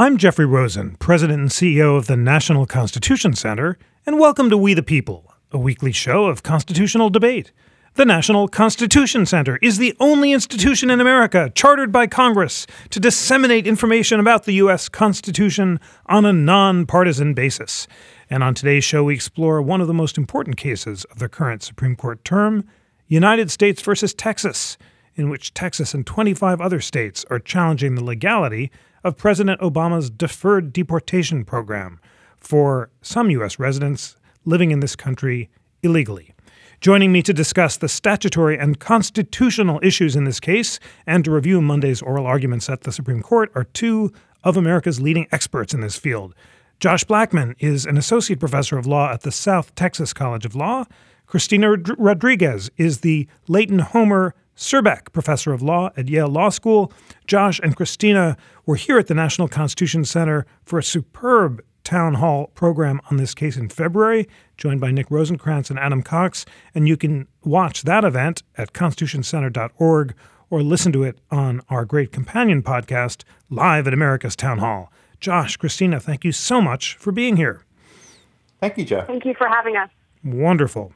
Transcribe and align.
I'm 0.00 0.16
Jeffrey 0.16 0.46
Rosen, 0.46 0.96
President 0.96 1.40
and 1.42 1.50
CEO 1.50 1.94
of 1.94 2.06
the 2.06 2.16
National 2.16 2.64
Constitution 2.64 3.34
Center, 3.34 3.76
and 4.06 4.18
welcome 4.18 4.48
to 4.48 4.56
We 4.56 4.72
the 4.72 4.82
People, 4.82 5.34
a 5.52 5.58
weekly 5.58 5.92
show 5.92 6.24
of 6.24 6.42
constitutional 6.42 7.10
debate. 7.10 7.52
The 7.96 8.06
National 8.06 8.48
Constitution 8.48 9.26
Center 9.26 9.58
is 9.60 9.76
the 9.76 9.94
only 10.00 10.32
institution 10.32 10.88
in 10.88 11.02
America 11.02 11.52
chartered 11.54 11.92
by 11.92 12.06
Congress 12.06 12.66
to 12.88 12.98
disseminate 12.98 13.66
information 13.66 14.20
about 14.20 14.44
the 14.44 14.54
U.S. 14.54 14.88
Constitution 14.88 15.78
on 16.06 16.24
a 16.24 16.32
nonpartisan 16.32 17.34
basis. 17.34 17.86
And 18.30 18.42
on 18.42 18.54
today's 18.54 18.84
show, 18.84 19.04
we 19.04 19.14
explore 19.14 19.60
one 19.60 19.82
of 19.82 19.86
the 19.86 19.92
most 19.92 20.16
important 20.16 20.56
cases 20.56 21.04
of 21.10 21.18
the 21.18 21.28
current 21.28 21.62
Supreme 21.62 21.94
Court 21.94 22.24
term 22.24 22.64
United 23.06 23.50
States 23.50 23.82
versus 23.82 24.14
Texas, 24.14 24.78
in 25.14 25.28
which 25.28 25.52
Texas 25.52 25.92
and 25.92 26.06
25 26.06 26.58
other 26.58 26.80
states 26.80 27.26
are 27.28 27.38
challenging 27.38 27.96
the 27.96 28.04
legality 28.04 28.70
of 29.04 29.16
President 29.16 29.60
Obama's 29.60 30.10
deferred 30.10 30.72
deportation 30.72 31.44
program 31.44 32.00
for 32.38 32.90
some 33.02 33.30
U.S. 33.30 33.58
residents 33.58 34.16
living 34.44 34.70
in 34.70 34.80
this 34.80 34.96
country 34.96 35.50
illegally. 35.82 36.34
Joining 36.80 37.12
me 37.12 37.22
to 37.22 37.34
discuss 37.34 37.76
the 37.76 37.88
statutory 37.88 38.58
and 38.58 38.80
constitutional 38.80 39.80
issues 39.82 40.16
in 40.16 40.24
this 40.24 40.40
case 40.40 40.80
and 41.06 41.22
to 41.24 41.30
review 41.30 41.60
Monday's 41.60 42.00
oral 42.00 42.26
arguments 42.26 42.70
at 42.70 42.82
the 42.82 42.92
Supreme 42.92 43.22
Court 43.22 43.52
are 43.54 43.64
two 43.64 44.12
of 44.44 44.56
America's 44.56 45.00
leading 45.00 45.26
experts 45.30 45.74
in 45.74 45.82
this 45.82 45.96
field. 45.96 46.34
Josh 46.78 47.04
Blackman 47.04 47.54
is 47.58 47.84
an 47.84 47.98
associate 47.98 48.40
professor 48.40 48.78
of 48.78 48.86
law 48.86 49.12
at 49.12 49.20
the 49.20 49.30
South 49.30 49.74
Texas 49.74 50.14
College 50.14 50.46
of 50.46 50.54
Law. 50.54 50.86
Cristina 51.26 51.76
Rodriguez 51.98 52.70
is 52.78 53.00
the 53.00 53.28
Leighton 53.46 53.80
Homer 53.80 54.34
Surbeck 54.56 55.12
Professor 55.12 55.52
of 55.52 55.60
Law 55.60 55.90
at 55.98 56.08
Yale 56.08 56.28
Law 56.28 56.48
School. 56.48 56.90
Josh 57.26 57.60
and 57.62 57.76
Cristina 57.76 58.38
were 58.70 58.76
here 58.76 59.00
at 59.00 59.08
the 59.08 59.14
National 59.14 59.48
Constitution 59.48 60.04
Center 60.04 60.46
for 60.62 60.78
a 60.78 60.82
superb 60.82 61.60
town 61.82 62.14
hall 62.14 62.52
program 62.54 63.00
on 63.10 63.16
this 63.16 63.34
case 63.34 63.56
in 63.56 63.68
February, 63.68 64.28
joined 64.56 64.80
by 64.80 64.92
Nick 64.92 65.08
Rosenkranz 65.08 65.70
and 65.70 65.78
Adam 65.78 66.02
Cox. 66.02 66.46
And 66.72 66.86
you 66.86 66.96
can 66.96 67.26
watch 67.42 67.82
that 67.82 68.04
event 68.04 68.44
at 68.56 68.72
constitutioncenter.org 68.72 70.14
or 70.50 70.62
listen 70.62 70.92
to 70.92 71.02
it 71.02 71.18
on 71.32 71.62
our 71.68 71.84
great 71.84 72.12
companion 72.12 72.62
podcast, 72.62 73.24
Live 73.48 73.88
at 73.88 73.92
America's 73.92 74.36
Town 74.36 74.58
Hall. 74.58 74.92
Josh, 75.18 75.56
Cristina, 75.56 75.98
thank 75.98 76.24
you 76.24 76.30
so 76.30 76.60
much 76.60 76.94
for 76.94 77.10
being 77.10 77.36
here. 77.36 77.64
Thank 78.60 78.78
you, 78.78 78.84
Jeff. 78.84 79.08
Thank 79.08 79.24
you 79.24 79.34
for 79.34 79.48
having 79.48 79.76
us. 79.76 79.90
Wonderful. 80.22 80.92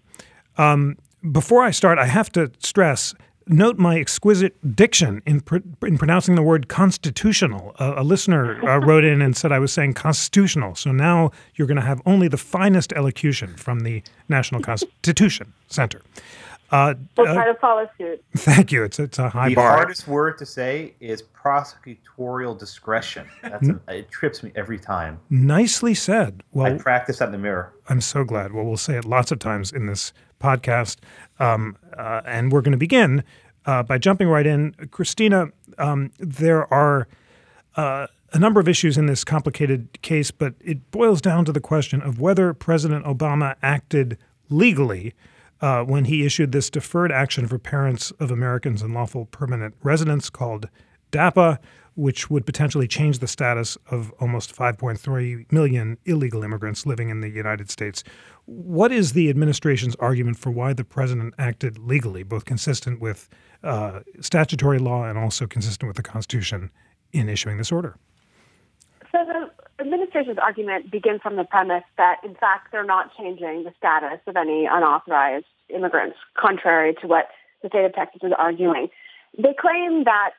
Um, 0.57 0.97
before 1.33 1.65
I 1.65 1.73
start, 1.73 1.99
I 1.99 2.07
have 2.07 2.31
to 2.33 2.53
stress 2.61 3.17
note 3.47 3.79
my 3.79 3.99
exquisite 3.99 4.77
diction 4.77 5.23
in, 5.27 5.41
pr- 5.41 5.59
in 5.83 5.99
pronouncing 5.99 6.35
the 6.35 6.43
word 6.43 6.69
constitutional. 6.69 7.75
Uh, 7.79 7.95
a 7.97 8.05
listener 8.05 8.63
uh, 8.69 8.79
wrote 8.87 9.05
in 9.05 9.21
and 9.21 9.37
said 9.37 9.53
I 9.53 9.59
was 9.59 9.73
saying 9.73 9.95
constitutional. 9.95 10.75
So 10.75 10.93
now 10.93 11.31
you're 11.55 11.69
going 11.69 11.81
to 11.81 11.83
have 11.83 12.01
only 12.07 12.29
the 12.29 12.37
finest 12.37 12.93
elocution 12.95 13.55
from 13.57 13.81
the 13.81 14.03
National 14.29 14.61
Constitution 14.61 15.53
Center. 15.69 16.03
Uh, 16.71 16.95
we'll 17.17 17.33
try 17.33 17.47
to 17.47 17.55
follow 17.55 17.89
suit. 17.99 18.25
Thank 18.37 18.73
you. 18.73 18.85
It's 18.85 18.99
it's 18.99 19.19
a 19.19 19.29
high 19.29 19.51
the 19.51 19.55
bar. 19.55 19.71
The 19.71 19.77
hardest 19.77 20.09
word 20.09 20.39
to 20.39 20.47
say 20.47 20.95
is 21.01 21.23
prosecutorial 21.23 22.59
discretion. 22.59 23.27
That's 23.43 23.69
a, 23.69 23.81
it 23.89 24.11
trips 24.11 24.43
me 24.43 24.51
every 24.57 24.79
time. 24.79 25.21
Nicely 25.31 25.95
said. 25.95 26.43
Well, 26.53 26.75
I 26.75 26.79
practice 26.79 27.19
that 27.19 27.27
in 27.27 27.33
the 27.33 27.39
mirror. 27.39 27.73
I'm 27.89 28.01
so 28.01 28.25
glad. 28.25 28.53
Well, 28.53 28.65
we'll 28.65 28.77
say 28.77 28.97
it 28.97 29.05
lots 29.05 29.31
of 29.31 29.39
times 29.39 29.73
in 29.73 29.87
this 29.87 30.13
podcast, 30.41 30.97
um, 31.39 31.77
uh, 31.97 32.23
and 32.25 32.51
we're 32.51 32.63
going 32.63 32.73
to 32.73 32.79
begin 32.79 33.25
uh, 33.67 33.83
by 33.83 33.99
jumping 33.99 34.29
right 34.29 34.47
in. 34.47 34.75
Cristina, 34.91 35.49
um, 35.79 36.13
there 36.19 36.73
are. 36.73 37.09
Uh, 37.77 38.07
a 38.33 38.39
number 38.39 38.59
of 38.59 38.67
issues 38.69 38.99
in 38.99 39.07
this 39.07 39.23
complicated 39.23 40.03
case, 40.03 40.33
but 40.33 40.55
it 40.61 40.91
boils 40.91 41.21
down 41.21 41.45
to 41.45 41.53
the 41.53 41.61
question 41.61 42.03
of 42.03 42.19
whether 42.19 42.53
President 42.53 43.05
Obama 43.05 43.55
acted 43.63 44.19
legally 44.51 45.15
uh, 45.65 45.83
when 45.83 46.05
he 46.05 46.27
issued 46.27 46.53
this 46.53 46.69
deferred 46.69 47.11
action 47.11 47.49
for 47.49 47.59
parents 47.59 48.11
of 48.21 48.31
Americans 48.31 48.83
and 48.83 48.93
lawful 48.93 49.25
permanent 49.25 49.75
residents 49.83 50.29
called 50.29 50.69
DAPA, 51.11 51.59
which 51.95 52.29
would 52.29 52.45
potentially 52.45 52.87
change 52.87 53.21
the 53.21 53.27
status 53.27 53.79
of 53.91 54.13
almost 54.21 54.55
5.3 54.55 55.51
million 55.51 55.97
illegal 56.05 56.45
immigrants 56.45 56.85
living 56.85 57.09
in 57.09 57.23
the 57.23 57.31
United 57.31 57.71
States. 57.71 58.05
What 58.45 58.93
is 58.93 59.15
the 59.15 59.31
administration's 59.31 59.97
argument 59.97 60.37
for 60.37 60.51
why 60.51 60.75
the 60.75 60.85
president 60.85 61.33
acted 61.39 61.79
legally, 61.79 62.25
both 62.25 62.45
consistent 62.45 63.01
with 63.01 63.31
uh, 63.63 64.01
statutory 64.21 64.79
law 64.79 65.05
and 65.05 65.17
also 65.17 65.47
consistent 65.47 65.89
with 65.89 65.97
the 65.97 66.03
Constitution 66.03 66.71
in 67.15 67.31
issuing 67.31 67.57
this 67.57 67.73
order? 67.73 67.97
So 69.11 69.25
the 69.25 69.51
administration's 69.85 70.39
argument 70.39 70.91
begins 70.91 71.21
from 71.23 71.37
the 71.37 71.45
premise 71.45 71.85
that, 71.97 72.17
in 72.25 72.35
fact, 72.35 72.73
they're 72.73 72.85
not 72.85 73.11
changing 73.17 73.65
the 73.65 73.73
status 73.79 74.21
of 74.27 74.37
any 74.37 74.67
unauthorized 74.67 75.47
immigrants, 75.69 76.17
contrary 76.37 76.95
to 77.01 77.07
what 77.07 77.29
the 77.63 77.69
state 77.69 77.85
of 77.85 77.95
Texas 77.95 78.21
is 78.23 78.33
arguing. 78.37 78.89
They 79.37 79.55
claim 79.59 80.05
that 80.05 80.31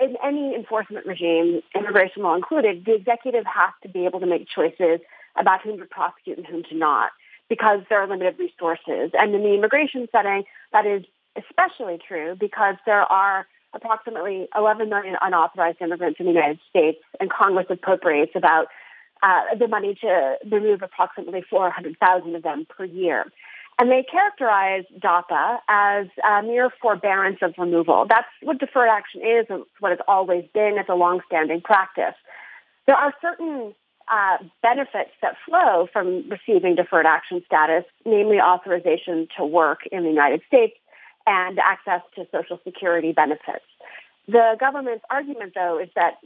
in 0.00 0.16
any 0.24 0.54
enforcement 0.54 1.06
regime, 1.06 1.62
immigration 1.74 2.22
law 2.22 2.34
included, 2.34 2.84
the 2.84 2.94
executive 2.94 3.44
has 3.46 3.72
to 3.82 3.88
be 3.88 4.04
able 4.06 4.20
to 4.20 4.26
make 4.26 4.48
choices 4.48 5.00
about 5.36 5.62
whom 5.62 5.78
to 5.78 5.84
prosecute 5.84 6.38
and 6.38 6.46
whom 6.46 6.62
to 6.64 6.74
not 6.74 7.10
because 7.48 7.80
there 7.88 8.00
are 8.00 8.08
limited 8.08 8.38
resources. 8.38 9.10
And 9.14 9.34
in 9.34 9.42
the 9.42 9.54
immigration 9.54 10.08
setting, 10.10 10.44
that 10.72 10.86
is 10.86 11.04
especially 11.36 11.98
true 11.98 12.36
because 12.38 12.76
there 12.86 13.02
are 13.02 13.46
approximately 13.74 14.48
11 14.56 14.88
million 14.88 15.16
unauthorized 15.20 15.80
immigrants 15.80 16.20
in 16.20 16.26
the 16.26 16.32
United 16.32 16.60
States, 16.70 16.98
and 17.20 17.30
Congress 17.30 17.66
appropriates 17.68 18.32
about 18.34 18.68
uh, 19.24 19.56
the 19.58 19.66
money 19.66 19.96
to 20.02 20.36
remove 20.50 20.82
approximately 20.82 21.42
400,000 21.48 22.36
of 22.36 22.42
them 22.42 22.66
per 22.68 22.84
year. 22.84 23.24
And 23.78 23.90
they 23.90 24.04
characterize 24.04 24.84
DAPA 25.00 25.58
as 25.68 26.06
a 26.22 26.42
mere 26.42 26.70
forbearance 26.80 27.38
of 27.42 27.54
removal. 27.58 28.06
That's 28.08 28.28
what 28.42 28.58
deferred 28.58 28.88
action 28.88 29.22
is. 29.22 29.46
It's 29.48 29.64
what 29.80 29.92
it's 29.92 30.02
always 30.06 30.44
been. 30.52 30.76
It's 30.78 30.88
a 30.88 30.94
longstanding 30.94 31.62
practice. 31.62 32.14
There 32.86 32.94
are 32.94 33.12
certain 33.20 33.74
uh, 34.12 34.36
benefits 34.62 35.10
that 35.22 35.36
flow 35.48 35.88
from 35.92 36.28
receiving 36.28 36.76
deferred 36.76 37.06
action 37.06 37.42
status, 37.46 37.84
namely 38.04 38.38
authorization 38.38 39.26
to 39.38 39.44
work 39.44 39.80
in 39.90 40.04
the 40.04 40.10
United 40.10 40.42
States 40.46 40.76
and 41.26 41.58
access 41.58 42.02
to 42.14 42.26
Social 42.30 42.60
Security 42.62 43.12
benefits. 43.12 43.64
The 44.28 44.56
government's 44.60 45.04
argument, 45.10 45.54
though, 45.54 45.80
is 45.80 45.88
that 45.96 46.18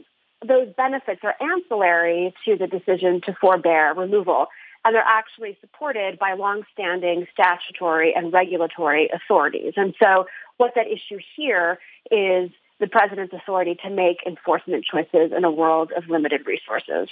those 0.47 0.69
benefits 0.75 1.21
are 1.23 1.35
ancillary 1.41 2.33
to 2.45 2.55
the 2.55 2.67
decision 2.67 3.21
to 3.25 3.33
forbear 3.39 3.93
removal 3.93 4.47
and 4.85 4.95
they're 4.95 5.03
actually 5.05 5.57
supported 5.59 6.17
by 6.19 6.33
longstanding 6.33 7.27
statutory 7.33 8.13
and 8.15 8.31
regulatory 8.31 9.09
authorities. 9.13 9.73
And 9.75 9.93
so, 10.01 10.25
what 10.57 10.73
that 10.75 10.87
issue 10.87 11.19
here 11.35 11.79
is 12.11 12.49
the 12.79 12.87
president's 12.87 13.33
authority 13.33 13.77
to 13.83 13.89
make 13.89 14.17
enforcement 14.25 14.85
choices 14.85 15.31
in 15.35 15.43
a 15.43 15.51
world 15.51 15.91
of 15.95 16.09
limited 16.09 16.45
resources. 16.45 17.09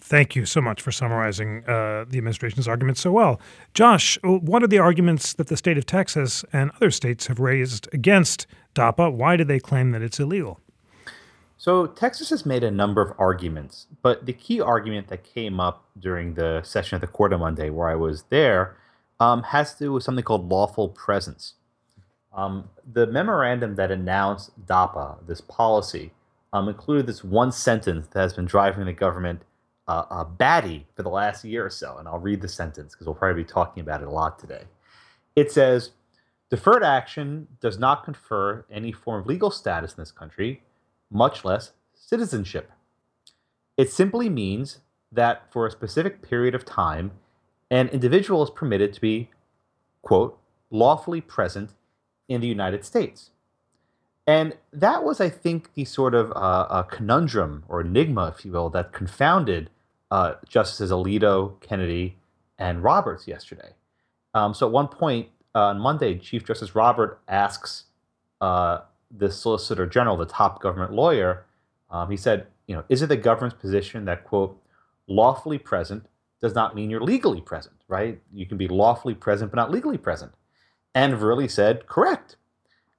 Thank 0.00 0.34
you 0.34 0.46
so 0.46 0.60
much 0.60 0.82
for 0.82 0.92
summarizing 0.92 1.64
uh, 1.66 2.04
the 2.08 2.18
administration's 2.18 2.66
arguments 2.66 3.00
so 3.00 3.12
well. 3.12 3.40
Josh, 3.74 4.18
what 4.22 4.62
are 4.62 4.68
the 4.68 4.78
arguments 4.78 5.34
that 5.34 5.48
the 5.48 5.56
state 5.56 5.78
of 5.78 5.86
Texas 5.86 6.44
and 6.52 6.70
other 6.76 6.90
states 6.90 7.26
have 7.26 7.38
raised 7.38 7.88
against 7.92 8.46
DAPA? 8.74 9.12
Why 9.12 9.36
do 9.36 9.44
they 9.44 9.58
claim 9.58 9.90
that 9.92 10.02
it's 10.02 10.18
illegal? 10.18 10.60
So 11.60 11.86
Texas 11.86 12.30
has 12.30 12.46
made 12.46 12.64
a 12.64 12.70
number 12.70 13.02
of 13.02 13.12
arguments, 13.18 13.86
but 14.00 14.24
the 14.24 14.32
key 14.32 14.62
argument 14.62 15.08
that 15.08 15.24
came 15.24 15.60
up 15.60 15.84
during 15.98 16.32
the 16.32 16.62
session 16.62 16.94
of 16.94 17.02
the 17.02 17.06
court 17.06 17.34
on 17.34 17.40
Monday, 17.40 17.68
where 17.68 17.90
I 17.90 17.96
was 17.96 18.22
there, 18.30 18.78
um, 19.20 19.42
has 19.42 19.74
to 19.74 19.84
do 19.84 19.92
with 19.92 20.02
something 20.02 20.24
called 20.24 20.48
lawful 20.48 20.88
presence. 20.88 21.56
Um, 22.32 22.70
the 22.90 23.06
memorandum 23.06 23.74
that 23.74 23.90
announced 23.90 24.52
DAPA, 24.64 25.26
this 25.26 25.42
policy, 25.42 26.12
um, 26.54 26.66
included 26.66 27.06
this 27.06 27.22
one 27.22 27.52
sentence 27.52 28.06
that 28.06 28.20
has 28.20 28.32
been 28.32 28.46
driving 28.46 28.86
the 28.86 28.94
government 28.94 29.42
uh, 29.86 30.04
a 30.10 30.24
batty 30.24 30.86
for 30.96 31.02
the 31.02 31.10
last 31.10 31.44
year 31.44 31.66
or 31.66 31.70
so. 31.70 31.98
And 31.98 32.08
I'll 32.08 32.18
read 32.18 32.40
the 32.40 32.48
sentence 32.48 32.94
because 32.94 33.06
we'll 33.06 33.16
probably 33.16 33.42
be 33.42 33.46
talking 33.46 33.82
about 33.82 34.00
it 34.00 34.08
a 34.08 34.10
lot 34.10 34.38
today. 34.38 34.62
It 35.36 35.52
says, 35.52 35.90
Deferred 36.48 36.82
action 36.82 37.48
does 37.60 37.78
not 37.78 38.02
confer 38.02 38.64
any 38.70 38.92
form 38.92 39.20
of 39.20 39.26
legal 39.26 39.50
status 39.50 39.92
in 39.92 40.00
this 40.00 40.10
country 40.10 40.62
much 41.10 41.44
less 41.44 41.72
citizenship. 41.94 42.70
It 43.76 43.90
simply 43.90 44.28
means 44.28 44.80
that 45.12 45.50
for 45.52 45.66
a 45.66 45.70
specific 45.70 46.22
period 46.22 46.54
of 46.54 46.64
time, 46.64 47.12
an 47.70 47.88
individual 47.88 48.42
is 48.42 48.50
permitted 48.50 48.92
to 48.94 49.00
be, 49.00 49.30
quote, 50.02 50.38
lawfully 50.70 51.20
present 51.20 51.70
in 52.28 52.40
the 52.40 52.46
United 52.46 52.84
States. 52.84 53.30
And 54.26 54.56
that 54.72 55.02
was, 55.02 55.20
I 55.20 55.28
think, 55.28 55.74
the 55.74 55.84
sort 55.84 56.14
of 56.14 56.32
uh, 56.36 56.82
conundrum 56.84 57.64
or 57.68 57.80
enigma, 57.80 58.32
if 58.36 58.44
you 58.44 58.52
will, 58.52 58.70
that 58.70 58.92
confounded 58.92 59.70
uh, 60.10 60.34
Justices 60.48 60.90
Alito, 60.90 61.60
Kennedy, 61.60 62.16
and 62.58 62.82
Roberts 62.84 63.26
yesterday. 63.26 63.70
Um, 64.34 64.54
so 64.54 64.66
at 64.66 64.72
one 64.72 64.88
point 64.88 65.28
uh, 65.54 65.66
on 65.66 65.80
Monday, 65.80 66.18
Chief 66.18 66.44
Justice 66.44 66.74
Robert 66.74 67.20
asks 67.26 67.84
uh, 68.40 68.80
the 69.10 69.30
Solicitor 69.30 69.86
General, 69.86 70.16
the 70.16 70.26
top 70.26 70.62
government 70.62 70.92
lawyer, 70.92 71.44
um, 71.90 72.10
he 72.10 72.16
said, 72.16 72.46
you 72.66 72.74
know, 72.74 72.84
is 72.88 73.02
it 73.02 73.08
the 73.08 73.16
government's 73.16 73.60
position 73.60 74.04
that 74.04 74.24
quote 74.24 74.60
lawfully 75.08 75.58
present 75.58 76.06
does 76.40 76.54
not 76.54 76.74
mean 76.74 76.88
you're 76.88 77.02
legally 77.02 77.40
present, 77.40 77.76
right? 77.88 78.20
You 78.32 78.46
can 78.46 78.56
be 78.56 78.68
lawfully 78.68 79.14
present 79.14 79.50
but 79.50 79.56
not 79.56 79.70
legally 79.70 79.98
present. 79.98 80.32
And 80.94 81.14
Verrilli 81.14 81.50
said, 81.50 81.86
correct. 81.86 82.36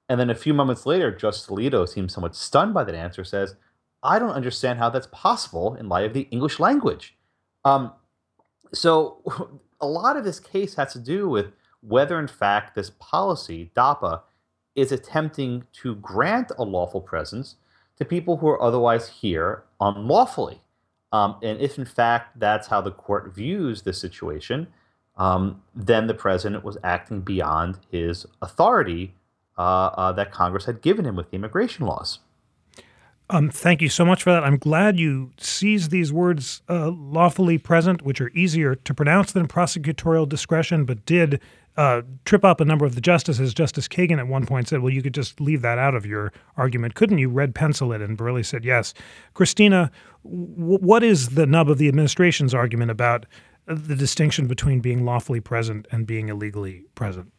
And 0.10 0.20
then 0.20 0.30
a 0.30 0.36
few 0.36 0.54
moments 0.54 0.86
later, 0.86 1.10
Justice 1.16 1.48
Alito 1.48 1.88
seems 1.88 2.14
somewhat 2.14 2.36
stunned 2.36 2.74
by 2.74 2.84
that 2.84 2.96
answer, 2.96 3.24
says, 3.24 3.56
I 4.04 4.20
don't 4.20 4.32
understand 4.32 4.80
how 4.80 4.90
that's 4.90 5.08
possible 5.12 5.76
in 5.76 5.88
light 5.88 6.06
of 6.06 6.14
the 6.14 6.28
English 6.32 6.60
language. 6.60 7.16
Um, 7.64 7.94
so 8.74 9.22
a 9.82 9.88
lot 9.88 10.18
of 10.18 10.24
this 10.24 10.40
case 10.40 10.76
has 10.76 10.94
to 10.94 11.00
do 11.00 11.30
with 11.30 11.54
whether, 11.82 12.20
in 12.20 12.28
fact, 12.28 12.76
this 12.76 12.92
policy, 13.00 13.72
DAPA, 13.76 14.22
is 14.76 14.92
attempting 14.92 15.64
to 15.74 15.96
grant 15.96 16.52
a 16.58 16.64
lawful 16.64 17.02
presence 17.02 17.56
to 17.98 18.06
people 18.06 18.38
who 18.38 18.48
are 18.48 18.62
otherwise 18.62 19.10
here 19.10 19.64
unlawfully. 19.80 20.62
Um, 21.12 21.36
and 21.44 21.60
if, 21.60 21.78
in 21.78 21.86
fact, 21.86 22.40
that's 22.40 22.68
how 22.68 22.82
the 22.82 22.92
court 22.92 23.34
views 23.36 23.82
the 23.82 23.94
situation, 23.94 24.68
um, 25.18 25.62
then 25.76 26.08
the 26.08 26.14
president 26.14 26.64
was 26.64 26.78
acting 26.84 27.22
beyond 27.22 27.78
his 27.92 28.26
authority 28.42 29.14
uh, 29.58 29.62
uh, 29.62 30.12
that 30.14 30.32
Congress 30.32 30.66
had 30.66 30.82
given 30.82 31.06
him 31.06 31.16
with 31.16 31.30
the 31.30 31.36
immigration 31.36 31.86
laws. 31.86 32.20
Um, 33.30 33.50
thank 33.50 33.82
you 33.82 33.88
so 33.88 34.04
much 34.04 34.24
for 34.24 34.32
that. 34.32 34.44
I'm 34.44 34.58
glad 34.58 35.00
you 35.00 35.32
seized 35.38 35.90
these 35.90 36.12
words 36.12 36.62
uh, 36.70 36.90
lawfully 36.90 37.58
present, 37.58 38.02
which 38.02 38.20
are 38.20 38.30
easier 38.34 38.76
to 38.76 38.94
pronounce 38.94 39.32
than 39.32 39.48
prosecutorial 39.48 40.28
discretion, 40.28 40.84
but 40.84 41.06
did 41.06 41.40
uh, 41.78 42.02
trip 42.26 42.44
up 42.44 42.60
a 42.60 42.66
number 42.66 42.86
of 42.86 42.96
the 42.96 43.02
justices. 43.02 43.54
Justice 43.54 43.88
Kagan 43.88 44.20
at 44.20 44.28
one 44.28 44.46
point 44.46 44.68
said, 44.68 44.82
Well, 44.82 44.94
you 44.94 45.02
could 45.02 45.14
just 45.14 45.40
leave 45.40 45.62
that 45.62 45.78
out 45.78 45.96
of 45.96 46.06
your 46.06 46.34
argument. 46.58 46.96
Couldn't 46.96 47.18
you 47.18 47.30
red 47.30 47.56
pencil 47.56 47.94
it? 47.94 48.02
And 48.02 48.18
Verrilli 48.18 48.46
said, 48.46 48.66
Yes. 48.66 48.94
Cristina, 49.34 49.92
w- 50.24 50.80
what 50.80 51.04
is 51.04 51.30
the 51.30 51.46
nub 51.46 51.70
of 51.70 51.78
the 51.78 51.88
administration's 51.88 52.54
argument 52.54 52.92
about 52.92 53.26
the 53.68 53.96
distinction 53.96 54.48
between 54.48 54.80
being 54.80 55.06
lawfully 55.06 55.40
present 55.40 55.88
and 55.92 56.06
being 56.06 56.30
illegally 56.30 56.84
present? 56.96 57.32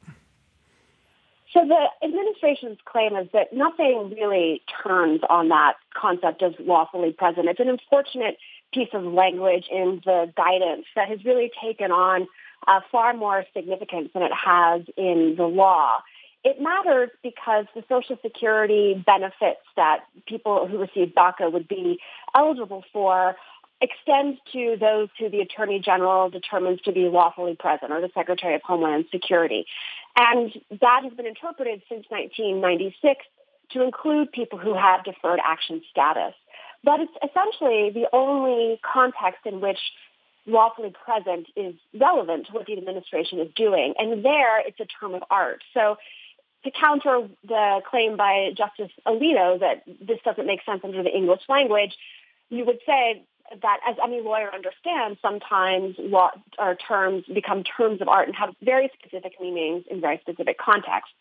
So 1.52 1.61
the 1.67 2.06
administration's 2.06 2.78
claim 2.87 3.14
is 3.14 3.28
that 3.35 3.52
nothing 3.52 4.14
really 4.19 4.62
turns 4.82 5.20
on 5.28 5.49
that 5.49 5.75
concept 5.94 6.40
of 6.40 6.55
lawfully 6.58 7.12
present. 7.12 7.46
It's 7.46 7.61
an 7.61 7.69
unfortunate 7.69 8.38
piece 8.73 8.88
of 8.94 9.05
language 9.05 9.67
in 9.70 10.00
the 10.06 10.32
guidance 10.35 10.87
that 10.96 11.08
has 11.08 11.23
really 11.26 11.50
taken 11.62 11.90
on 11.90 12.26
uh, 12.67 12.81
far 12.91 13.14
more 13.14 13.44
significance 13.55 14.11
than 14.14 14.23
it 14.23 14.32
has 14.32 14.82
in 14.97 15.35
the 15.37 15.44
law. 15.44 15.99
It 16.44 16.61
matters 16.61 17.11
because 17.23 17.67
the 17.75 17.85
Social 17.88 18.19
Security 18.20 19.03
benefits 19.06 19.61
that 19.76 20.00
people 20.26 20.67
who 20.67 20.79
receive 20.79 21.14
DACA 21.14 21.53
would 21.53 21.69
be 21.69 22.00
eligible 22.35 22.85
for 22.93 23.37
extend 23.81 24.38
to 24.53 24.76
those 24.79 25.09
who 25.19 25.29
the 25.29 25.41
Attorney 25.41 25.81
General 25.81 26.31
determines 26.31 26.81
to 26.82 26.93
be 26.93 27.09
lawfully 27.09 27.56
present 27.59 27.93
or 27.93 28.00
the 28.00 28.11
Secretary 28.14 28.55
of 28.55 28.62
Homeland 28.62 29.06
Security. 29.11 29.67
And 30.17 30.53
that 30.81 31.00
has 31.03 31.12
been 31.14 31.26
interpreted 31.26 31.82
since 31.88 32.06
1996 32.09 33.25
to 33.73 33.82
include 33.82 34.31
people 34.31 34.59
who 34.59 34.75
have 34.75 35.05
deferred 35.05 35.41
action 35.44 35.82
status. 35.91 36.35
But 36.85 37.00
it's 37.00 37.12
essentially 37.23 37.91
the 37.91 38.06
only 38.12 38.81
context 38.82 39.47
in 39.47 39.61
which 39.61 39.79
lawfully 40.46 40.92
present 41.04 41.46
is 41.56 41.74
relevant 41.98 42.46
to 42.46 42.52
what 42.52 42.66
the 42.66 42.76
administration 42.76 43.38
is 43.40 43.48
doing. 43.54 43.94
And 43.98 44.24
there, 44.24 44.60
it's 44.66 44.80
a 44.80 44.86
term 45.00 45.14
of 45.14 45.22
art. 45.30 45.62
So 45.74 45.96
to 46.64 46.70
counter 46.70 47.28
the 47.46 47.80
claim 47.88 48.16
by 48.16 48.52
Justice 48.56 48.92
Alito 49.06 49.60
that 49.60 49.82
this 49.86 50.18
doesn't 50.24 50.46
make 50.46 50.60
sense 50.64 50.80
under 50.84 51.02
the 51.02 51.14
English 51.14 51.42
language, 51.48 51.96
you 52.50 52.64
would 52.64 52.78
say 52.86 53.24
that, 53.60 53.78
as 53.88 53.96
any 54.02 54.20
lawyer 54.20 54.50
understands, 54.52 55.18
sometimes 55.20 55.96
law 55.98 56.30
or 56.58 56.74
terms 56.76 57.24
become 57.32 57.62
terms 57.64 58.00
of 58.00 58.08
art 58.08 58.26
and 58.26 58.36
have 58.36 58.54
very 58.62 58.90
specific 58.98 59.40
meanings 59.40 59.84
in 59.90 60.00
very 60.00 60.18
specific 60.22 60.58
contexts. 60.58 61.14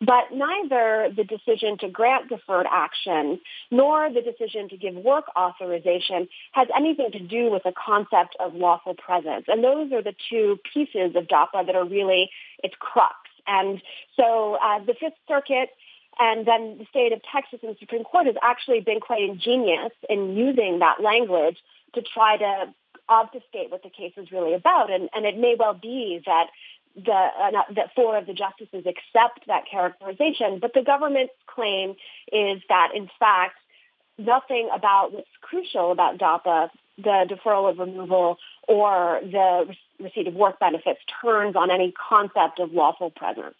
But 0.00 0.32
neither 0.32 1.08
the 1.14 1.24
decision 1.24 1.76
to 1.78 1.88
grant 1.88 2.28
deferred 2.28 2.66
action 2.70 3.40
nor 3.70 4.08
the 4.12 4.22
decision 4.22 4.68
to 4.68 4.76
give 4.76 4.94
work 4.94 5.24
authorization 5.36 6.28
has 6.52 6.68
anything 6.76 7.10
to 7.12 7.18
do 7.18 7.50
with 7.50 7.64
the 7.64 7.72
concept 7.72 8.36
of 8.38 8.54
lawful 8.54 8.94
presence. 8.94 9.46
And 9.48 9.64
those 9.64 9.90
are 9.92 10.02
the 10.02 10.14
two 10.30 10.58
pieces 10.72 11.16
of 11.16 11.26
DAPA 11.26 11.66
that 11.66 11.74
are 11.74 11.84
really 11.84 12.30
its 12.62 12.74
crux. 12.78 13.16
And 13.48 13.82
so 14.16 14.58
uh, 14.62 14.78
the 14.84 14.94
Fifth 14.94 15.18
Circuit 15.26 15.70
and 16.18 16.46
then 16.46 16.78
the 16.78 16.86
state 16.90 17.12
of 17.12 17.20
Texas 17.32 17.60
and 17.62 17.74
the 17.74 17.78
Supreme 17.78 18.04
Court 18.04 18.26
has 18.26 18.36
actually 18.42 18.80
been 18.80 19.00
quite 19.00 19.22
ingenious 19.22 19.92
in 20.08 20.36
using 20.36 20.80
that 20.80 21.00
language 21.02 21.58
to 21.94 22.02
try 22.02 22.36
to 22.36 22.74
obfuscate 23.08 23.70
what 23.70 23.82
the 23.82 23.90
case 23.90 24.12
is 24.16 24.30
really 24.32 24.54
about. 24.54 24.90
And, 24.90 25.08
and 25.14 25.24
it 25.24 25.38
may 25.38 25.56
well 25.58 25.74
be 25.74 26.20
that 26.26 26.48
the 26.96 27.12
uh, 27.12 27.50
that 27.76 27.94
four 27.94 28.16
of 28.18 28.26
the 28.26 28.34
justices 28.34 28.84
accept 28.86 29.46
that 29.46 29.64
characterization, 29.70 30.58
but 30.60 30.74
the 30.74 30.82
government's 30.82 31.34
claim 31.46 31.94
is 32.32 32.60
that 32.68 32.90
in 32.94 33.08
fact 33.18 33.56
nothing 34.18 34.68
about 34.74 35.12
what's 35.12 35.28
crucial 35.40 35.92
about 35.92 36.18
DAPA, 36.18 36.70
the 36.96 37.26
deferral 37.30 37.70
of 37.70 37.78
removal 37.78 38.38
or 38.66 39.20
the 39.22 39.72
receipt 40.00 40.26
of 40.26 40.34
work 40.34 40.58
benefits, 40.58 40.98
turns 41.22 41.54
on 41.54 41.70
any 41.70 41.92
concept 41.92 42.58
of 42.58 42.72
lawful 42.72 43.10
presence. 43.10 43.54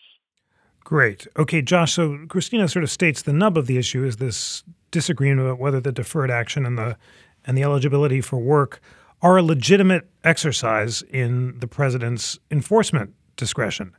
Great. 0.88 1.26
Okay, 1.36 1.60
Josh. 1.60 1.92
So 1.92 2.18
Cristina 2.30 2.66
sort 2.66 2.82
of 2.82 2.90
states 2.90 3.20
the 3.20 3.34
nub 3.34 3.58
of 3.58 3.66
the 3.66 3.76
issue 3.76 4.04
is 4.04 4.16
this 4.16 4.64
disagreement 4.90 5.46
about 5.46 5.58
whether 5.58 5.80
the 5.80 5.92
deferred 5.92 6.30
action 6.30 6.64
and 6.64 6.78
the 6.78 6.96
and 7.44 7.58
the 7.58 7.62
eligibility 7.62 8.22
for 8.22 8.38
work 8.38 8.80
are 9.20 9.36
a 9.36 9.42
legitimate 9.42 10.08
exercise 10.24 11.02
in 11.02 11.58
the 11.58 11.66
president's 11.66 12.38
enforcement 12.50 13.12
discretion. 13.36 13.94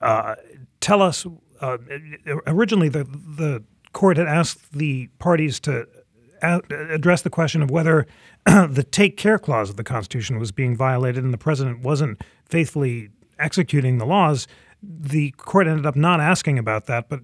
Uh, 0.00 0.34
tell 0.80 1.00
us. 1.00 1.24
Uh, 1.60 1.78
originally, 2.48 2.88
the 2.88 3.04
the 3.04 3.62
court 3.92 4.16
had 4.16 4.26
asked 4.26 4.72
the 4.72 5.06
parties 5.20 5.60
to 5.60 5.86
address 6.42 7.22
the 7.22 7.30
question 7.30 7.62
of 7.62 7.70
whether 7.70 8.04
the 8.46 8.84
take 8.90 9.16
care 9.16 9.38
clause 9.38 9.70
of 9.70 9.76
the 9.76 9.84
Constitution 9.84 10.40
was 10.40 10.50
being 10.50 10.76
violated 10.76 11.22
and 11.22 11.32
the 11.32 11.38
president 11.38 11.82
wasn't 11.82 12.20
faithfully 12.46 13.10
executing 13.38 13.98
the 13.98 14.06
laws 14.06 14.48
the 14.82 15.30
court 15.32 15.66
ended 15.66 15.86
up 15.86 15.96
not 15.96 16.20
asking 16.20 16.58
about 16.58 16.86
that, 16.86 17.08
but 17.08 17.20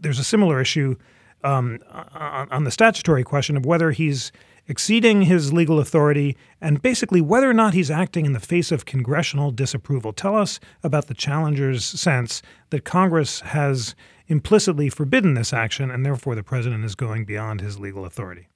there's 0.00 0.18
a 0.18 0.24
similar 0.24 0.60
issue 0.60 0.96
um, 1.42 1.78
on, 1.92 2.64
the 2.64 2.70
statutory 2.70 3.24
question 3.24 3.56
of 3.56 3.64
whether 3.64 3.92
he's 3.92 4.30
exceeding 4.68 5.22
his 5.22 5.52
legal 5.52 5.80
authority 5.80 6.36
and 6.60 6.82
basically 6.82 7.20
whether 7.20 7.48
or 7.48 7.54
not 7.54 7.74
he's 7.74 7.90
acting 7.90 8.26
in 8.26 8.32
the 8.32 8.40
face 8.40 8.70
of 8.70 8.84
congressional 8.84 9.50
disapproval. 9.50 10.12
Tell 10.12 10.36
us 10.36 10.60
about 10.82 11.06
the 11.06 11.14
challenger's 11.14 11.84
sense 11.84 12.42
that 12.70 12.84
Congress 12.84 13.40
has 13.40 13.94
implicitly 14.28 14.88
forbidden 14.88 15.34
this 15.34 15.52
action 15.52 15.90
and 15.90 16.06
therefore 16.06 16.34
the 16.34 16.42
president 16.42 16.84
is 16.84 16.94
going 16.94 17.24
beyond 17.24 17.60
his 17.60 17.80
legal 17.80 18.04
authority. 18.04 18.48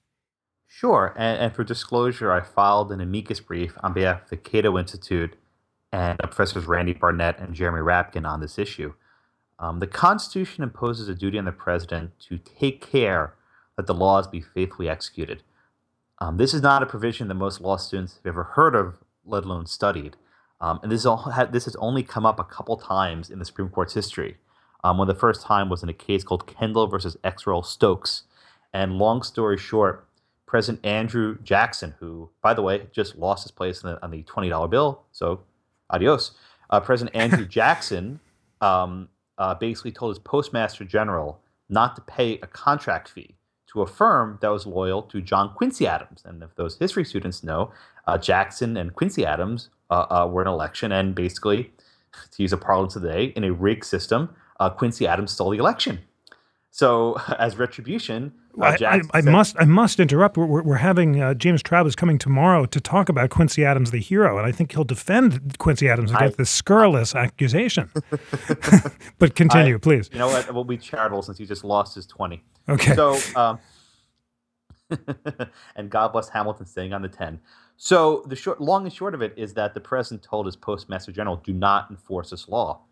Sure. 0.69 1.15
And, 1.17 1.41
and 1.41 1.55
for 1.55 1.65
disclosure, 1.65 2.33
I 2.33 2.43
filed 2.43 2.93
an 2.93 3.01
amicus 3.01 3.41
brief 3.41 3.77
on 3.83 3.93
behalf 3.93 4.25
of 4.25 4.31
the 4.31 4.37
Cato 4.37 4.79
Institute 4.79 5.37
and 5.95 6.19
Professors 6.19 6.67
Randy 6.67 6.93
Barnett 6.93 7.39
and 7.39 7.55
Jeremy 7.55 7.79
Rabkin 7.79 8.29
on 8.29 8.41
this 8.41 8.59
issue. 8.59 8.95
Um, 9.61 9.79
the 9.79 9.87
Constitution 9.87 10.65
imposes 10.65 11.09
a 11.09 11.15
duty 11.15 11.39
on 11.39 11.45
the 11.45 11.53
president 11.53 12.19
to 12.29 12.37
take 12.37 12.85
care 12.85 13.35
that 13.77 13.87
the 13.87 13.95
laws 13.95 14.27
be 14.27 14.41
faithfully 14.41 14.89
executed. 14.89 15.45
Um, 16.19 16.37
this 16.37 16.53
is 16.53 16.63
not 16.63 16.83
a 16.83 16.87
provision 16.87 17.29
that 17.29 17.35
most 17.35 17.61
law 17.61 17.77
students 17.77 18.17
have 18.17 18.27
ever 18.27 18.43
heard 18.43 18.75
of, 18.75 19.05
let 19.25 19.45
alone 19.45 19.67
studied. 19.67 20.17
Um, 20.61 20.81
and 20.83 20.91
this, 20.91 21.07
all, 21.07 21.33
this 21.53 21.65
has 21.67 21.77
only 21.77 22.03
come 22.03 22.27
up 22.27 22.41
a 22.41 22.45
couple 22.45 22.77
times 22.77 23.31
in 23.31 23.39
the 23.39 23.45
Supreme 23.45 23.69
Court's 23.69 23.95
history. 23.95 24.39
Um, 24.83 24.99
when 24.99 25.07
the 25.07 25.15
first 25.15 25.43
time 25.43 25.69
was 25.69 25.85
in 25.85 25.89
a 25.89 25.95
case 25.95 26.25
called 26.25 26.49
Kendall 26.49 26.89
versus 26.89 27.17
ex 27.23 27.47
rel. 27.47 27.63
Stokes. 27.63 28.25
And 28.73 28.99
long 28.99 29.23
story 29.23 29.57
short, 29.57 30.09
President 30.45 30.85
Andrew 30.85 31.39
Jackson, 31.45 31.95
who, 32.01 32.31
by 32.43 32.53
the 32.53 32.63
way, 32.63 32.89
just 32.91 33.17
lost 33.17 33.45
his 33.45 33.53
place 33.53 33.81
the, 33.81 34.03
on 34.03 34.11
the 34.11 34.25
$20 34.25 34.69
bill, 34.69 35.05
so 35.13 35.45
adios. 35.91 36.33
Uh, 36.71 36.81
President 36.81 37.15
Andrew 37.17 37.47
Jackson 37.49 38.21
um, 38.61 39.09
uh, 39.39 39.55
basically 39.55 39.93
told 39.93 40.15
his 40.15 40.19
postmaster 40.19 40.85
general 40.85 41.41
not 41.69 41.97
to 41.97 42.03
pay 42.03 42.39
a 42.41 42.47
contract 42.47 43.09
fee 43.09 43.37
to 43.75 43.83
a 43.83 43.87
firm 43.87 44.39
that 44.41 44.49
was 44.49 44.67
loyal 44.67 45.03
to 45.03 45.21
John 45.21 45.53
Quincy 45.55 45.87
Adams. 45.87 46.23
And 46.25 46.43
if 46.43 46.55
those 46.55 46.79
history 46.79 47.05
students 47.05 47.43
know, 47.43 47.73
uh, 48.07 48.17
Jackson 48.17 48.77
and 48.77 48.95
Quincy 48.95 49.27
Adams 49.27 49.69
uh, 49.91 50.07
uh, 50.11 50.29
were 50.31 50.43
in 50.43 50.49
election, 50.49 50.93
and 50.93 51.15
basically, 51.15 51.73
to 52.31 52.43
use 52.43 52.53
a 52.53 52.57
parlance 52.57 52.95
today, 52.95 53.33
in 53.37 53.45
a 53.45 53.53
rigged 53.53 53.85
system, 53.85 54.35
uh, 54.61 54.71
Quincy 54.71 55.07
Adams 55.07 55.33
stole 55.33 55.51
the 55.51 55.59
election. 55.59 56.01
So, 56.71 57.21
as 57.39 57.59
retribution, 57.59 58.33
I, 58.61 58.77
I, 58.81 59.01
I 59.15 59.21
must 59.21 59.57
I 59.59 59.65
must 59.65 59.99
interrupt. 59.99 60.37
We're, 60.37 60.63
we're 60.63 60.77
having 60.77 61.21
uh, 61.21 61.35
James 61.35 61.63
Traub 61.63 61.87
is 61.87 61.97
coming 61.97 62.19
tomorrow 62.19 62.67
to 62.67 62.81
talk 62.81 63.09
about 63.09 63.31
Quincy 63.31 63.65
Adams, 63.65 63.91
the 63.91 63.99
hero, 63.99 64.39
and 64.39 64.47
I 64.47 64.53
think 64.53 64.73
he'll 64.73 64.85
defend 64.85 65.59
Quincy 65.59 65.89
Adams 65.89 66.13
against 66.13 66.35
I, 66.35 66.43
this 66.43 66.51
scurrilous 66.51 67.15
accusation. 67.15 67.91
but 69.19 69.35
continue, 69.35 69.79
please. 69.79 70.09
You 70.13 70.19
know 70.19 70.29
what? 70.29 70.53
We'll 70.53 70.65
be 70.65 70.77
charitable 70.77 71.23
since 71.23 71.39
he 71.39 71.47
just 71.47 71.65
lost 71.65 71.95
his 71.95 72.07
twenty. 72.07 72.43
Okay. 72.69 72.95
So, 72.95 73.19
um, 73.37 73.59
and 75.77 75.91
God 75.91 76.13
bless 76.13 76.29
Hamilton 76.29 76.67
staying 76.67 76.93
on 76.93 77.03
the 77.03 77.09
10. 77.09 77.41
So 77.77 78.25
the 78.29 78.37
short, 78.37 78.61
long 78.61 78.85
and 78.85 78.93
short 78.93 79.15
of 79.15 79.23
it 79.23 79.35
is 79.37 79.53
that 79.55 79.75
the 79.75 79.81
president 79.81 80.23
told 80.23 80.47
his 80.47 80.57
postmaster 80.57 81.13
general, 81.13 81.37
"Do 81.37 81.53
not 81.53 81.91
enforce 81.91 82.31
this 82.31 82.49
law." 82.49 82.83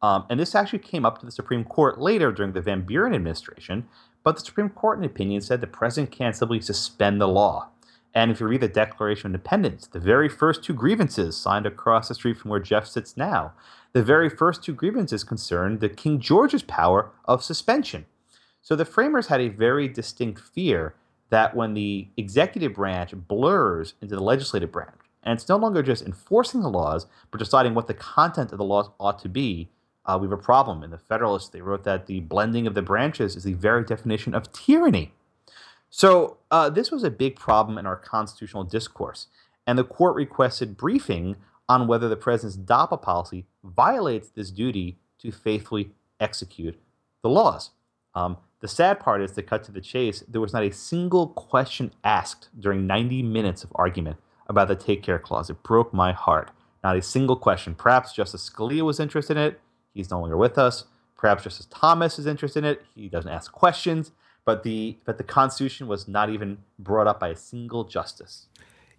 Um, 0.00 0.26
and 0.30 0.40
this 0.40 0.54
actually 0.54 0.80
came 0.80 1.04
up 1.04 1.18
to 1.18 1.26
the 1.26 1.32
Supreme 1.32 1.64
Court 1.64 2.00
later 2.00 2.32
during 2.32 2.52
the 2.52 2.60
Van 2.60 2.82
Buren 2.82 3.14
administration, 3.14 3.86
but 4.24 4.36
the 4.36 4.44
Supreme 4.44 4.70
Court, 4.70 4.98
in 4.98 5.04
opinion, 5.04 5.40
said 5.40 5.60
the 5.60 5.66
president 5.66 6.12
can't 6.12 6.36
simply 6.36 6.60
suspend 6.60 7.20
the 7.20 7.28
law. 7.28 7.68
And 8.14 8.30
if 8.30 8.40
you 8.40 8.46
read 8.46 8.60
the 8.60 8.68
Declaration 8.68 9.26
of 9.26 9.34
Independence, 9.34 9.86
the 9.86 9.98
very 9.98 10.28
first 10.28 10.62
two 10.62 10.74
grievances 10.74 11.36
signed 11.36 11.66
across 11.66 12.08
the 12.08 12.14
street 12.14 12.36
from 12.36 12.50
where 12.50 12.60
Jeff 12.60 12.86
sits 12.86 13.16
now, 13.16 13.52
the 13.92 14.02
very 14.02 14.28
first 14.28 14.62
two 14.62 14.74
grievances 14.74 15.24
concerned 15.24 15.80
the 15.80 15.88
King 15.88 16.20
George's 16.20 16.62
power 16.62 17.10
of 17.24 17.42
suspension. 17.42 18.06
So 18.60 18.76
the 18.76 18.84
framers 18.84 19.26
had 19.26 19.40
a 19.40 19.48
very 19.48 19.88
distinct 19.88 20.40
fear 20.40 20.94
that 21.30 21.56
when 21.56 21.74
the 21.74 22.08
executive 22.16 22.74
branch 22.74 23.12
blurs 23.14 23.94
into 24.02 24.14
the 24.14 24.22
legislative 24.22 24.70
branch, 24.70 25.00
and 25.22 25.38
it's 25.38 25.48
no 25.48 25.56
longer 25.56 25.82
just 25.82 26.04
enforcing 26.04 26.60
the 26.60 26.68
laws, 26.68 27.06
but 27.30 27.38
deciding 27.38 27.74
what 27.74 27.86
the 27.86 27.94
content 27.94 28.52
of 28.52 28.58
the 28.58 28.64
laws 28.64 28.90
ought 29.00 29.18
to 29.20 29.28
be, 29.28 29.70
uh, 30.04 30.18
we 30.20 30.26
have 30.26 30.38
a 30.38 30.42
problem. 30.42 30.82
In 30.82 30.90
the 30.90 30.98
Federalist, 30.98 31.52
they 31.52 31.60
wrote 31.60 31.84
that 31.84 32.06
the 32.06 32.20
blending 32.20 32.66
of 32.66 32.74
the 32.74 32.82
branches 32.82 33.36
is 33.36 33.44
the 33.44 33.54
very 33.54 33.84
definition 33.84 34.34
of 34.34 34.52
tyranny. 34.52 35.12
So 35.90 36.38
uh, 36.50 36.70
this 36.70 36.90
was 36.90 37.04
a 37.04 37.10
big 37.10 37.36
problem 37.36 37.78
in 37.78 37.86
our 37.86 37.96
constitutional 37.96 38.64
discourse, 38.64 39.26
and 39.66 39.78
the 39.78 39.84
court 39.84 40.16
requested 40.16 40.76
briefing 40.76 41.36
on 41.68 41.86
whether 41.86 42.08
the 42.08 42.16
president's 42.16 42.56
DAPA 42.56 43.00
policy 43.00 43.46
violates 43.62 44.30
this 44.30 44.50
duty 44.50 44.98
to 45.18 45.30
faithfully 45.30 45.92
execute 46.18 46.78
the 47.22 47.28
laws. 47.28 47.70
Um, 48.14 48.38
the 48.60 48.68
sad 48.68 49.00
part 49.00 49.22
is, 49.22 49.32
to 49.32 49.42
cut 49.42 49.64
to 49.64 49.72
the 49.72 49.80
chase, 49.80 50.22
there 50.28 50.40
was 50.40 50.52
not 50.52 50.64
a 50.64 50.72
single 50.72 51.28
question 51.28 51.92
asked 52.04 52.48
during 52.58 52.86
90 52.86 53.22
minutes 53.22 53.64
of 53.64 53.72
argument 53.74 54.16
about 54.48 54.68
the 54.68 54.76
Take 54.76 55.02
Care 55.02 55.18
Clause. 55.18 55.50
It 55.50 55.62
broke 55.62 55.92
my 55.92 56.12
heart. 56.12 56.50
Not 56.84 56.96
a 56.96 57.02
single 57.02 57.36
question. 57.36 57.74
Perhaps 57.74 58.12
Justice 58.12 58.48
Scalia 58.48 58.82
was 58.82 59.00
interested 59.00 59.36
in 59.36 59.42
it. 59.42 59.60
He's 59.92 60.10
no 60.10 60.20
longer 60.20 60.36
with 60.36 60.58
us. 60.58 60.84
Perhaps 61.16 61.44
Justice 61.44 61.68
Thomas 61.70 62.18
is 62.18 62.26
interested 62.26 62.64
in 62.64 62.70
it. 62.70 62.82
He 62.94 63.08
doesn't 63.08 63.30
ask 63.30 63.52
questions. 63.52 64.12
But 64.44 64.64
the 64.64 64.98
but 65.04 65.18
the 65.18 65.24
Constitution 65.24 65.86
was 65.86 66.08
not 66.08 66.28
even 66.28 66.58
brought 66.78 67.06
up 67.06 67.20
by 67.20 67.28
a 67.28 67.36
single 67.36 67.84
justice. 67.84 68.48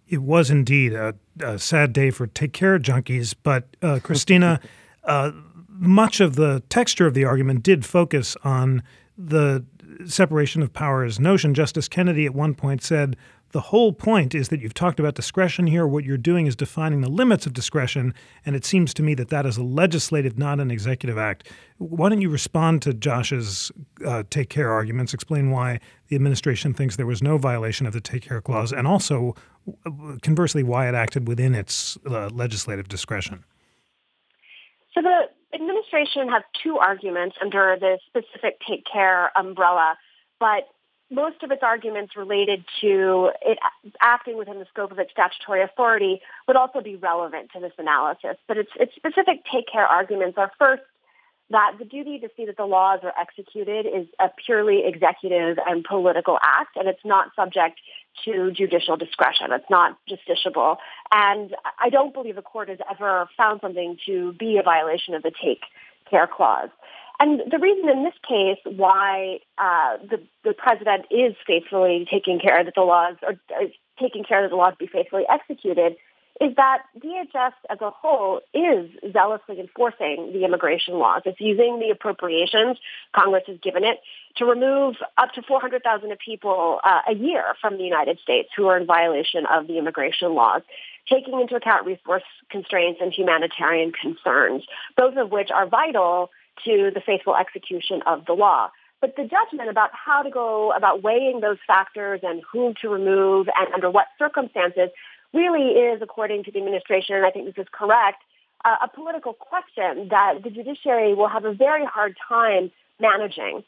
It 0.08 0.22
was 0.22 0.50
indeed 0.50 0.94
a, 0.94 1.14
a 1.40 1.58
sad 1.58 1.92
day 1.92 2.10
for 2.10 2.26
take 2.26 2.54
care 2.54 2.78
junkies. 2.78 3.34
But 3.42 3.76
uh, 3.82 4.00
Cristina, 4.02 4.60
uh, 5.04 5.32
much 5.68 6.20
of 6.20 6.36
the 6.36 6.62
texture 6.70 7.06
of 7.06 7.12
the 7.12 7.24
argument 7.24 7.62
did 7.62 7.84
focus 7.84 8.36
on 8.42 8.82
the 9.18 9.64
separation 10.06 10.62
of 10.62 10.72
powers 10.72 11.20
notion. 11.20 11.52
Justice 11.52 11.88
Kennedy 11.88 12.24
at 12.26 12.34
one 12.34 12.54
point 12.54 12.82
said 12.82 13.16
the 13.54 13.60
whole 13.60 13.92
point 13.92 14.34
is 14.34 14.48
that 14.48 14.60
you've 14.60 14.74
talked 14.74 14.98
about 14.98 15.14
discretion 15.14 15.68
here. 15.68 15.86
What 15.86 16.02
you're 16.02 16.16
doing 16.16 16.48
is 16.48 16.56
defining 16.56 17.02
the 17.02 17.08
limits 17.08 17.46
of 17.46 17.52
discretion, 17.52 18.12
and 18.44 18.56
it 18.56 18.64
seems 18.64 18.92
to 18.94 19.02
me 19.02 19.14
that 19.14 19.28
that 19.28 19.46
is 19.46 19.56
a 19.56 19.62
legislative, 19.62 20.36
not 20.36 20.58
an 20.58 20.72
executive 20.72 21.16
act. 21.16 21.48
Why 21.78 22.08
don't 22.08 22.20
you 22.20 22.30
respond 22.30 22.82
to 22.82 22.92
Josh's 22.92 23.70
uh, 24.04 24.24
take 24.28 24.50
care 24.50 24.72
arguments? 24.72 25.14
Explain 25.14 25.52
why 25.52 25.78
the 26.08 26.16
administration 26.16 26.74
thinks 26.74 26.96
there 26.96 27.06
was 27.06 27.22
no 27.22 27.38
violation 27.38 27.86
of 27.86 27.92
the 27.92 28.00
take 28.00 28.22
care 28.22 28.40
clause, 28.40 28.72
and 28.72 28.88
also, 28.88 29.36
conversely, 30.22 30.64
why 30.64 30.88
it 30.88 30.96
acted 30.96 31.28
within 31.28 31.54
its 31.54 31.96
uh, 32.10 32.30
legislative 32.30 32.88
discretion. 32.88 33.44
So 34.94 35.00
the 35.00 35.28
administration 35.54 36.28
has 36.28 36.42
two 36.60 36.78
arguments 36.78 37.36
under 37.40 37.76
the 37.78 38.00
specific 38.08 38.58
take 38.68 38.82
care 38.92 39.30
umbrella, 39.38 39.94
but 40.40 40.73
most 41.10 41.42
of 41.42 41.50
its 41.50 41.62
arguments 41.62 42.16
related 42.16 42.64
to 42.80 43.30
it 43.42 43.58
acting 44.00 44.36
within 44.36 44.58
the 44.58 44.66
scope 44.70 44.90
of 44.90 44.98
its 44.98 45.10
statutory 45.12 45.62
authority 45.62 46.20
would 46.48 46.56
also 46.56 46.80
be 46.80 46.96
relevant 46.96 47.50
to 47.52 47.60
this 47.60 47.72
analysis. 47.78 48.36
But 48.48 48.58
its, 48.58 48.70
its 48.78 48.94
specific 48.96 49.44
take 49.52 49.66
care 49.70 49.86
arguments 49.86 50.38
are 50.38 50.50
first 50.58 50.82
that 51.50 51.72
the 51.78 51.84
duty 51.84 52.18
to 52.18 52.28
see 52.36 52.46
that 52.46 52.56
the 52.56 52.64
laws 52.64 53.00
are 53.02 53.12
executed 53.20 53.86
is 53.86 54.06
a 54.18 54.30
purely 54.46 54.82
executive 54.86 55.58
and 55.66 55.84
political 55.84 56.38
act, 56.42 56.76
and 56.76 56.88
it's 56.88 57.04
not 57.04 57.28
subject 57.36 57.80
to 58.24 58.50
judicial 58.50 58.96
discretion. 58.96 59.48
It's 59.50 59.68
not 59.68 59.98
justiciable. 60.08 60.76
And 61.12 61.54
I 61.78 61.90
don't 61.90 62.14
believe 62.14 62.36
the 62.36 62.42
court 62.42 62.70
has 62.70 62.78
ever 62.90 63.28
found 63.36 63.60
something 63.60 63.98
to 64.06 64.32
be 64.32 64.56
a 64.56 64.62
violation 64.62 65.14
of 65.14 65.22
the 65.22 65.32
take 65.42 65.60
care 66.08 66.26
clause. 66.26 66.70
And 67.20 67.40
the 67.50 67.58
reason 67.58 67.88
in 67.88 68.04
this 68.04 68.14
case 68.26 68.58
why 68.64 69.38
uh, 69.58 69.98
the, 69.98 70.20
the 70.42 70.52
president 70.52 71.06
is 71.10 71.34
faithfully 71.46 72.06
taking 72.10 72.40
care 72.40 72.64
that 72.64 72.74
the 72.74 72.82
laws 72.82 73.16
are 73.22 73.36
taking 74.00 74.24
care 74.24 74.42
that 74.42 74.50
the 74.50 74.56
laws 74.56 74.74
be 74.78 74.86
faithfully 74.86 75.24
executed 75.28 75.96
is 76.40 76.56
that 76.56 76.82
DHS 76.98 77.52
as 77.70 77.78
a 77.80 77.90
whole 77.90 78.40
is 78.52 78.90
zealously 79.12 79.60
enforcing 79.60 80.32
the 80.32 80.44
immigration 80.44 80.94
laws. 80.94 81.22
It's 81.24 81.40
using 81.40 81.78
the 81.78 81.90
appropriations 81.90 82.78
Congress 83.14 83.44
has 83.46 83.58
given 83.62 83.84
it 83.84 84.00
to 84.36 84.44
remove 84.44 84.96
up 85.16 85.32
to 85.34 85.42
400,000 85.42 86.12
people 86.24 86.80
uh, 86.82 87.02
a 87.08 87.14
year 87.14 87.54
from 87.60 87.76
the 87.76 87.84
United 87.84 88.18
States 88.18 88.48
who 88.56 88.66
are 88.66 88.76
in 88.76 88.84
violation 88.84 89.46
of 89.46 89.68
the 89.68 89.78
immigration 89.78 90.34
laws, 90.34 90.62
taking 91.08 91.40
into 91.40 91.54
account 91.54 91.86
resource 91.86 92.24
constraints 92.50 93.00
and 93.00 93.12
humanitarian 93.12 93.92
concerns, 93.92 94.64
both 94.96 95.16
of 95.16 95.30
which 95.30 95.50
are 95.54 95.68
vital 95.68 96.30
to 96.64 96.90
the 96.94 97.00
faithful 97.04 97.36
execution 97.36 98.02
of 98.06 98.26
the 98.26 98.32
law. 98.32 98.70
But 99.00 99.16
the 99.16 99.24
judgment 99.24 99.68
about 99.68 99.90
how 99.92 100.22
to 100.22 100.30
go 100.30 100.72
about 100.72 101.02
weighing 101.02 101.40
those 101.40 101.58
factors 101.66 102.20
and 102.22 102.42
whom 102.50 102.74
to 102.80 102.88
remove 102.88 103.48
and 103.56 103.74
under 103.74 103.90
what 103.90 104.06
circumstances 104.18 104.90
really 105.34 105.72
is, 105.72 106.00
according 106.00 106.44
to 106.44 106.52
the 106.52 106.58
administration, 106.58 107.16
and 107.16 107.26
I 107.26 107.30
think 107.30 107.46
this 107.46 107.60
is 107.62 107.68
correct, 107.70 108.22
uh, 108.64 108.76
a 108.82 108.88
political 108.88 109.34
question 109.34 110.08
that 110.08 110.42
the 110.42 110.50
judiciary 110.50 111.12
will 111.14 111.28
have 111.28 111.44
a 111.44 111.52
very 111.52 111.84
hard 111.84 112.16
time 112.26 112.70
managing. 112.98 113.62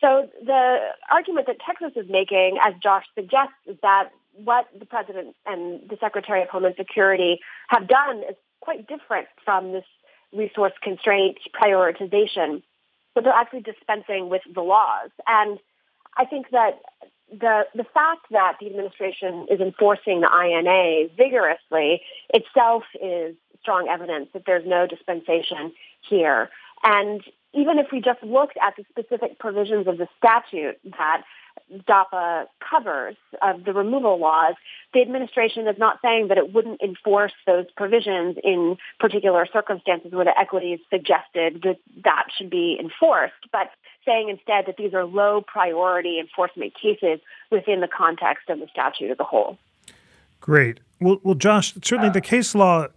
So 0.00 0.28
the 0.44 0.78
argument 1.10 1.46
that 1.46 1.56
Texas 1.64 1.92
is 1.96 2.10
making, 2.10 2.58
as 2.60 2.74
Josh 2.82 3.04
suggests, 3.14 3.54
is 3.66 3.76
that 3.82 4.10
what 4.34 4.66
the 4.78 4.84
president 4.84 5.36
and 5.46 5.88
the 5.88 5.96
Secretary 6.00 6.42
of 6.42 6.48
Homeland 6.48 6.74
Security 6.76 7.40
have 7.68 7.86
done 7.86 8.18
is 8.28 8.36
quite 8.60 8.86
different 8.88 9.28
from 9.44 9.72
this 9.72 9.84
resource 10.32 10.72
constraint 10.82 11.38
prioritization, 11.54 12.62
but 13.14 13.24
they're 13.24 13.32
actually 13.32 13.60
dispensing 13.62 14.28
with 14.28 14.42
the 14.52 14.62
laws. 14.62 15.10
And 15.26 15.58
I 16.16 16.24
think 16.24 16.50
that 16.50 16.80
the 17.30 17.62
the 17.74 17.84
fact 17.84 18.26
that 18.30 18.56
the 18.60 18.66
administration 18.66 19.46
is 19.50 19.60
enforcing 19.60 20.20
the 20.20 20.28
INA 20.28 21.08
vigorously 21.16 22.02
itself 22.32 22.84
is 23.00 23.34
strong 23.60 23.88
evidence 23.88 24.28
that 24.34 24.42
there's 24.44 24.66
no 24.66 24.86
dispensation 24.86 25.72
here. 26.08 26.50
And 26.82 27.22
even 27.54 27.78
if 27.78 27.86
we 27.92 28.00
just 28.00 28.22
looked 28.22 28.56
at 28.60 28.74
the 28.76 28.84
specific 28.90 29.38
provisions 29.38 29.86
of 29.86 29.98
the 29.98 30.08
statute 30.18 30.78
that 30.98 31.22
DAPA 31.88 32.46
covers 32.70 33.16
of 33.40 33.64
the 33.64 33.72
removal 33.72 34.18
laws, 34.18 34.54
the 34.92 35.00
administration 35.00 35.66
is 35.66 35.78
not 35.78 35.98
saying 36.02 36.28
that 36.28 36.38
it 36.38 36.52
wouldn't 36.52 36.80
enforce 36.82 37.32
those 37.46 37.66
provisions 37.76 38.36
in 38.42 38.76
particular 39.00 39.46
circumstances 39.52 40.12
where 40.12 40.24
the 40.24 40.38
equities 40.38 40.80
suggested 40.90 41.62
that 41.62 41.78
that 42.04 42.26
should 42.36 42.50
be 42.50 42.76
enforced, 42.78 43.34
but 43.50 43.70
saying 44.04 44.28
instead 44.28 44.66
that 44.66 44.76
these 44.76 44.94
are 44.94 45.04
low 45.04 45.40
priority 45.40 46.18
enforcement 46.18 46.74
cases 46.74 47.20
within 47.50 47.80
the 47.80 47.88
context 47.88 48.48
of 48.48 48.58
the 48.58 48.66
statute 48.68 49.10
as 49.10 49.18
a 49.18 49.24
whole. 49.24 49.58
Great. 50.40 50.80
Well, 51.00 51.20
well 51.22 51.34
Josh, 51.34 51.72
certainly 51.82 52.10
the 52.10 52.20
case 52.20 52.54
law 52.54 52.88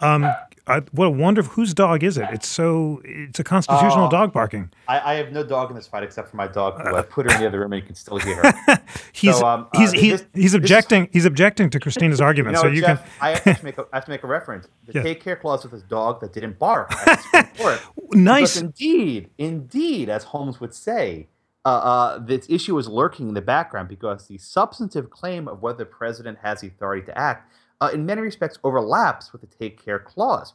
um, 0.00 0.30
I, 0.66 0.80
what 0.92 1.06
a 1.06 1.10
wonderful 1.10 1.52
whose 1.52 1.74
dog 1.74 2.02
is 2.02 2.16
it? 2.16 2.26
It's 2.32 2.48
so 2.48 3.02
it's 3.04 3.38
a 3.38 3.44
constitutional 3.44 4.06
uh, 4.06 4.10
dog 4.10 4.32
barking. 4.32 4.70
I, 4.88 5.12
I, 5.12 5.14
have 5.16 5.30
no 5.30 5.44
dog 5.44 5.68
in 5.68 5.76
this 5.76 5.86
fight 5.86 6.02
except 6.02 6.30
for 6.30 6.38
my 6.38 6.46
dog, 6.46 6.80
who 6.80 6.96
I 6.96 7.02
put 7.02 7.26
her 7.26 7.34
in 7.34 7.40
the 7.42 7.46
other 7.46 7.60
room 7.60 7.74
and 7.74 7.82
you 7.82 7.86
can 7.86 7.94
still 7.94 8.16
hear 8.16 8.36
her. 8.36 8.80
he's 9.12 9.38
so, 9.38 9.46
um, 9.46 9.68
he's 9.74 9.92
uh, 9.92 9.96
he's, 9.98 10.12
this, 10.22 10.26
he's 10.32 10.54
objecting. 10.54 11.02
This, 11.04 11.12
he's 11.12 11.24
objecting 11.26 11.68
to 11.68 11.78
Cristina's 11.78 12.20
argument. 12.20 12.56
You 12.56 12.62
know, 12.62 12.68
so 12.68 12.74
you 12.74 12.80
Jeff, 12.80 13.02
can. 13.02 13.10
I, 13.20 13.50
have 13.50 13.62
make 13.62 13.76
a, 13.76 13.86
I 13.92 13.96
have 13.96 14.06
to 14.06 14.10
make 14.10 14.22
a 14.22 14.26
reference. 14.26 14.66
The 14.86 14.94
yeah. 14.94 15.02
take 15.02 15.22
care 15.22 15.36
clause 15.36 15.64
with 15.64 15.72
his 15.72 15.82
dog 15.82 16.20
that 16.22 16.32
didn't 16.32 16.58
bark. 16.58 16.90
nice. 17.34 18.54
Because 18.54 18.56
indeed, 18.56 19.28
indeed, 19.36 20.08
as 20.08 20.24
Holmes 20.24 20.60
would 20.60 20.72
say, 20.72 21.28
uh, 21.66 21.68
uh, 21.68 22.18
this 22.18 22.46
issue 22.48 22.78
is 22.78 22.88
lurking 22.88 23.28
in 23.28 23.34
the 23.34 23.42
background 23.42 23.90
because 23.90 24.28
the 24.28 24.38
substantive 24.38 25.10
claim 25.10 25.46
of 25.46 25.60
whether 25.60 25.78
the 25.78 25.84
president 25.84 26.38
has 26.42 26.62
the 26.62 26.68
authority 26.68 27.04
to 27.04 27.18
act 27.18 27.50
uh, 27.84 27.88
in 27.88 28.06
many 28.06 28.20
respects 28.20 28.58
overlaps 28.64 29.32
with 29.32 29.40
the 29.40 29.46
take 29.46 29.82
care 29.82 29.98
clause. 29.98 30.54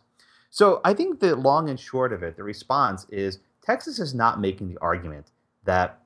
So 0.49 0.81
I 0.83 0.93
think 0.93 1.19
the 1.19 1.35
long 1.35 1.69
and 1.69 1.79
short 1.79 2.11
of 2.11 2.23
it, 2.23 2.35
the 2.35 2.43
response 2.43 3.05
is 3.09 3.39
Texas 3.61 3.99
is 3.99 4.13
not 4.13 4.39
making 4.39 4.69
the 4.69 4.77
argument 4.79 5.31
that 5.65 5.99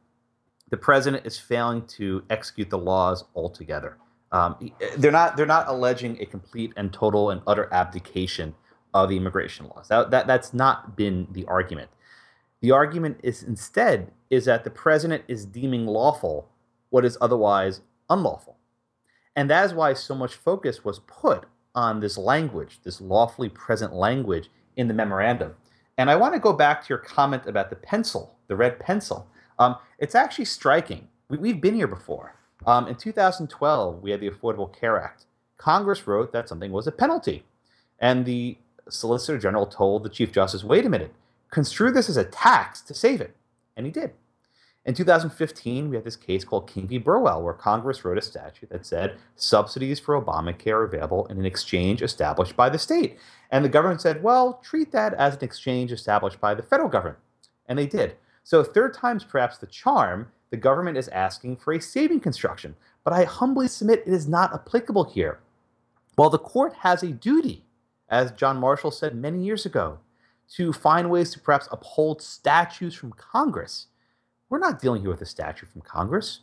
the 0.69 0.77
president 0.77 1.25
is 1.25 1.37
failing 1.37 1.85
to 1.85 2.23
execute 2.29 2.69
the 2.69 2.77
laws 2.77 3.23
altogether. 3.35 3.97
Um, 4.31 4.71
they're 4.97 5.11
not 5.11 5.37
they're 5.37 5.45
not 5.45 5.67
alleging 5.67 6.19
a 6.19 6.25
complete 6.25 6.73
and 6.75 6.91
total 6.91 7.29
and 7.29 7.41
utter 7.45 7.69
abdication 7.71 8.55
of 8.93 9.09
the 9.09 9.17
immigration 9.17 9.67
laws. 9.67 9.87
That, 9.87 10.11
that 10.11 10.27
that's 10.27 10.53
not 10.53 10.97
been 10.97 11.27
the 11.31 11.45
argument. 11.45 11.91
The 12.61 12.71
argument 12.71 13.19
is 13.23 13.43
instead 13.43 14.11
is 14.29 14.45
that 14.45 14.63
the 14.63 14.71
president 14.71 15.23
is 15.27 15.45
deeming 15.45 15.85
lawful 15.85 16.49
what 16.89 17.05
is 17.05 17.17
otherwise 17.21 17.81
unlawful. 18.09 18.57
And 19.35 19.49
that 19.49 19.65
is 19.65 19.73
why 19.73 19.93
so 19.93 20.15
much 20.15 20.35
focus 20.35 20.85
was 20.85 20.99
put 20.99 21.45
on 21.75 21.99
this 21.99 22.17
language, 22.17 22.79
this 22.83 23.01
lawfully 23.01 23.49
present 23.49 23.93
language 23.93 24.49
in 24.75 24.87
the 24.87 24.93
memorandum. 24.93 25.55
And 25.97 26.09
I 26.09 26.15
want 26.15 26.33
to 26.33 26.39
go 26.39 26.53
back 26.53 26.83
to 26.83 26.89
your 26.89 26.97
comment 26.97 27.43
about 27.45 27.69
the 27.69 27.75
pencil, 27.75 28.35
the 28.47 28.55
red 28.55 28.79
pencil. 28.79 29.27
Um, 29.59 29.77
it's 29.99 30.15
actually 30.15 30.45
striking. 30.45 31.07
We, 31.29 31.49
have 31.49 31.61
been 31.61 31.75
here 31.75 31.87
before. 31.87 32.35
Um, 32.65 32.87
in 32.87 32.95
2012, 32.95 34.01
we 34.01 34.11
had 34.11 34.19
the 34.19 34.29
Affordable 34.29 34.71
Care 34.71 35.01
Act. 35.01 35.25
Congress 35.57 36.07
wrote 36.07 36.31
that 36.33 36.49
something 36.49 36.71
was 36.71 36.87
a 36.87 36.91
penalty. 36.91 37.43
And 37.99 38.25
the 38.25 38.57
Solicitor 38.89 39.39
General 39.39 39.65
told 39.65 40.03
the 40.03 40.09
Chief 40.09 40.31
Justice, 40.31 40.63
wait 40.63 40.85
a 40.85 40.89
minute, 40.89 41.13
construe 41.51 41.91
this 41.91 42.09
as 42.09 42.17
a 42.17 42.25
tax 42.25 42.81
to 42.81 42.93
save 42.93 43.21
it. 43.21 43.35
And 43.77 43.85
he 43.85 43.91
did. 43.91 44.11
In 44.85 44.93
2015, 44.93 45.89
we 45.89 45.95
had 45.95 46.03
this 46.03 46.17
case 46.17 46.43
called 46.43 46.69
King 46.69 46.87
v. 46.87 46.97
Burwell, 46.97 47.41
where 47.41 47.53
Congress 47.53 48.03
wrote 48.03 48.17
a 48.17 48.21
statute 48.21 48.69
that 48.69 48.85
said 48.85 49.15
subsidies 49.37 49.97
for 49.97 50.21
Obamacare 50.21 50.73
are 50.73 50.83
available 50.83 51.25
in 51.27 51.37
an 51.37 51.45
exchange 51.45 52.01
established 52.01 52.57
by 52.57 52.67
the 52.67 52.77
state. 52.77 53.17
And 53.49 53.63
the 53.63 53.69
government 53.69 54.01
said, 54.01 54.21
well, 54.21 54.59
treat 54.61 54.91
that 54.91 55.13
as 55.13 55.35
an 55.35 55.43
exchange 55.43 55.93
established 55.93 56.41
by 56.41 56.53
the 56.53 56.63
federal 56.63 56.89
government. 56.89 57.19
And 57.65 57.79
they 57.79 57.85
did. 57.87 58.17
So, 58.43 58.61
third 58.61 58.93
time's 58.93 59.23
perhaps 59.23 59.57
the 59.57 59.67
charm, 59.67 60.27
the 60.49 60.57
government 60.57 60.97
is 60.97 61.07
asking 61.09 61.57
for 61.57 61.71
a 61.71 61.79
saving 61.79 62.19
construction. 62.19 62.75
But 63.05 63.13
I 63.13 63.23
humbly 63.23 63.69
submit 63.69 64.03
it 64.05 64.13
is 64.13 64.27
not 64.27 64.53
applicable 64.53 65.05
here. 65.05 65.39
While 66.15 66.29
the 66.29 66.37
court 66.37 66.73
has 66.79 67.03
a 67.03 67.07
duty, 67.07 67.63
as 68.09 68.33
John 68.33 68.57
Marshall 68.57 68.91
said 68.91 69.15
many 69.15 69.45
years 69.45 69.65
ago, 69.65 69.99
to 70.55 70.73
find 70.73 71.09
ways 71.09 71.31
to 71.31 71.39
perhaps 71.39 71.69
uphold 71.71 72.21
statutes 72.21 72.95
from 72.95 73.13
Congress 73.13 73.87
we're 74.53 74.59
not 74.59 74.79
dealing 74.79 75.01
here 75.01 75.09
with 75.09 75.21
a 75.21 75.25
statute 75.25 75.67
from 75.69 75.81
Congress. 75.81 76.41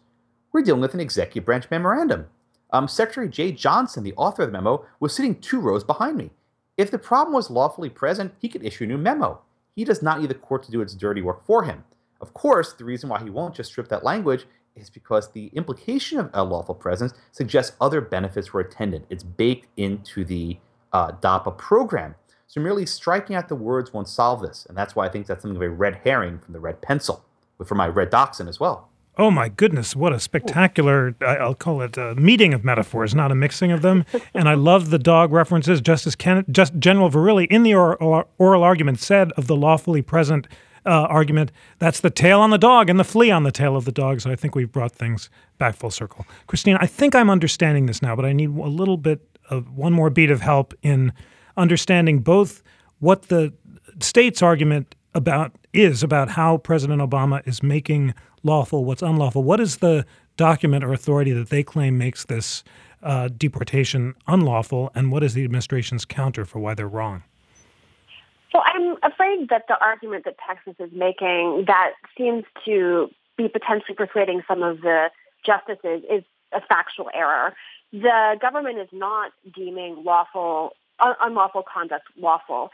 We're 0.51 0.63
dealing 0.63 0.81
with 0.81 0.95
an 0.95 1.01
executive 1.01 1.45
branch 1.45 1.71
memorandum. 1.71 2.27
Um, 2.73 2.89
Secretary 2.89 3.29
Jeh 3.29 3.57
Johnson, 3.57 4.03
the 4.03 4.15
author 4.15 4.43
of 4.43 4.49
the 4.49 4.53
memo, 4.53 4.85
was 4.99 5.15
sitting 5.15 5.41
two 5.41 5.61
rows 5.61 5.85
behind 5.85 6.17
me. 6.17 6.31
If 6.77 6.91
the 6.91 6.99
problem 6.99 7.33
was 7.33 7.51
lawfully 7.51 7.89
present, 7.89 8.35
he 8.41 8.49
could 8.49 8.65
issue 8.65 8.83
a 8.83 8.89
new 8.89 8.99
memo. 8.99 9.43
He 9.77 9.85
does 9.85 10.03
not 10.03 10.21
need 10.21 10.29
the 10.31 10.35
court 10.35 10.65
to 10.65 10.73
do 10.73 10.81
its 10.81 10.95
dirty 10.95 11.23
work 11.23 11.47
for 11.47 11.63
him. 11.63 11.85
Of 12.21 12.35
course, 12.35 12.73
the 12.73 12.85
reason 12.85 13.09
why 13.09 13.23
he 13.23 13.31
won't 13.31 13.55
just 13.55 13.71
strip 13.71 13.87
that 13.91 14.03
language 14.03 14.45
is 14.75 14.91
because 14.91 15.31
the 15.31 15.47
implication 15.55 16.19
of 16.19 16.31
a 16.33 16.43
lawful 16.43 16.75
presence 16.75 17.15
suggests 17.31 17.77
other 17.81 18.01
benefits 18.01 18.53
were 18.53 18.61
attendant. 18.61 19.07
It's 19.09 19.23
baked 19.23 19.69
into 19.77 20.25
the 20.25 20.59
uh, 20.93 21.13
DAPA 21.13 21.57
program. 21.57 22.17
So 22.49 22.61
merely 22.61 22.87
striking 22.87 23.37
out 23.37 23.49
the 23.49 23.55
words 23.55 23.93
won't 23.93 24.09
solve 24.09 24.43
this, 24.43 24.67
and 24.69 24.77
that's 24.77 24.97
why 24.97 25.07
I 25.07 25.11
think 25.11 25.27
that's 25.27 25.43
something 25.43 25.57
of 25.57 25.63
a 25.63 25.71
red 25.71 26.01
herring 26.03 26.41
from 26.41 26.55
the 26.55 26.61
red 26.61 26.83
pencil 26.83 27.25
for 27.67 27.75
my 27.75 27.89
red 27.89 28.11
dachshund 28.11 28.49
as 28.49 28.61
well. 28.61 28.91
Oh 29.19 29.31
my 29.31 29.49
goodness, 29.49 29.95
what 29.95 30.13
a 30.13 30.21
spectacular, 30.21 31.15
I'll 31.21 31.55
call 31.55 31.83
it 31.83 31.99
a 31.99 32.15
meeting 32.15 32.55
of 32.55 32.65
metaphors, 32.65 33.15
not 33.15 33.31
a 33.31 33.35
mixing 33.35 33.71
of 33.71 33.83
them. 33.83 34.07
and 34.35 34.49
I 34.49 34.55
love 34.55 34.91
the 34.91 34.99
dog 34.99 35.33
references. 35.33 35.81
Justice 35.81 36.15
Ken, 36.15 36.45
Just 36.51 36.79
General 36.79 37.11
Verrilli 37.11 37.47
in 37.49 37.63
the 37.63 37.75
oral, 37.75 38.31
oral 38.39 38.63
argument 38.63 38.99
said 38.99 39.33
of 39.33 39.47
the 39.47 39.57
lawfully 39.57 40.01
present 40.01 40.47
uh, 40.87 41.03
argument, 41.11 41.53
that's 41.79 42.01
the 42.01 42.09
tail 42.09 42.41
on 42.41 42.49
the 42.51 42.57
dog 42.57 42.89
and 42.89 42.99
the 42.99 43.05
flea 43.05 43.31
on 43.31 43.43
the 43.43 43.53
tail 43.53 43.77
of 43.77 43.85
the 43.85 43.93
dog. 43.93 44.21
So 44.21 44.31
I 44.31 44.37
think 44.37 44.55
we've 44.55 44.73
brought 44.73 44.93
things 44.93 45.29
back 45.59 45.77
full 45.77 45.91
circle. 45.91 46.27
Christine, 46.47 46.79
I 46.81 46.87
think 46.87 47.15
I'm 47.15 47.29
understanding 47.29 47.87
this 47.87 48.01
now, 48.01 48.17
but 48.17 48.25
I 48.25 48.33
need 48.33 48.51
a 48.51 48.69
little 48.69 48.97
bit 48.97 49.21
of 49.51 49.77
one 49.77 49.93
more 49.93 50.09
beat 50.09 50.31
of 50.31 50.41
help 50.41 50.73
in 50.83 51.13
understanding 51.57 52.21
both 52.21 52.63
what 53.01 53.25
the 53.25 53.53
state's 54.01 54.41
argument 54.41 54.95
about 55.15 55.53
is 55.73 56.03
about 56.03 56.31
how 56.31 56.59
President 56.59 57.01
Obama 57.01 57.47
is 57.47 57.63
making 57.63 58.15
lawful 58.43 58.85
what's 58.85 59.03
unlawful. 59.03 59.43
What 59.43 59.61
is 59.61 59.79
the 59.79 60.07
document 60.37 60.85
or 60.85 60.93
authority 60.93 61.33
that 61.33 61.51
they 61.51 61.63
claim 61.63 61.99
makes 61.99 62.25
this 62.25 62.65
uh, 63.03 63.29
deportation 63.37 64.15
unlawful, 64.27 64.91
and 64.95 65.11
what 65.11 65.23
is 65.23 65.35
the 65.35 65.45
administration's 65.45 66.05
counter 66.05 66.45
for 66.45 66.59
why 66.59 66.75
they're 66.75 66.89
wrong? 66.89 67.23
So 68.53 68.61
I'm 68.65 68.97
afraid 69.03 69.49
that 69.49 69.67
the 69.69 69.81
argument 69.81 70.25
that 70.25 70.37
Texas 70.47 70.75
is 70.79 70.91
making 70.93 71.65
that 71.67 71.93
seems 72.17 72.45
to 72.65 73.09
be 73.37 73.49
potentially 73.49 73.95
persuading 73.95 74.43
some 74.47 74.63
of 74.63 74.81
the 74.81 75.11
justices 75.47 76.03
is 76.11 76.25
a 76.53 76.61
factual 76.61 77.11
error. 77.15 77.55
The 77.93 78.37
government 78.41 78.79
is 78.79 78.89
not 78.93 79.33
deeming 79.55 80.03
lawful 80.05 80.73
un- 80.99 81.17
unlawful 81.21 81.63
conduct 81.63 82.05
lawful 82.19 82.71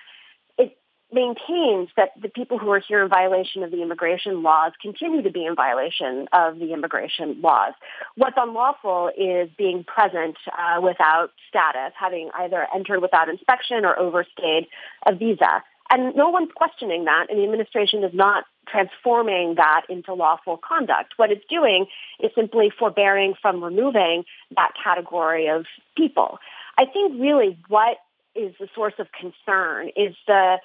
maintains 1.12 1.88
that 1.96 2.10
the 2.20 2.28
people 2.28 2.58
who 2.58 2.70
are 2.70 2.80
here 2.80 3.02
in 3.02 3.08
violation 3.08 3.62
of 3.62 3.70
the 3.70 3.80
immigration 3.80 4.42
laws 4.42 4.72
continue 4.82 5.22
to 5.22 5.30
be 5.30 5.44
in 5.44 5.54
violation 5.54 6.26
of 6.32 6.58
the 6.58 6.72
immigration 6.72 7.40
laws. 7.40 7.74
What's 8.16 8.36
unlawful 8.36 9.10
is 9.16 9.48
being 9.56 9.84
present 9.84 10.36
uh, 10.58 10.80
without 10.80 11.30
status, 11.48 11.92
having 11.98 12.30
either 12.34 12.66
entered 12.74 13.00
without 13.00 13.28
inspection 13.28 13.84
or 13.84 13.98
overstayed 13.98 14.66
a 15.06 15.14
visa. 15.14 15.62
And 15.88 16.16
no 16.16 16.30
one's 16.30 16.50
questioning 16.54 17.04
that, 17.04 17.26
and 17.30 17.38
the 17.38 17.44
administration 17.44 18.02
is 18.02 18.12
not 18.12 18.44
transforming 18.68 19.54
that 19.54 19.82
into 19.88 20.12
lawful 20.14 20.56
conduct. 20.56 21.14
What 21.16 21.30
it's 21.30 21.44
doing 21.48 21.86
is 22.18 22.32
simply 22.34 22.72
forbearing 22.76 23.34
from 23.40 23.62
removing 23.62 24.24
that 24.56 24.72
category 24.82 25.46
of 25.46 25.66
people. 25.96 26.38
I 26.76 26.86
think 26.86 27.20
really 27.20 27.56
what 27.68 27.98
is 28.34 28.54
the 28.60 28.68
source 28.74 28.94
of 28.98 29.06
concern 29.12 29.90
is 29.96 30.14
the 30.26 30.58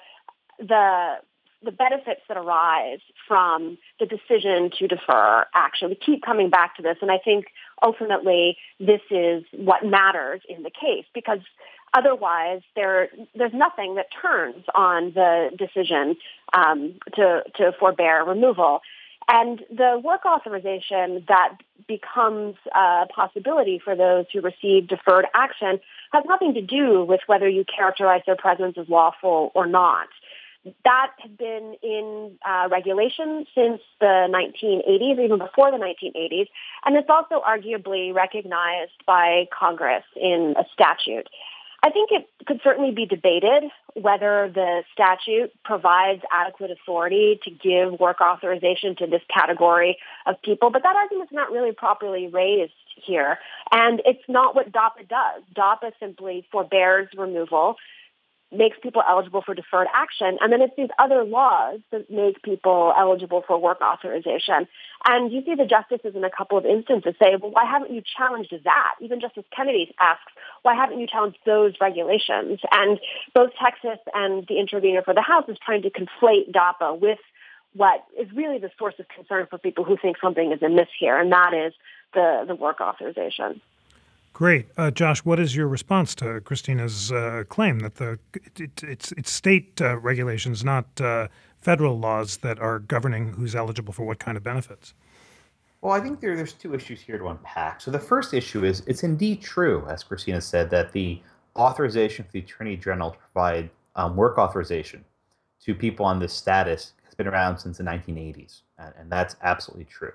the 0.66 1.16
the 1.64 1.70
benefits 1.70 2.22
that 2.26 2.36
arise 2.36 2.98
from 3.28 3.78
the 4.00 4.06
decision 4.06 4.70
to 4.78 4.88
defer 4.88 5.46
action. 5.54 5.90
We 5.90 5.94
keep 5.94 6.22
coming 6.24 6.50
back 6.50 6.76
to 6.76 6.82
this, 6.82 6.96
and 7.00 7.10
I 7.10 7.18
think 7.18 7.46
ultimately 7.82 8.56
this 8.80 9.00
is 9.10 9.44
what 9.52 9.84
matters 9.84 10.40
in 10.48 10.64
the 10.64 10.70
case 10.70 11.04
because 11.14 11.38
otherwise 11.94 12.62
there 12.74 13.08
there's 13.34 13.54
nothing 13.54 13.94
that 13.96 14.06
turns 14.20 14.64
on 14.74 15.12
the 15.14 15.50
decision 15.56 16.16
um, 16.52 16.94
to 17.14 17.42
to 17.56 17.72
forbear 17.78 18.24
removal. 18.24 18.80
And 19.28 19.62
the 19.70 20.00
work 20.02 20.26
authorization 20.26 21.24
that 21.28 21.56
becomes 21.86 22.56
a 22.74 23.06
possibility 23.14 23.80
for 23.82 23.94
those 23.94 24.26
who 24.32 24.40
receive 24.40 24.88
deferred 24.88 25.26
action 25.34 25.78
has 26.12 26.24
nothing 26.26 26.54
to 26.54 26.60
do 26.60 27.04
with 27.04 27.20
whether 27.26 27.48
you 27.48 27.64
characterize 27.64 28.22
their 28.26 28.36
presence 28.36 28.76
as 28.78 28.88
lawful 28.88 29.52
or 29.54 29.66
not. 29.66 30.08
That 30.84 31.10
had 31.18 31.36
been 31.36 31.74
in 31.82 32.38
uh, 32.48 32.68
regulation 32.70 33.46
since 33.52 33.80
the 34.00 34.28
1980s, 34.30 35.24
even 35.24 35.38
before 35.38 35.72
the 35.72 35.76
1980s, 35.76 36.46
and 36.84 36.96
it's 36.96 37.10
also 37.10 37.42
arguably 37.42 38.14
recognized 38.14 38.92
by 39.04 39.48
Congress 39.56 40.04
in 40.14 40.54
a 40.56 40.64
statute. 40.72 41.28
I 41.84 41.90
think 41.90 42.10
it 42.12 42.28
could 42.46 42.60
certainly 42.62 42.92
be 42.92 43.06
debated 43.06 43.64
whether 43.94 44.48
the 44.54 44.84
statute 44.92 45.50
provides 45.64 46.22
adequate 46.30 46.70
authority 46.70 47.40
to 47.42 47.50
give 47.50 47.98
work 47.98 48.20
authorization 48.20 48.94
to 48.96 49.08
this 49.08 49.22
category 49.34 49.98
of 50.26 50.40
people, 50.42 50.70
but 50.70 50.84
that 50.84 50.94
argument's 50.94 51.32
not 51.32 51.50
really 51.50 51.72
properly 51.72 52.28
raised 52.28 52.72
here. 52.94 53.38
And 53.72 54.00
it's 54.04 54.22
not 54.28 54.54
what 54.54 54.70
DAPA 54.70 55.08
does. 55.08 55.42
DAPA 55.56 55.90
simply 55.98 56.46
forbears 56.52 57.08
removal 57.16 57.76
makes 58.52 58.76
people 58.82 59.02
eligible 59.08 59.42
for 59.42 59.54
deferred 59.54 59.88
action. 59.94 60.38
And 60.40 60.52
then 60.52 60.60
it's 60.60 60.74
these 60.76 60.90
other 60.98 61.24
laws 61.24 61.80
that 61.90 62.10
make 62.10 62.42
people 62.42 62.92
eligible 62.96 63.42
for 63.46 63.58
work 63.58 63.80
authorization. 63.80 64.68
And 65.06 65.32
you 65.32 65.42
see 65.44 65.54
the 65.54 65.66
justices 65.66 66.14
in 66.14 66.24
a 66.24 66.30
couple 66.30 66.58
of 66.58 66.66
instances 66.66 67.14
say, 67.18 67.36
well, 67.40 67.50
why 67.50 67.64
haven't 67.64 67.92
you 67.92 68.02
challenged 68.16 68.54
that? 68.64 68.94
Even 69.00 69.20
Justice 69.20 69.44
Kennedy 69.54 69.94
asks, 69.98 70.32
why 70.62 70.74
haven't 70.74 71.00
you 71.00 71.06
challenged 71.06 71.38
those 71.44 71.74
regulations? 71.80 72.60
And 72.70 73.00
both 73.34 73.50
Texas 73.60 73.98
and 74.14 74.46
the 74.46 74.58
intervener 74.58 75.02
for 75.02 75.14
the 75.14 75.22
House 75.22 75.44
is 75.48 75.58
trying 75.64 75.82
to 75.82 75.90
conflate 75.90 76.52
DAPA 76.52 77.00
with 77.00 77.18
what 77.74 78.04
is 78.20 78.28
really 78.34 78.58
the 78.58 78.70
source 78.78 78.94
of 78.98 79.06
concern 79.08 79.46
for 79.48 79.58
people 79.58 79.84
who 79.84 79.96
think 79.96 80.16
something 80.20 80.52
is 80.52 80.62
amiss 80.62 80.88
here, 80.98 81.18
and 81.18 81.32
that 81.32 81.54
is 81.54 81.72
the, 82.12 82.44
the 82.46 82.54
work 82.54 82.80
authorization. 82.80 83.60
Great, 84.32 84.68
uh, 84.78 84.90
Josh. 84.90 85.24
What 85.24 85.38
is 85.38 85.54
your 85.54 85.68
response 85.68 86.14
to 86.16 86.40
Cristina's 86.40 87.12
uh, 87.12 87.44
claim 87.48 87.80
that 87.80 87.96
the 87.96 88.18
it, 88.56 88.82
it's 88.82 89.12
it's 89.12 89.30
state 89.30 89.80
uh, 89.80 89.98
regulations, 89.98 90.64
not 90.64 90.86
uh, 91.00 91.28
federal 91.60 91.98
laws, 91.98 92.38
that 92.38 92.58
are 92.58 92.78
governing 92.78 93.32
who's 93.32 93.54
eligible 93.54 93.92
for 93.92 94.04
what 94.04 94.18
kind 94.18 94.38
of 94.38 94.42
benefits? 94.42 94.94
Well, 95.82 95.92
I 95.92 96.00
think 96.00 96.20
there, 96.20 96.34
there's 96.34 96.54
two 96.54 96.74
issues 96.74 97.00
here 97.00 97.18
to 97.18 97.28
unpack. 97.28 97.80
So 97.80 97.90
the 97.90 97.98
first 97.98 98.32
issue 98.32 98.64
is 98.64 98.82
it's 98.86 99.02
indeed 99.02 99.42
true, 99.42 99.84
as 99.88 100.02
Cristina 100.02 100.40
said, 100.40 100.70
that 100.70 100.92
the 100.92 101.20
authorization 101.56 102.24
for 102.24 102.32
the 102.32 102.38
Attorney 102.38 102.76
General 102.76 103.10
to 103.10 103.18
provide 103.18 103.68
um, 103.96 104.16
work 104.16 104.38
authorization 104.38 105.04
to 105.64 105.74
people 105.74 106.06
on 106.06 106.18
this 106.18 106.32
status 106.32 106.92
has 107.04 107.14
been 107.14 107.26
around 107.26 107.58
since 107.58 107.78
the 107.78 107.84
1980s, 107.84 108.62
and, 108.78 108.94
and 108.98 109.12
that's 109.12 109.36
absolutely 109.42 109.84
true. 109.84 110.12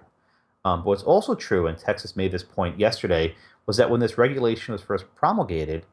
Um, 0.66 0.80
but 0.80 0.88
what's 0.88 1.04
also 1.04 1.36
true, 1.36 1.68
and 1.68 1.78
Texas 1.78 2.16
made 2.16 2.32
this 2.32 2.44
point 2.44 2.80
yesterday, 2.80 3.36
was 3.68 3.78
that 3.78 3.90
when 3.92 4.00
this 4.00 4.18
regulation 4.18 4.72
was 4.72 4.82
first 4.82 5.06
promulgated, 5.16 5.86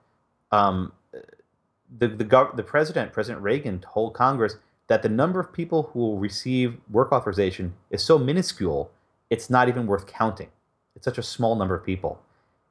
um, 0.53 0.93
the 1.99 2.09
the, 2.09 2.25
gov- 2.25 2.57
the 2.57 2.63
president, 2.63 3.13
President 3.13 3.43
Reagan, 3.43 3.81
told 3.81 4.15
Congress 4.15 4.57
that 4.87 5.03
the 5.03 5.09
number 5.09 5.41
of 5.41 5.53
people 5.53 5.91
who 5.93 5.99
will 5.99 6.19
receive 6.19 6.77
work 6.91 7.13
authorization 7.13 7.75
is 7.91 8.03
so 8.03 8.19
minuscule, 8.19 8.91
it's 9.31 9.51
not 9.51 9.69
even 9.69 9.87
worth 9.87 10.07
counting. 10.07 10.49
It's 10.95 11.05
such 11.05 11.19
a 11.19 11.23
small 11.23 11.57
number 11.57 11.75
of 11.75 11.85
people. 11.85 12.21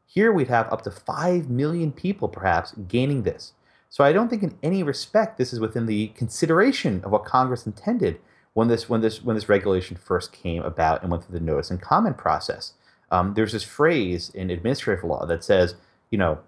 Here 0.06 0.32
we'd 0.32 0.48
have 0.48 0.72
up 0.72 0.84
to 0.84 0.92
5 0.92 1.50
million 1.50 1.92
people 1.92 2.28
perhaps 2.28 2.74
gaining 2.88 3.24
this. 3.24 3.54
So 3.90 4.04
I 4.04 4.14
don't 4.14 4.30
think 4.30 4.44
in 4.44 4.58
any 4.64 4.84
respect 4.84 5.38
this 5.38 5.54
is 5.54 5.60
within 5.60 5.86
the 5.86 6.08
consideration 6.10 7.02
of 7.04 7.12
what 7.12 7.26
Congress 7.26 7.66
intended 7.66 8.20
when 8.54 8.68
this 8.68 8.88
when 8.88 9.02
this 9.02 9.24
when 9.24 9.36
this 9.36 9.50
regulation 9.50 9.98
first 9.98 10.32
came 10.32 10.64
about 10.64 11.02
and 11.02 11.12
went 11.12 11.24
through 11.24 11.38
the 11.38 11.46
notice 11.46 11.72
and 11.72 11.82
comment 11.82 12.18
process. 12.18 12.74
Um, 13.14 13.36
there's 13.36 13.52
this 13.52 13.64
phrase 13.64 14.32
in 14.34 14.50
administrative 14.50 15.04
law 15.04 15.24
that 15.28 15.44
says, 15.44 15.76
you 16.10 16.18
know, 16.18 16.40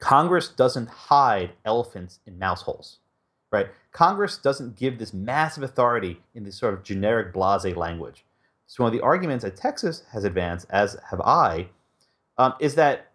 Congress 0.00 0.48
doesn't 0.48 0.88
hide 0.88 1.52
elephants 1.64 2.18
in 2.26 2.40
mouse 2.40 2.62
holes, 2.62 2.98
right? 3.52 3.68
Congress 3.92 4.36
doesn't 4.36 4.74
give 4.74 4.98
this 4.98 5.14
massive 5.14 5.62
authority 5.62 6.20
in 6.34 6.42
this 6.42 6.56
sort 6.56 6.74
of 6.74 6.82
generic 6.82 7.32
blase 7.32 7.76
language. 7.76 8.24
So 8.66 8.82
one 8.82 8.92
of 8.92 8.98
the 8.98 9.04
arguments 9.04 9.44
that 9.44 9.56
Texas 9.56 10.02
has 10.10 10.24
advanced, 10.24 10.66
as 10.70 10.98
have 11.10 11.20
I, 11.20 11.68
um, 12.36 12.54
is 12.58 12.74
that 12.74 13.12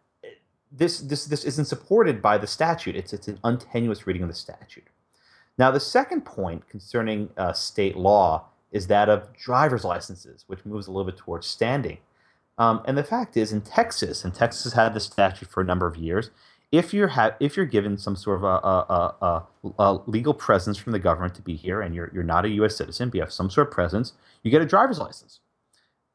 this 0.71 1.01
this 1.01 1.25
this 1.25 1.43
isn't 1.43 1.65
supported 1.65 2.21
by 2.21 2.37
the 2.37 2.47
statute. 2.47 2.95
It's 2.95 3.11
it's 3.11 3.27
an 3.27 3.37
untenuous 3.43 4.07
reading 4.07 4.23
of 4.23 4.29
the 4.29 4.33
statute. 4.33 4.87
Now, 5.57 5.71
the 5.71 5.81
second 5.81 6.21
point 6.21 6.69
concerning 6.69 7.31
uh, 7.35 7.51
state 7.51 7.97
law 7.97 8.45
is 8.71 8.87
that 8.87 9.09
of 9.09 9.35
driver's 9.35 9.83
licenses, 9.83 10.45
which 10.47 10.65
moves 10.65 10.87
a 10.87 10.91
little 10.91 11.11
bit 11.11 11.17
towards 11.17 11.45
standing. 11.45 11.97
Um, 12.61 12.83
and 12.85 12.95
the 12.95 13.03
fact 13.03 13.37
is, 13.37 13.51
in 13.51 13.61
Texas, 13.61 14.23
and 14.23 14.35
Texas 14.35 14.65
has 14.65 14.73
had 14.73 14.93
this 14.93 15.05
statute 15.05 15.49
for 15.49 15.61
a 15.61 15.65
number 15.65 15.87
of 15.87 15.95
years, 15.95 16.29
if 16.71 16.93
you're 16.93 17.07
ha- 17.07 17.35
if 17.39 17.57
you're 17.57 17.65
given 17.65 17.97
some 17.97 18.15
sort 18.15 18.37
of 18.37 18.43
a, 18.43 18.47
a, 18.47 19.15
a, 19.19 19.73
a, 19.79 20.01
legal 20.05 20.35
presence 20.35 20.77
from 20.77 20.91
the 20.91 20.99
government 20.99 21.33
to 21.33 21.41
be 21.41 21.55
here, 21.55 21.81
and 21.81 21.95
you're 21.95 22.11
you're 22.13 22.21
not 22.21 22.45
a 22.45 22.49
U.S. 22.49 22.75
citizen, 22.75 23.09
but 23.09 23.15
you 23.15 23.21
have 23.21 23.33
some 23.33 23.49
sort 23.49 23.67
of 23.67 23.73
presence, 23.73 24.13
you 24.43 24.51
get 24.51 24.61
a 24.61 24.67
driver's 24.67 24.99
license. 24.99 25.39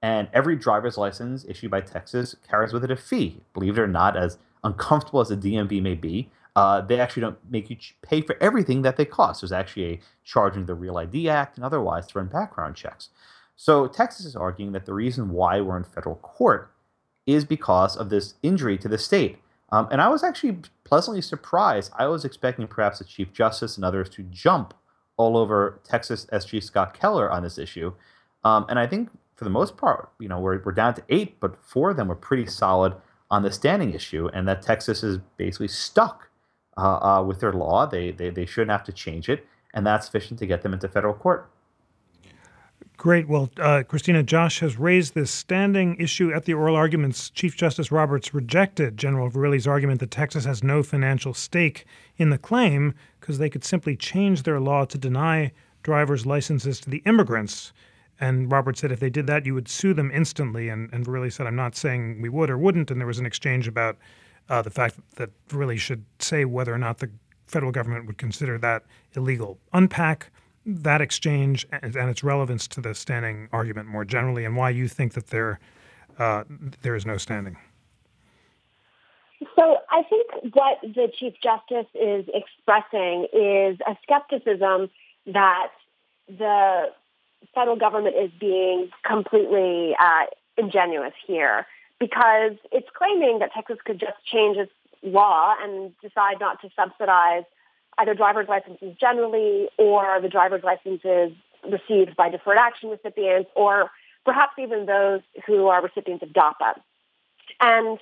And 0.01 0.29
every 0.33 0.55
driver's 0.55 0.97
license 0.97 1.45
issued 1.49 1.73
by 1.73 1.81
Texas 1.81 2.37
carries 2.49 2.73
with 2.73 2.85
it 2.85 2.93
a 2.93 2.97
fee. 2.97 3.41
Believe 3.53 3.77
it 3.77 3.81
or 3.81 3.89
not, 3.89 4.17
as 4.17 4.39
uncomfortable 4.63 5.21
as 5.21 5.31
the 5.31 5.37
DMV 5.37 5.83
may 5.83 5.95
be, 5.95 6.31
uh, 6.55 6.81
they 6.81 7.01
actually 7.01 7.23
don't 7.23 7.39
make 7.51 7.71
you 7.71 7.77
pay 8.03 8.21
for 8.21 8.37
everything 8.41 8.83
that 8.83 8.97
they 8.97 9.05
cost. 9.05 9.41
There's 9.41 9.51
actually 9.51 9.95
a 9.95 10.01
charge 10.23 10.53
under 10.53 10.67
the 10.67 10.75
Real 10.75 10.97
ID 10.97 11.29
Act 11.29 11.57
and 11.57 11.65
otherwise 11.65 12.07
to 12.09 12.19
run 12.21 12.29
background 12.29 12.77
checks. 12.77 13.09
So 13.57 13.87
Texas 13.87 14.27
is 14.27 14.37
arguing 14.37 14.73
that 14.73 14.87
the 14.87 14.95
reason 14.95 15.31
why 15.31 15.61
we're 15.61 15.79
in 15.79 15.85
federal 15.85 16.17
court 16.17 16.71
is 17.27 17.45
because 17.45 17.97
of 17.97 18.11
this 18.11 18.35
injury 18.43 18.79
to 18.79 18.89
the 18.89 18.99
state. 18.99 19.39
Um, 19.73 19.89
and 19.91 20.01
I 20.01 20.09
was 20.09 20.23
actually 20.23 20.59
pleasantly 20.85 21.23
surprised. 21.23 21.91
I 21.99 22.07
was 22.07 22.25
expecting 22.25 22.69
perhaps 22.69 22.99
the 22.99 23.05
Chief 23.05 23.33
Justice 23.33 23.77
and 23.77 23.85
others 23.85 24.09
to 24.11 24.23
jump 24.23 24.75
all 25.17 25.37
over 25.37 25.81
Texas 25.83 26.27
SG 26.33 26.63
Scott 26.63 26.95
Keller 26.95 27.31
on 27.31 27.43
this 27.43 27.59
issue. 27.59 27.93
Um, 28.45 28.67
and 28.69 28.79
I 28.79 28.87
think 28.87 29.11
for 29.35 29.45
the 29.45 29.51
most 29.51 29.77
part, 29.77 30.11
you 30.21 30.29
know, 30.29 30.39
we're, 30.39 30.63
we're 30.63 30.73
down 30.73 30.95
to 30.95 31.03
eight, 31.09 31.41
but 31.41 31.57
four 31.65 31.91
of 31.91 31.97
them 31.97 32.09
were 32.09 32.15
pretty 32.15 32.47
solid 32.47 32.95
on 33.31 33.43
the 33.43 33.51
standing 33.51 33.93
issue, 33.93 34.29
and 34.33 34.47
that 34.47 34.63
Texas 34.63 35.03
is 35.03 35.19
basically 35.37 35.67
stuck 35.67 36.29
uh, 36.77 36.99
uh, 36.99 37.25
with 37.25 37.41
their 37.41 37.53
law. 37.53 37.87
They, 37.87 38.13
they, 38.13 38.31
they 38.31 38.47
shouldn't 38.47 38.71
have 38.71 38.85
to 38.85 38.93
change 38.93 39.29
it, 39.29 39.45
and 39.75 39.85
that's 39.85 40.07
sufficient 40.07 40.39
to 40.39 40.47
get 40.47 40.63
them 40.63 40.73
into 40.73 40.87
federal 40.87 41.15
court. 41.15 41.51
Great. 42.97 43.29
Well, 43.29 43.51
uh, 43.59 43.83
Cristina, 43.87 44.23
Josh 44.23 44.61
has 44.61 44.79
raised 44.79 45.15
this 45.15 45.31
standing 45.31 45.97
issue 45.97 46.33
at 46.33 46.47
the 46.47 46.55
oral 46.55 46.75
arguments. 46.75 47.29
Chief 47.29 47.55
Justice 47.55 47.93
Roberts 47.93 48.33
rejected 48.33 48.97
General 48.97 49.31
Verrilli's 49.31 49.67
argument 49.67 50.01
that 50.01 50.11
Texas 50.11 50.47
has 50.47 50.65
no 50.65 50.83
financial 50.83 51.35
stake 51.35 51.85
in 52.17 52.31
the 52.31 52.39
claim 52.39 52.95
because 53.21 53.37
they 53.37 53.51
could 53.51 53.65
simply 53.65 53.97
change 53.97 54.43
their 54.45 54.61
law 54.61 54.87
to 54.87 54.97
deny 54.97 55.53
driver's 55.83 56.25
licenses 56.25 56.81
to 56.81 56.91
the 56.91 57.03
immigrants. 57.05 57.73
And 58.19 58.51
Roberts 58.51 58.81
said 58.81 58.91
if 58.91 59.01
they 59.01 59.11
did 59.11 59.27
that, 59.27 59.45
you 59.45 59.53
would 59.53 59.69
sue 59.69 59.93
them 59.93 60.11
instantly. 60.11 60.71
And, 60.71 60.91
and 60.93 61.05
Verrilli 61.05 61.31
said, 61.31 61.47
I'm 61.47 61.55
not 61.55 61.77
saying 61.77 62.23
we 62.23 62.31
would 62.31 62.49
or 62.49 62.57
wouldn't. 62.57 62.91
And 62.91 62.99
there 62.99 63.07
was 63.07 63.19
an 63.19 63.27
exchange 63.27 63.69
about 63.69 63.99
uh, 64.49 64.63
the 64.63 64.71
fact 64.71 64.99
that 65.17 65.31
really 65.53 65.77
should 65.77 66.05
say 66.19 66.47
whether 66.47 66.73
or 66.73 66.79
not 66.79 66.99
the 66.99 67.11
federal 67.47 67.73
government 67.73 68.07
would 68.07 68.17
consider 68.17 68.57
that 68.59 68.85
illegal. 69.15 69.59
Unpack 69.75 70.31
that 70.67 71.01
exchange 71.01 71.67
and, 71.71 71.95
and 71.95 72.11
its 72.11 72.25
relevance 72.25 72.67
to 72.69 72.81
the 72.81 72.95
standing 72.95 73.49
argument 73.53 73.89
more 73.89 74.05
generally, 74.05 74.45
and 74.45 74.57
why 74.57 74.71
you 74.71 74.89
think 74.89 75.15
that 75.15 75.29
there 75.29 75.61
uh, 76.19 76.45
there 76.83 76.97
is 76.97 77.07
no 77.07 77.17
standing. 77.17 77.57
So 79.55 79.79
I 79.91 80.03
think 80.03 80.55
what 80.55 80.79
the 80.83 81.11
Chief 81.19 81.35
Justice 81.43 81.87
is 81.95 82.27
expressing 82.33 83.27
is 83.33 83.79
a 83.87 83.97
skepticism 84.03 84.91
that 85.27 85.69
the 86.27 86.91
federal 87.55 87.77
government 87.77 88.17
is 88.17 88.31
being 88.41 88.91
completely 89.05 89.95
uh, 90.01 90.25
ingenuous 90.57 91.13
here 91.27 91.67
because 91.99 92.53
it's 92.73 92.89
claiming 92.97 93.39
that 93.39 93.53
Texas 93.55 93.79
could 93.85 94.01
just 94.01 94.17
change 94.31 94.57
its 94.57 94.73
law 95.03 95.55
and 95.63 95.93
decide 96.01 96.37
not 96.41 96.61
to 96.63 96.69
subsidize 96.75 97.45
either 97.99 98.15
driver's 98.15 98.49
licenses 98.49 98.95
generally 99.01 99.69
or 99.79 100.21
the 100.21 100.29
driver's 100.29 100.63
licenses 100.63 101.33
received 101.71 102.17
by 102.17 102.29
deferred 102.29 102.59
action 102.59 102.91
recipients 102.91 103.51
or 103.55 103.91
perhaps 104.25 104.53
even 104.59 104.87
those 104.87 105.21
who 105.47 105.69
are 105.69 105.83
recipients 105.83 106.23
of 106.23 106.31
DAPA. 106.31 106.75
And 107.61 107.99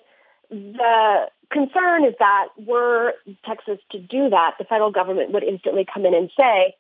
the 0.50 1.28
concern 1.50 2.04
is 2.04 2.14
that 2.18 2.48
were 2.59 3.14
Texas 3.44 3.78
to 3.92 3.98
do 3.98 4.30
that, 4.30 4.54
the 4.59 4.64
federal 4.64 4.90
government 4.90 5.33
would 5.33 5.44
instantly 5.44 5.87
come 5.92 6.04
in 6.07 6.14
and 6.14 6.30
say, 6.37 6.74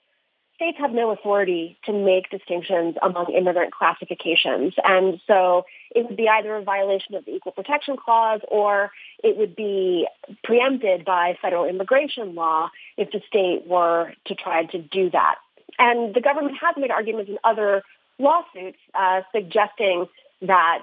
states 0.56 0.78
have 0.78 0.92
no 0.92 1.10
authority 1.10 1.76
to 1.84 1.92
make 1.92 2.30
distinctions 2.30 2.94
among 3.02 3.26
immigrant 3.32 3.72
classifications. 3.72 4.74
And 4.84 5.20
so 5.26 5.64
it 5.94 6.06
would 6.06 6.16
be 6.16 6.28
either 6.28 6.54
a 6.56 6.62
violation 6.62 7.14
of 7.14 7.24
the 7.24 7.32
Equal 7.34 7.52
Protection 7.52 7.96
Clause 7.96 8.40
or 8.48 8.92
it 9.22 9.36
would 9.36 9.56
be 9.56 10.06
preempted 10.44 11.04
by 11.04 11.36
federal 11.42 11.64
immigration 11.64 12.34
law 12.34 12.70
if 12.96 13.10
the 13.10 13.20
state 13.26 13.66
were 13.66 14.12
to 14.26 14.34
try 14.34 14.64
to 14.64 14.78
do 14.78 15.10
that. 15.10 15.36
And 15.78 16.14
the 16.14 16.20
government 16.20 16.56
has 16.60 16.74
made 16.76 16.90
arguments 16.90 17.30
in 17.30 17.38
other 17.42 17.82
lawsuits 18.18 18.78
uh, 18.94 19.22
suggesting 19.34 20.06
that 20.42 20.82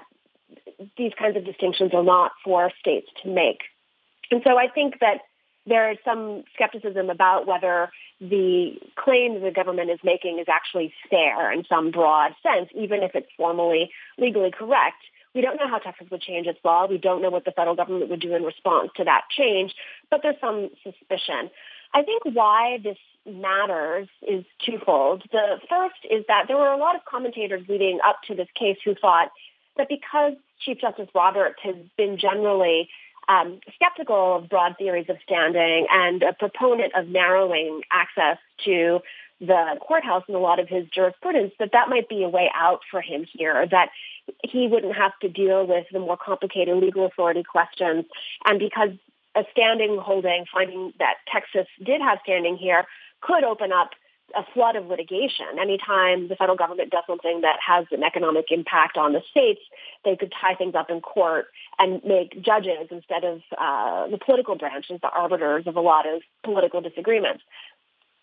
these 0.96 1.12
kinds 1.18 1.36
of 1.36 1.44
distinctions 1.44 1.92
are 1.94 2.02
not 2.02 2.32
for 2.44 2.70
states 2.80 3.08
to 3.22 3.30
make. 3.30 3.60
And 4.30 4.42
so 4.44 4.58
I 4.58 4.68
think 4.68 5.00
that 5.00 5.18
there 5.66 5.90
is 5.92 5.98
some 6.04 6.44
skepticism 6.54 7.08
about 7.08 7.46
whether 7.46 7.90
the 8.20 8.78
claim 8.96 9.40
the 9.42 9.50
government 9.50 9.90
is 9.90 9.98
making 10.04 10.38
is 10.38 10.46
actually 10.48 10.92
fair 11.08 11.52
in 11.52 11.64
some 11.68 11.90
broad 11.90 12.34
sense, 12.42 12.68
even 12.74 13.02
if 13.02 13.14
it's 13.14 13.28
formally 13.36 13.90
legally 14.18 14.50
correct. 14.50 15.02
We 15.34 15.40
don't 15.40 15.56
know 15.56 15.68
how 15.68 15.78
Texas 15.78 16.08
would 16.10 16.20
change 16.20 16.46
its 16.46 16.58
law. 16.64 16.86
We 16.86 16.98
don't 16.98 17.22
know 17.22 17.30
what 17.30 17.44
the 17.44 17.52
federal 17.52 17.74
government 17.74 18.10
would 18.10 18.20
do 18.20 18.34
in 18.34 18.42
response 18.42 18.90
to 18.96 19.04
that 19.04 19.22
change, 19.30 19.74
but 20.10 20.20
there's 20.22 20.40
some 20.40 20.70
suspicion. 20.82 21.50
I 21.94 22.02
think 22.02 22.22
why 22.24 22.78
this 22.82 22.98
matters 23.26 24.08
is 24.26 24.44
twofold. 24.64 25.22
The 25.30 25.58
first 25.68 25.96
is 26.10 26.24
that 26.28 26.44
there 26.48 26.56
were 26.56 26.72
a 26.72 26.78
lot 26.78 26.96
of 26.96 27.04
commentators 27.04 27.62
leading 27.68 28.00
up 28.04 28.16
to 28.28 28.34
this 28.34 28.48
case 28.58 28.78
who 28.84 28.94
thought 28.94 29.30
that 29.76 29.88
because 29.88 30.34
Chief 30.60 30.78
Justice 30.80 31.08
Roberts 31.14 31.58
has 31.62 31.76
been 31.96 32.18
generally 32.18 32.88
um, 33.28 33.60
skeptical 33.74 34.36
of 34.36 34.48
broad 34.48 34.76
theories 34.78 35.06
of 35.08 35.16
standing 35.22 35.86
and 35.90 36.22
a 36.22 36.32
proponent 36.32 36.94
of 36.96 37.08
narrowing 37.08 37.82
access 37.90 38.38
to 38.64 39.00
the 39.40 39.76
courthouse 39.80 40.22
in 40.28 40.34
a 40.34 40.38
lot 40.38 40.60
of 40.60 40.68
his 40.68 40.86
jurisprudence, 40.88 41.52
that 41.58 41.70
that 41.72 41.88
might 41.88 42.08
be 42.08 42.22
a 42.22 42.28
way 42.28 42.50
out 42.54 42.80
for 42.90 43.00
him 43.00 43.26
here, 43.32 43.66
that 43.70 43.90
he 44.44 44.68
wouldn't 44.68 44.94
have 44.94 45.12
to 45.20 45.28
deal 45.28 45.66
with 45.66 45.86
the 45.92 45.98
more 45.98 46.16
complicated 46.16 46.76
legal 46.76 47.06
authority 47.06 47.42
questions. 47.42 48.04
And 48.44 48.58
because 48.58 48.90
a 49.34 49.44
standing 49.50 49.98
holding, 49.98 50.44
finding 50.52 50.92
that 50.98 51.14
Texas 51.32 51.66
did 51.84 52.00
have 52.00 52.18
standing 52.22 52.56
here, 52.56 52.84
could 53.20 53.44
open 53.44 53.72
up 53.72 53.90
a 54.34 54.44
flood 54.54 54.76
of 54.76 54.86
litigation. 54.86 55.46
Anytime 55.60 56.28
the 56.28 56.36
federal 56.36 56.56
government 56.56 56.90
does 56.90 57.04
something 57.06 57.42
that 57.42 57.58
has 57.66 57.86
an 57.90 58.02
economic 58.02 58.46
impact 58.50 58.96
on 58.96 59.12
the 59.12 59.20
states, 59.30 59.60
they 60.04 60.16
could 60.16 60.32
tie 60.40 60.54
things 60.54 60.74
up 60.74 60.90
in 60.90 61.00
court 61.00 61.46
and 61.78 62.02
make 62.04 62.40
judges 62.42 62.88
instead 62.90 63.24
of 63.24 63.40
uh, 63.58 64.08
the 64.08 64.18
political 64.18 64.56
branches 64.56 64.98
the 65.02 65.10
arbiters 65.10 65.66
of 65.66 65.76
a 65.76 65.80
lot 65.80 66.06
of 66.06 66.22
political 66.44 66.80
disagreements. 66.80 67.42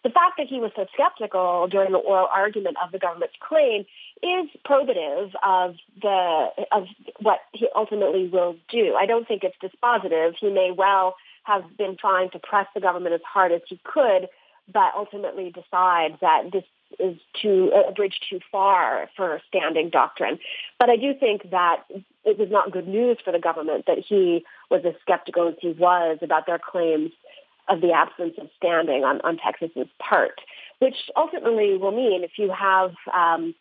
The 0.03 0.09
fact 0.09 0.35
that 0.37 0.47
he 0.47 0.59
was 0.59 0.71
so 0.75 0.85
skeptical 0.93 1.67
during 1.67 1.91
the 1.91 1.97
oral 1.97 2.27
argument 2.33 2.77
of 2.83 2.91
the 2.91 2.99
government's 2.99 3.35
claim 3.39 3.85
is 4.23 4.49
probative 4.65 5.31
of 5.43 5.75
the 6.01 6.47
of 6.71 6.87
what 7.21 7.39
he 7.53 7.67
ultimately 7.75 8.27
will 8.27 8.55
do. 8.69 8.95
I 8.95 9.05
don't 9.05 9.27
think 9.27 9.43
it's 9.43 9.57
dispositive. 9.61 10.35
He 10.39 10.49
may 10.49 10.71
well 10.71 11.15
have 11.43 11.63
been 11.77 11.97
trying 11.97 12.29
to 12.31 12.39
press 12.39 12.67
the 12.73 12.81
government 12.81 13.13
as 13.13 13.21
hard 13.25 13.51
as 13.51 13.61
he 13.67 13.79
could 13.83 14.29
but 14.73 14.93
ultimately 14.95 15.51
decides 15.51 16.15
that 16.21 16.51
this 16.51 16.63
is 16.99 17.17
too 17.41 17.71
a 17.87 17.91
bridge 17.91 18.19
too 18.29 18.39
far 18.51 19.09
for 19.15 19.41
standing 19.47 19.89
doctrine. 19.89 20.39
But 20.79 20.89
I 20.89 20.95
do 20.95 21.13
think 21.13 21.51
that 21.51 21.83
it 22.25 22.37
was 22.37 22.49
not 22.49 22.71
good 22.71 22.87
news 22.87 23.17
for 23.23 23.31
the 23.31 23.39
government 23.39 23.85
that 23.87 23.99
he 23.99 24.45
was 24.69 24.81
as 24.85 24.93
skeptical 25.01 25.47
as 25.47 25.55
he 25.59 25.69
was 25.71 26.19
about 26.21 26.45
their 26.45 26.59
claims 26.59 27.11
of 27.69 27.81
the 27.81 27.91
absence 27.91 28.33
of 28.39 28.49
standing 28.57 29.03
on, 29.03 29.21
on 29.21 29.37
Texas's 29.37 29.87
part, 29.99 30.41
which 30.79 30.95
ultimately 31.15 31.77
will 31.77 31.91
mean 31.91 32.23
if 32.23 32.31
you 32.37 32.51
have 32.51 32.91
um, 33.13 33.53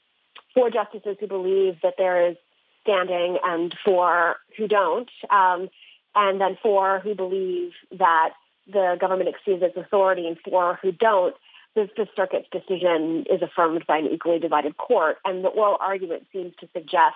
four 0.55 0.71
justices 0.71 1.17
who 1.21 1.27
believe 1.27 1.77
that 1.83 1.95
there 1.99 2.31
is 2.31 2.37
standing 2.83 3.39
and 3.45 3.75
four 3.85 4.37
who 4.57 4.67
don't, 4.67 5.11
um, 5.31 5.69
and 6.15 6.41
then 6.41 6.57
four 6.63 7.01
who 7.01 7.15
believe 7.15 7.73
that 7.99 8.31
the 8.67 8.97
government 9.01 9.29
exceeds 9.29 9.63
its 9.63 9.77
authority, 9.77 10.27
and 10.27 10.37
four 10.45 10.79
who 10.83 10.93
don't. 10.93 11.35
The 11.75 11.89
Circuit's 12.17 12.49
decision 12.51 13.25
is 13.31 13.41
affirmed 13.41 13.85
by 13.87 13.99
an 13.99 14.07
equally 14.07 14.39
divided 14.39 14.77
court, 14.79 15.19
and 15.25 15.45
the 15.45 15.49
oral 15.49 15.77
argument 15.81 16.27
seems 16.33 16.53
to 16.61 16.69
suggest 16.73 17.15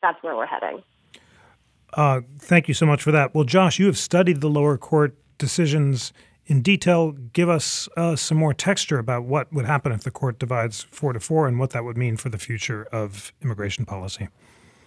that's 0.00 0.22
where 0.22 0.36
we're 0.36 0.46
heading. 0.46 0.82
Uh, 1.92 2.20
thank 2.38 2.68
you 2.68 2.74
so 2.74 2.86
much 2.86 3.02
for 3.02 3.10
that. 3.10 3.34
Well, 3.34 3.44
Josh, 3.44 3.78
you 3.78 3.86
have 3.86 3.98
studied 3.98 4.40
the 4.40 4.48
lower 4.48 4.76
court 4.78 5.16
decisions 5.38 6.12
in 6.46 6.62
detail. 6.62 7.12
Give 7.12 7.48
us 7.48 7.88
uh, 7.96 8.16
some 8.16 8.38
more 8.38 8.54
texture 8.54 8.98
about 8.98 9.24
what 9.24 9.52
would 9.52 9.66
happen 9.66 9.92
if 9.92 10.04
the 10.04 10.10
court 10.10 10.38
divides 10.38 10.82
four 10.90 11.12
to 11.12 11.20
four 11.20 11.48
and 11.48 11.58
what 11.58 11.70
that 11.70 11.84
would 11.84 11.96
mean 11.96 12.16
for 12.16 12.28
the 12.28 12.38
future 12.38 12.84
of 12.92 13.32
immigration 13.42 13.84
policy. 13.84 14.28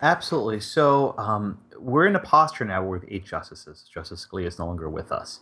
Absolutely. 0.02 0.62
So 0.62 1.14
um, 1.18 1.60
we're 1.78 2.08
in 2.08 2.16
a 2.16 2.20
posture 2.20 2.66
now 2.66 2.90
have 2.94 3.04
eight 3.10 3.26
justices. 3.26 3.90
Justice 3.94 4.26
Scalia 4.26 4.48
is 4.48 4.58
no 4.58 4.66
longer 4.66 4.90
with 4.90 5.12
us. 5.12 5.42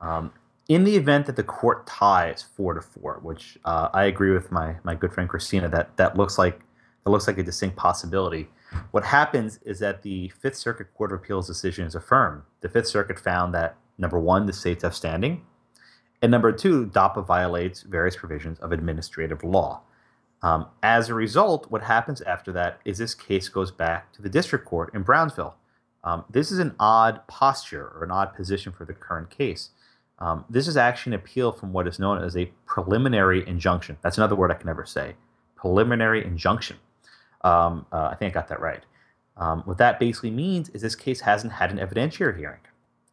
Um, 0.00 0.32
in 0.68 0.84
the 0.84 0.96
event 0.96 1.26
that 1.26 1.36
the 1.36 1.42
court 1.42 1.86
ties 1.86 2.42
four 2.42 2.74
to 2.74 2.80
four, 2.80 3.20
which 3.22 3.58
uh, 3.64 3.88
I 3.92 4.04
agree 4.04 4.32
with 4.32 4.50
my 4.50 4.76
my 4.84 4.94
good 4.94 5.12
friend 5.12 5.28
Cristina, 5.28 5.68
that 5.68 5.96
that 5.96 6.16
looks 6.16 6.38
like 6.38 6.60
that 7.04 7.10
looks 7.10 7.26
like 7.26 7.38
a 7.38 7.42
distinct 7.42 7.76
possibility. 7.76 8.48
What 8.92 9.04
happens 9.04 9.58
is 9.64 9.78
that 9.80 10.02
the 10.02 10.28
Fifth 10.28 10.56
Circuit 10.56 10.94
Court 10.94 11.12
of 11.12 11.20
Appeals 11.20 11.46
decision 11.46 11.86
is 11.86 11.94
affirmed. 11.94 12.42
The 12.60 12.68
Fifth 12.68 12.86
Circuit 12.88 13.18
found 13.18 13.52
that 13.54 13.76
number 13.98 14.18
one, 14.18 14.46
the 14.46 14.52
states 14.52 14.82
have 14.82 14.94
standing, 14.94 15.42
and 16.22 16.30
number 16.30 16.52
two, 16.52 16.86
DAPA 16.86 17.26
violates 17.26 17.82
various 17.82 18.16
provisions 18.16 18.58
of 18.60 18.70
administrative 18.70 19.42
law. 19.42 19.82
Um, 20.42 20.66
as 20.82 21.08
a 21.08 21.14
result, 21.14 21.70
what 21.70 21.82
happens 21.82 22.20
after 22.22 22.52
that 22.52 22.80
is 22.84 22.98
this 22.98 23.14
case 23.14 23.48
goes 23.48 23.70
back 23.70 24.12
to 24.14 24.22
the 24.22 24.28
district 24.28 24.64
court 24.64 24.94
in 24.94 25.02
Brownsville. 25.02 25.56
Um, 26.04 26.24
this 26.30 26.50
is 26.50 26.58
an 26.58 26.74
odd 26.80 27.26
posture 27.28 27.92
or 27.94 28.04
an 28.04 28.10
odd 28.10 28.34
position 28.34 28.72
for 28.72 28.84
the 28.84 28.92
current 28.92 29.30
case. 29.30 29.70
Um, 30.18 30.44
this 30.48 30.68
is 30.68 30.76
actually 30.76 31.14
an 31.14 31.20
appeal 31.20 31.52
from 31.52 31.72
what 31.72 31.86
is 31.86 31.98
known 31.98 32.22
as 32.22 32.36
a 32.36 32.50
preliminary 32.66 33.46
injunction. 33.46 33.98
That's 34.02 34.18
another 34.18 34.36
word 34.36 34.50
I 34.50 34.54
can 34.54 34.66
never 34.66 34.84
say. 34.84 35.14
Preliminary 35.56 36.24
injunction. 36.24 36.76
Um, 37.42 37.86
uh, 37.92 38.08
I 38.12 38.14
think 38.14 38.32
I 38.32 38.34
got 38.34 38.48
that 38.48 38.60
right. 38.60 38.84
Um, 39.36 39.62
what 39.64 39.78
that 39.78 39.98
basically 39.98 40.30
means 40.30 40.68
is 40.70 40.82
this 40.82 40.94
case 40.94 41.20
hasn't 41.20 41.54
had 41.54 41.70
an 41.70 41.78
evidentiary 41.78 42.36
hearing. 42.36 42.60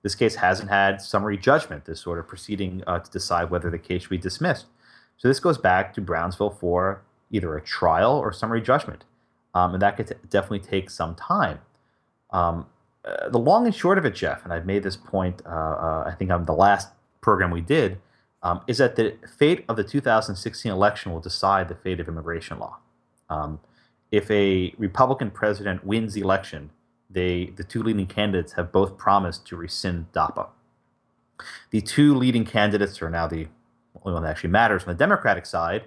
This 0.01 0.15
case 0.15 0.35
hasn't 0.35 0.69
had 0.69 1.01
summary 1.01 1.37
judgment, 1.37 1.85
this 1.85 1.99
sort 1.99 2.19
of 2.19 2.27
proceeding 2.27 2.83
uh, 2.87 2.99
to 2.99 3.11
decide 3.11 3.49
whether 3.49 3.69
the 3.69 3.77
case 3.77 4.03
should 4.03 4.11
be 4.11 4.17
dismissed. 4.17 4.65
So 5.17 5.27
this 5.27 5.39
goes 5.39 5.57
back 5.57 5.93
to 5.95 6.01
Brownsville 6.01 6.51
for 6.51 7.01
either 7.31 7.55
a 7.57 7.61
trial 7.61 8.13
or 8.17 8.31
summary 8.31 8.61
judgment. 8.61 9.03
Um, 9.53 9.73
and 9.73 9.81
that 9.81 9.97
could 9.97 10.07
t- 10.07 10.15
definitely 10.29 10.59
take 10.59 10.89
some 10.89 11.15
time. 11.15 11.59
Um, 12.31 12.67
uh, 13.03 13.29
the 13.29 13.39
long 13.39 13.65
and 13.65 13.75
short 13.75 13.97
of 13.97 14.05
it, 14.05 14.15
Jeff, 14.15 14.43
and 14.43 14.53
I've 14.53 14.65
made 14.65 14.83
this 14.83 14.95
point, 14.95 15.41
uh, 15.45 15.49
uh, 15.49 16.03
I 16.07 16.15
think 16.17 16.31
on 16.31 16.45
the 16.45 16.53
last 16.53 16.89
program 17.21 17.51
we 17.51 17.61
did, 17.61 17.99
um, 18.43 18.61
is 18.67 18.77
that 18.77 18.95
the 18.95 19.17
fate 19.37 19.65
of 19.67 19.75
the 19.75 19.83
2016 19.83 20.71
election 20.71 21.11
will 21.11 21.19
decide 21.19 21.67
the 21.67 21.75
fate 21.75 21.99
of 21.99 22.07
immigration 22.07 22.59
law. 22.59 22.77
Um, 23.29 23.59
if 24.11 24.29
a 24.31 24.73
Republican 24.77 25.31
president 25.31 25.85
wins 25.85 26.13
the 26.13 26.21
election, 26.21 26.71
they 27.09 27.47
the 27.55 27.63
two 27.63 27.81
leading 27.81 28.07
candidates 28.07 28.53
have 28.53 28.71
both 28.71 28.97
promised 28.97 29.45
to 29.47 29.55
rescind 29.55 30.11
DAPA. 30.13 30.49
The 31.71 31.81
two 31.81 32.13
leading 32.13 32.45
candidates 32.45 33.01
are 33.01 33.09
now 33.09 33.27
the 33.27 33.47
only 34.03 34.13
one 34.13 34.23
that 34.23 34.29
actually 34.29 34.51
matters 34.51 34.83
on 34.83 34.89
the 34.89 34.95
Democratic 34.97 35.45
side 35.45 35.85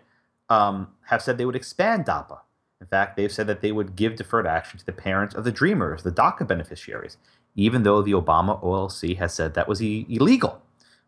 um, 0.48 0.88
have 1.06 1.22
said 1.22 1.38
they 1.38 1.44
would 1.44 1.56
expand 1.56 2.04
DAPA. 2.06 2.38
In 2.80 2.86
fact, 2.86 3.16
they've 3.16 3.30
said 3.30 3.46
that 3.46 3.60
they 3.60 3.70
would 3.70 3.94
give 3.94 4.16
deferred 4.16 4.46
action 4.46 4.78
to 4.78 4.84
the 4.84 4.92
parents 4.92 5.34
of 5.34 5.44
the 5.44 5.52
Dreamers, 5.52 6.02
the 6.02 6.10
DACA 6.10 6.46
beneficiaries, 6.46 7.16
even 7.54 7.84
though 7.84 8.02
the 8.02 8.12
Obama 8.12 8.60
OLC 8.62 9.16
has 9.18 9.32
said 9.32 9.54
that 9.54 9.68
was 9.68 9.80
e- 9.80 10.06
illegal. 10.08 10.60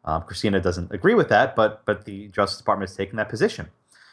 Um, 0.04 0.22
Cristina 0.22 0.60
doesn't 0.60 0.92
agree 0.92 1.14
with 1.14 1.28
that, 1.30 1.56
but 1.56 1.84
but 1.84 2.04
the 2.04 2.28
Justice 2.28 2.58
Department 2.58 2.90
has 2.90 2.96
taken 2.96 3.16
that 3.16 3.28
position. 3.28 3.70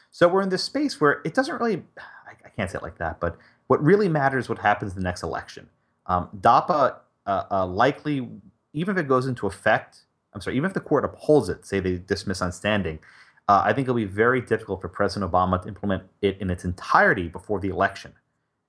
So 0.09 0.27
we're 0.27 0.41
in 0.41 0.49
this 0.49 0.63
space 0.63 0.99
where 0.99 1.21
it 1.23 1.33
doesn't 1.33 1.57
really, 1.59 1.83
I, 1.97 2.31
I 2.45 2.49
can't 2.49 2.69
say 2.69 2.77
it 2.77 2.83
like 2.83 2.97
that, 2.97 3.19
but 3.19 3.37
what 3.67 3.83
really 3.83 4.09
matters 4.09 4.49
what 4.49 4.59
happens 4.59 4.93
in 4.93 4.99
the 4.99 5.03
next 5.03 5.23
election. 5.23 5.69
Um, 6.05 6.29
DAPA 6.39 6.97
uh, 7.25 7.43
uh, 7.51 7.65
likely, 7.65 8.27
even 8.73 8.97
if 8.97 9.03
it 9.03 9.07
goes 9.07 9.27
into 9.27 9.47
effect, 9.47 9.99
I'm 10.33 10.41
sorry, 10.41 10.55
even 10.57 10.67
if 10.67 10.73
the 10.73 10.79
court 10.79 11.05
upholds 11.05 11.49
it, 11.49 11.65
say 11.65 11.79
they 11.79 11.97
dismiss 11.97 12.41
on 12.41 12.51
standing, 12.51 12.99
uh, 13.47 13.61
I 13.65 13.73
think 13.73 13.85
it'll 13.85 13.95
be 13.95 14.05
very 14.05 14.41
difficult 14.41 14.81
for 14.81 14.87
President 14.87 15.31
Obama 15.31 15.61
to 15.61 15.67
implement 15.67 16.03
it 16.21 16.39
in 16.39 16.49
its 16.49 16.63
entirety 16.63 17.27
before 17.27 17.59
the 17.59 17.69
election. 17.69 18.13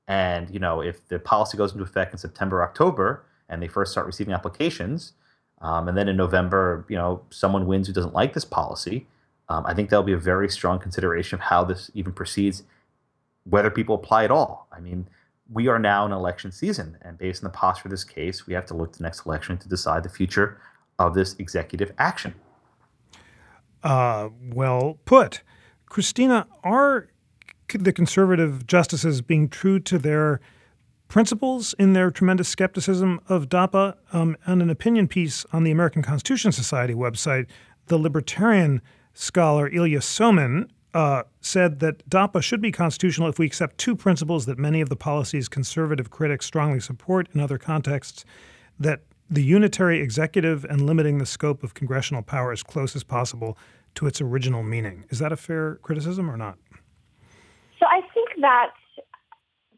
And 0.09 0.51
you 0.51 0.59
know, 0.59 0.81
if 0.81 1.07
the 1.09 1.18
policy 1.18 1.57
goes 1.57 1.73
into 1.73 1.85
effect 1.85 2.12
in 2.12 2.18
September, 2.18 2.62
October, 2.62 3.25
and 3.49 3.62
they 3.62 3.68
first 3.68 3.92
start 3.92 4.07
receiving 4.07 4.35
applications, 4.35 5.12
um, 5.61 5.88
and 5.88 5.97
then 5.97 6.09
in 6.09 6.16
November, 6.16 6.85
you 6.88 6.97
know, 6.97 7.23
someone 7.31 7.66
wins 7.66 7.87
who 7.87 7.92
doesn't 7.92 8.14
like 8.14 8.35
this 8.35 8.45
policy, 8.45 9.07
um, 9.49 9.64
I 9.66 9.75
think 9.75 9.90
that'll 9.90 10.03
be 10.03 10.12
a 10.12 10.18
very 10.18 10.49
strong 10.49 10.79
consideration 10.79 11.37
of 11.37 11.42
how 11.42 11.62
this 11.62 11.90
even 11.95 12.12
proceeds, 12.12 12.64
whether 13.45 13.71
people 13.71 13.95
apply 13.95 14.25
at 14.25 14.31
all. 14.31 14.66
I 14.73 14.81
mean, 14.81 15.07
we 15.53 15.69
are 15.69 15.79
now 15.79 16.07
in 16.07 16.12
election 16.12 16.51
season, 16.51 16.97
and 17.03 17.19
based 17.19 17.45
on 17.45 17.51
the 17.51 17.57
posture 17.57 17.88
of 17.88 17.91
this 17.91 18.05
case, 18.05 18.47
we 18.47 18.55
have 18.55 18.67
to 18.67 18.75
look 18.75 18.93
to 18.93 18.99
the 18.99 19.05
next 19.05 19.27
election 19.27 19.59
to 19.59 19.69
decide 19.69 20.03
the 20.03 20.09
future 20.09 20.61
of 20.99 21.15
this 21.15 21.35
executive 21.38 21.93
action. 21.99 22.35
Uh, 23.83 24.29
well 24.53 24.99
put. 25.05 25.43
Cristina, 25.87 26.47
are 26.62 27.09
the 27.69 27.93
conservative 27.93 28.67
justices 28.67 29.21
being 29.21 29.49
true 29.49 29.79
to 29.81 29.99
their 29.99 30.41
principles 31.09 31.75
in 31.79 31.93
their 31.93 32.11
tremendous 32.11 32.49
skepticism 32.49 33.21
of 33.29 33.49
DAPA? 33.49 33.97
Um, 34.12 34.37
an 34.47 34.71
opinion 34.71 35.09
piece 35.09 35.45
on 35.53 35.65
the 35.65 35.71
American 35.71 36.03
Constitution 36.03 36.53
Society 36.53 36.95
website, 36.95 37.47
the 37.87 37.99
libertarian 37.99 38.81
scholar 39.12 39.69
Ilya 39.69 40.01
Somin 40.01 40.69
uh, 40.94 41.22
said 41.40 41.81
that 41.81 42.09
DAPA 42.09 42.42
should 42.42 42.61
be 42.61 42.70
constitutional 42.70 43.28
if 43.28 43.38
we 43.38 43.46
accept 43.46 43.78
two 43.78 43.96
principles 43.96 44.46
that 44.46 44.59
many 44.59 44.81
of 44.81 44.88
the 44.88 44.96
policy's 44.96 45.48
conservative 45.48 46.11
critics 46.11 46.46
strongly 46.46 46.81
support 46.81 47.28
in 47.33 47.40
other 47.40 47.59
contexts 47.59 48.24
that 48.78 49.00
the 49.31 49.42
unitary 49.42 50.00
executive 50.00 50.64
and 50.64 50.85
limiting 50.85 51.18
the 51.18 51.26
scope 51.26 51.62
of 51.62 51.72
congressional 51.72 52.22
power 52.22 52.52
as 52.52 52.62
close 52.62 52.94
as 52.94 53.02
possible 53.02 53.57
to 53.94 54.07
its 54.07 54.20
original 54.20 54.62
meaning. 54.62 55.05
Is 55.09 55.18
that 55.20 55.33
a 55.33 55.37
fair 55.37 55.76
criticism 55.76 56.31
or 56.31 56.37
not? 56.37 56.59
So 57.78 57.87
I 57.87 58.02
think 58.12 58.28
that 58.40 58.72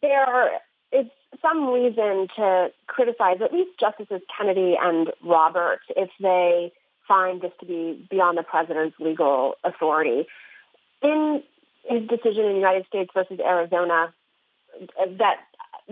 there 0.02 0.60
is 0.92 1.06
some 1.40 1.68
reason 1.72 2.28
to 2.36 2.68
criticize 2.86 3.36
at 3.42 3.52
least 3.52 3.70
Justices 3.78 4.20
Kennedy 4.36 4.76
and 4.80 5.08
Roberts 5.24 5.84
if 5.96 6.10
they 6.20 6.72
find 7.06 7.40
this 7.40 7.52
to 7.60 7.66
be 7.66 8.06
beyond 8.10 8.38
the 8.38 8.42
president's 8.42 8.96
legal 8.98 9.54
authority. 9.64 10.26
In 11.04 11.42
his 11.84 12.08
decision 12.08 12.46
in 12.46 12.56
United 12.56 12.86
States 12.86 13.10
versus 13.14 13.38
Arizona, 13.38 14.12
that 15.18 15.36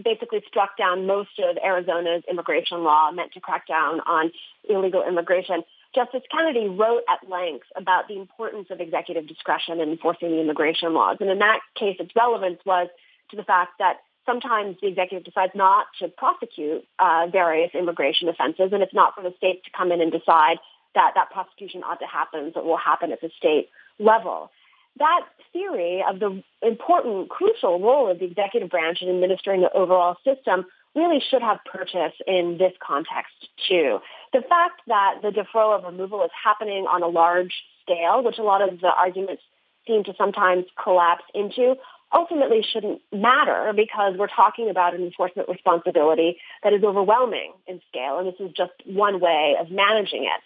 basically 0.02 0.42
struck 0.48 0.76
down 0.78 1.06
most 1.06 1.38
of 1.38 1.58
Arizona's 1.62 2.22
immigration 2.30 2.82
law 2.82 3.10
meant 3.10 3.32
to 3.32 3.40
crack 3.40 3.66
down 3.66 4.00
on 4.00 4.32
illegal 4.68 5.04
immigration. 5.06 5.62
Justice 5.94 6.22
Kennedy 6.34 6.66
wrote 6.66 7.02
at 7.08 7.28
length 7.28 7.66
about 7.76 8.08
the 8.08 8.16
importance 8.16 8.68
of 8.70 8.80
executive 8.80 9.28
discretion 9.28 9.80
in 9.80 9.90
enforcing 9.90 10.30
the 10.30 10.40
immigration 10.40 10.94
laws. 10.94 11.18
And 11.20 11.28
in 11.28 11.38
that 11.40 11.60
case, 11.78 11.96
its 12.00 12.12
relevance 12.16 12.60
was 12.64 12.88
to 13.30 13.36
the 13.36 13.44
fact 13.44 13.72
that 13.78 13.98
sometimes 14.24 14.76
the 14.80 14.88
executive 14.88 15.24
decides 15.24 15.52
not 15.54 15.86
to 15.98 16.08
prosecute 16.08 16.84
uh, 16.98 17.26
various 17.30 17.70
immigration 17.74 18.28
offenses, 18.28 18.70
and 18.72 18.82
it's 18.82 18.94
not 18.94 19.14
for 19.14 19.22
the 19.22 19.34
state 19.36 19.62
to 19.64 19.70
come 19.76 19.92
in 19.92 20.00
and 20.00 20.10
decide 20.10 20.56
that 20.94 21.12
that 21.14 21.30
prosecution 21.30 21.82
ought 21.82 22.00
to 22.00 22.06
happen, 22.06 22.52
but 22.54 22.64
will 22.64 22.78
happen 22.78 23.12
at 23.12 23.20
the 23.20 23.30
state 23.36 23.68
level. 23.98 24.50
That 24.98 25.22
theory 25.52 26.04
of 26.08 26.20
the 26.20 26.42
important, 26.60 27.28
crucial 27.28 27.80
role 27.80 28.10
of 28.10 28.18
the 28.18 28.26
executive 28.26 28.70
branch 28.70 28.98
in 29.00 29.08
administering 29.08 29.62
the 29.62 29.72
overall 29.72 30.16
system 30.24 30.66
really 30.94 31.20
should 31.30 31.42
have 31.42 31.58
purchase 31.64 32.12
in 32.26 32.58
this 32.58 32.72
context 32.86 33.32
too. 33.68 33.98
The 34.32 34.42
fact 34.42 34.82
that 34.88 35.20
the 35.22 35.28
deferral 35.28 35.78
of 35.78 35.84
removal 35.84 36.22
is 36.24 36.30
happening 36.44 36.86
on 36.86 37.02
a 37.02 37.08
large 37.08 37.54
scale, 37.82 38.22
which 38.22 38.38
a 38.38 38.42
lot 38.42 38.66
of 38.66 38.80
the 38.80 38.88
arguments 38.88 39.42
seem 39.86 40.04
to 40.04 40.14
sometimes 40.16 40.66
collapse 40.82 41.24
into, 41.34 41.76
ultimately 42.12 42.62
shouldn't 42.62 43.00
matter 43.10 43.72
because 43.74 44.14
we're 44.18 44.28
talking 44.28 44.68
about 44.68 44.94
an 44.94 45.02
enforcement 45.02 45.48
responsibility 45.48 46.36
that 46.62 46.72
is 46.72 46.84
overwhelming 46.84 47.52
in 47.66 47.80
scale, 47.88 48.18
and 48.18 48.28
this 48.28 48.38
is 48.38 48.52
just 48.54 48.72
one 48.84 49.18
way 49.20 49.56
of 49.58 49.70
managing 49.70 50.24
it. 50.24 50.40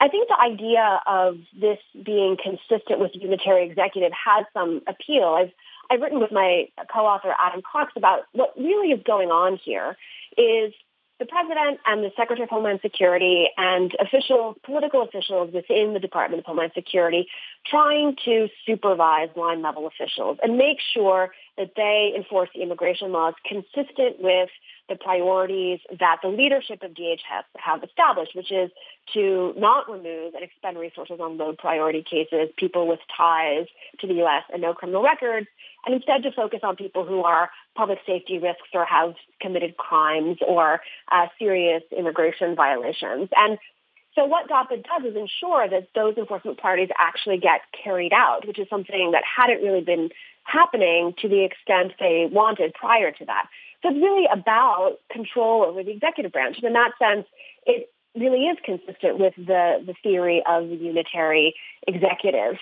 I 0.00 0.08
think 0.08 0.28
the 0.28 0.40
idea 0.40 1.00
of 1.06 1.38
this 1.58 1.78
being 2.04 2.36
consistent 2.42 3.00
with 3.00 3.12
the 3.12 3.18
unitary 3.18 3.68
executive 3.68 4.12
has 4.12 4.46
some 4.54 4.82
appeal. 4.86 5.36
I've 5.38 5.52
I've 5.90 6.02
written 6.02 6.20
with 6.20 6.32
my 6.32 6.68
co-author 6.92 7.34
Adam 7.38 7.62
Cox 7.62 7.92
about 7.96 8.24
what 8.32 8.52
really 8.58 8.92
is 8.92 9.02
going 9.04 9.30
on 9.30 9.58
here 9.64 9.96
is 10.36 10.74
the 11.18 11.24
president 11.26 11.80
and 11.86 12.04
the 12.04 12.10
Secretary 12.16 12.44
of 12.44 12.50
Homeland 12.50 12.78
Security 12.80 13.48
and 13.56 13.92
officials, 13.98 14.56
political 14.64 15.02
officials 15.02 15.52
within 15.52 15.94
the 15.94 15.98
Department 15.98 16.40
of 16.40 16.46
Homeland 16.46 16.72
Security 16.74 17.26
trying 17.66 18.16
to 18.24 18.48
supervise 18.66 19.28
line 19.34 19.62
level 19.62 19.86
officials 19.86 20.38
and 20.42 20.56
make 20.56 20.78
sure 20.94 21.30
that 21.56 21.72
they 21.74 22.12
enforce 22.16 22.50
the 22.54 22.62
immigration 22.62 23.10
laws 23.10 23.34
consistent 23.44 24.20
with 24.20 24.50
the 24.88 24.96
priorities 24.96 25.80
that 25.98 26.18
the 26.22 26.28
leadership 26.28 26.82
of 26.82 26.92
DHS 26.92 27.44
have 27.56 27.82
established, 27.82 28.34
which 28.34 28.50
is 28.50 28.70
to 29.14 29.54
not 29.56 29.90
remove 29.90 30.34
and 30.34 30.42
expend 30.42 30.78
resources 30.78 31.20
on 31.20 31.36
low 31.36 31.52
priority 31.52 32.02
cases, 32.02 32.48
people 32.56 32.86
with 32.86 33.00
ties 33.16 33.66
to 34.00 34.06
the 34.06 34.14
U.S. 34.14 34.44
and 34.52 34.62
no 34.62 34.74
criminal 34.74 35.02
records, 35.02 35.46
and 35.84 35.94
instead 35.94 36.22
to 36.22 36.32
focus 36.32 36.60
on 36.62 36.76
people 36.76 37.04
who 37.04 37.22
are 37.22 37.50
public 37.76 37.98
safety 38.06 38.38
risks 38.38 38.68
or 38.74 38.84
have 38.84 39.14
committed 39.40 39.76
crimes 39.76 40.38
or 40.46 40.80
uh, 41.12 41.26
serious 41.38 41.82
immigration 41.96 42.56
violations. 42.56 43.28
And 43.36 43.58
so 44.14 44.24
what 44.24 44.48
DAPA 44.48 44.82
does 44.82 45.10
is 45.10 45.16
ensure 45.16 45.68
that 45.68 45.88
those 45.94 46.16
enforcement 46.16 46.58
priorities 46.58 46.88
actually 46.98 47.38
get 47.38 47.60
carried 47.84 48.12
out, 48.12 48.46
which 48.46 48.58
is 48.58 48.68
something 48.68 49.12
that 49.12 49.22
hadn't 49.24 49.62
really 49.62 49.80
been 49.80 50.10
happening 50.42 51.14
to 51.20 51.28
the 51.28 51.44
extent 51.44 51.92
they 52.00 52.28
wanted 52.30 52.74
prior 52.74 53.12
to 53.12 53.24
that. 53.26 53.46
So 53.82 53.90
it's 53.90 53.98
really 53.98 54.26
about 54.32 54.96
control 55.10 55.64
over 55.64 55.82
the 55.82 55.90
executive 55.90 56.32
branch. 56.32 56.56
And 56.56 56.64
in 56.64 56.72
that 56.72 56.92
sense, 56.98 57.26
it 57.66 57.90
really 58.14 58.44
is 58.46 58.58
consistent 58.64 59.18
with 59.18 59.34
the, 59.36 59.82
the 59.86 59.94
theory 60.02 60.42
of 60.46 60.68
the 60.68 60.76
unitary 60.76 61.54
executive. 61.86 62.56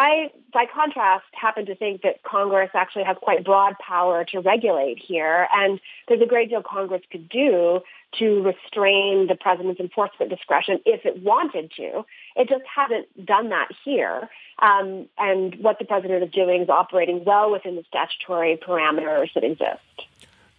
I, 0.00 0.30
by 0.52 0.64
contrast, 0.72 1.24
happen 1.32 1.66
to 1.66 1.74
think 1.74 2.02
that 2.02 2.22
Congress 2.22 2.70
actually 2.72 3.02
has 3.02 3.16
quite 3.20 3.44
broad 3.44 3.74
power 3.84 4.24
to 4.26 4.38
regulate 4.38 5.00
here, 5.04 5.48
and 5.52 5.80
there's 6.06 6.22
a 6.22 6.26
great 6.26 6.50
deal 6.50 6.62
Congress 6.62 7.02
could 7.10 7.28
do 7.28 7.80
to 8.20 8.42
restrain 8.42 9.26
the 9.26 9.34
president's 9.34 9.80
enforcement 9.80 10.30
discretion 10.30 10.78
if 10.86 11.04
it 11.04 11.20
wanted 11.20 11.72
to. 11.76 12.04
It 12.36 12.48
just 12.48 12.62
hasn't 12.72 13.26
done 13.26 13.48
that 13.48 13.68
here. 13.84 14.28
Um, 14.60 15.08
and 15.18 15.56
what 15.56 15.80
the 15.80 15.84
president 15.84 16.22
is 16.22 16.30
doing 16.30 16.62
is 16.62 16.68
operating 16.68 17.24
well 17.24 17.50
within 17.50 17.74
the 17.74 17.84
statutory 17.88 18.56
parameters 18.56 19.34
that 19.34 19.42
exist. 19.42 19.80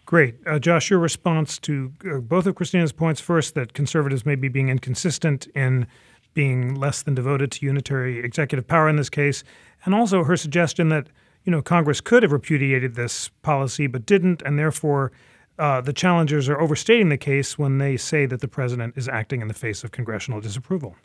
Great. 0.09 0.37
Uh, 0.47 0.57
Josh, 0.57 0.89
your 0.89 0.97
response 0.97 1.59
to 1.59 1.93
uh, 2.03 2.17
both 2.17 2.47
of 2.47 2.55
Cristina's 2.55 2.91
points 2.91 3.21
first, 3.21 3.53
that 3.53 3.73
conservatives 3.73 4.25
may 4.25 4.33
be 4.33 4.47
being 4.47 4.67
inconsistent 4.67 5.45
in 5.53 5.85
being 6.33 6.73
less 6.73 7.03
than 7.03 7.13
devoted 7.13 7.51
to 7.51 7.65
unitary 7.67 8.17
executive 8.17 8.67
power 8.67 8.89
in 8.89 8.95
this 8.95 9.11
case, 9.11 9.43
and 9.85 9.93
also 9.93 10.23
her 10.23 10.35
suggestion 10.35 10.89
that 10.89 11.09
you 11.43 11.51
know 11.51 11.61
Congress 11.61 12.01
could 12.01 12.23
have 12.23 12.31
repudiated 12.31 12.95
this 12.95 13.29
policy 13.43 13.85
but 13.85 14.03
didn't, 14.07 14.41
and 14.41 14.57
therefore 14.57 15.11
uh, 15.59 15.79
the 15.79 15.93
challengers 15.93 16.49
are 16.49 16.59
overstating 16.59 17.09
the 17.09 17.15
case 17.17 17.59
when 17.59 17.77
they 17.77 17.95
say 17.95 18.25
that 18.25 18.41
the 18.41 18.47
president 18.47 18.97
is 18.97 19.07
acting 19.07 19.43
in 19.43 19.47
the 19.47 19.53
face 19.53 19.83
of 19.83 19.91
congressional 19.91 20.41
disapproval. 20.41 20.95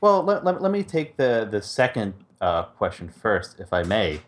Well, 0.00 0.24
let, 0.24 0.44
let, 0.44 0.60
let 0.60 0.72
me 0.72 0.82
take 0.82 1.16
the 1.16 1.46
the 1.48 1.62
second 1.62 2.12
uh, 2.40 2.64
question 2.64 3.08
first, 3.08 3.60
if 3.60 3.72
I 3.72 3.84
may. 3.84 4.22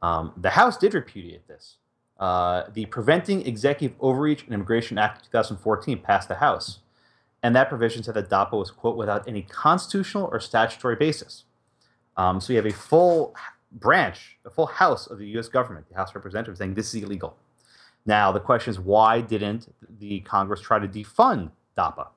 Um, 0.00 0.32
the 0.38 0.48
House 0.48 0.78
did 0.78 0.94
repudiate 0.94 1.46
this. 1.46 1.76
Uh, 2.18 2.64
the 2.72 2.86
Preventing 2.86 3.46
Executive 3.46 3.96
Overreach 4.00 4.44
and 4.44 4.54
Immigration 4.54 4.98
Act 4.98 5.18
of 5.18 5.32
2014 5.32 5.98
passed 5.98 6.28
the 6.28 6.36
House 6.36 6.78
and 7.44 7.54
that 7.54 7.68
provision 7.68 8.02
said 8.02 8.14
that 8.14 8.30
DAPA 8.30 8.52
was, 8.52 8.70
quote, 8.70 8.96
without 8.96 9.28
any 9.28 9.42
constitutional 9.42 10.30
or 10.32 10.40
statutory 10.40 10.96
basis. 10.96 11.44
Um, 12.16 12.40
so 12.40 12.54
you 12.54 12.56
have 12.56 12.64
a 12.64 12.72
full 12.72 13.34
branch, 13.70 14.38
a 14.46 14.50
full 14.50 14.64
house 14.64 15.06
of 15.06 15.18
the 15.18 15.26
U.S. 15.32 15.48
government, 15.48 15.86
the 15.90 15.94
House 15.94 16.08
of 16.08 16.14
Representatives, 16.14 16.58
saying 16.58 16.72
this 16.72 16.94
is 16.94 17.02
illegal. 17.02 17.36
Now, 18.06 18.32
the 18.32 18.40
question 18.40 18.70
is 18.70 18.80
why 18.80 19.20
didn't 19.20 19.68
the 19.98 20.20
Congress 20.20 20.62
try 20.62 20.78
to 20.78 20.88
defund 20.88 21.50
DAPA? 21.76 22.08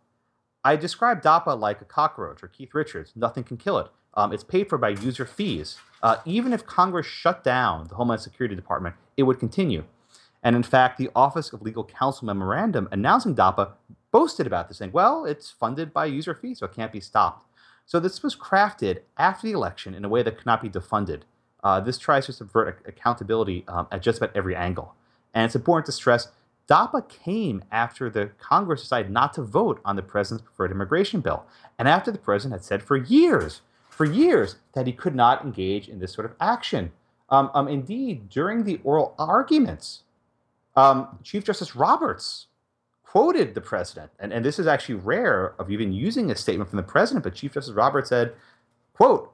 I 0.63 0.77
describe 0.77 1.21
DAPA 1.21 1.59
like 1.59 1.81
a 1.81 1.85
cockroach 1.85 2.41
or 2.41 2.47
Keith 2.47 2.73
Richards. 2.73 3.11
Nothing 3.13 3.43
can 3.43 3.57
kill 3.57 3.79
it. 3.79 3.87
Um, 4.17 4.33
it's 4.33 4.43
paid 4.43 4.67
for 4.67 4.77
by 4.79 4.89
user 4.89 5.25
fees. 5.25 5.77
Uh, 6.01 6.17
even 6.25 6.51
if 6.51 6.65
Congress 6.65 7.05
shut 7.05 7.43
down 7.43 7.87
the 7.87 7.95
Homeland 7.95 8.21
Security 8.21 8.55
Department, 8.55 8.95
it 9.15 9.23
would 9.23 9.39
continue. 9.39 9.83
And 10.43 10.55
in 10.55 10.63
fact, 10.63 10.97
the 10.97 11.09
Office 11.15 11.53
of 11.53 11.61
Legal 11.61 11.83
Counsel 11.83 12.25
memorandum 12.25 12.89
announcing 12.91 13.35
DAPA 13.35 13.71
boasted 14.11 14.47
about 14.47 14.67
this, 14.67 14.77
saying, 14.77 14.91
well, 14.91 15.25
it's 15.25 15.51
funded 15.51 15.93
by 15.93 16.05
user 16.05 16.33
fee, 16.33 16.55
so 16.55 16.65
it 16.65 16.73
can't 16.73 16.91
be 16.91 16.99
stopped. 16.99 17.45
So 17.85 17.99
this 17.99 18.23
was 18.23 18.35
crafted 18.35 19.01
after 19.17 19.47
the 19.47 19.53
election 19.53 19.93
in 19.93 20.03
a 20.03 20.09
way 20.09 20.23
that 20.23 20.41
cannot 20.41 20.61
be 20.61 20.69
defunded. 20.69 21.21
Uh, 21.63 21.79
this 21.79 21.97
tries 21.97 22.25
to 22.25 22.33
subvert 22.33 22.83
accountability 22.85 23.65
um, 23.67 23.87
at 23.91 24.01
just 24.01 24.17
about 24.17 24.35
every 24.35 24.55
angle. 24.55 24.95
And 25.33 25.45
it's 25.45 25.55
important 25.55 25.85
to 25.87 25.91
stress 25.91 26.29
DAPA 26.67 27.07
came 27.07 27.63
after 27.71 28.09
the 28.09 28.31
Congress 28.39 28.81
decided 28.81 29.09
not 29.11 29.33
to 29.33 29.41
vote 29.41 29.79
on 29.85 29.95
the 29.95 30.01
president's 30.01 30.43
preferred 30.43 30.71
immigration 30.71 31.21
bill, 31.21 31.45
and 31.79 31.87
after 31.87 32.11
the 32.11 32.17
president 32.17 32.59
had 32.59 32.65
said 32.65 32.83
for 32.83 32.97
years, 32.97 33.61
for 33.97 34.05
years, 34.05 34.57
that 34.73 34.85
he 34.85 34.93
could 34.93 35.15
not 35.15 35.43
engage 35.43 35.89
in 35.89 35.97
this 35.97 36.13
sort 36.13 36.25
of 36.25 36.35
action. 36.39 36.91
Um, 37.29 37.49
um, 37.55 37.67
indeed, 37.67 38.29
during 38.29 38.63
the 38.63 38.79
oral 38.83 39.15
arguments, 39.17 40.03
um, 40.75 41.17
Chief 41.23 41.43
Justice 41.43 41.75
Roberts 41.75 42.45
quoted 43.03 43.55
the 43.55 43.61
president, 43.61 44.11
and, 44.19 44.31
and 44.31 44.45
this 44.45 44.59
is 44.59 44.67
actually 44.67 44.95
rare 44.95 45.55
of 45.57 45.71
even 45.71 45.91
using 45.91 46.29
a 46.29 46.35
statement 46.35 46.69
from 46.69 46.77
the 46.77 46.83
president, 46.83 47.23
but 47.23 47.33
Chief 47.33 47.53
Justice 47.53 47.73
Roberts 47.73 48.09
said, 48.09 48.33
quote, 48.93 49.33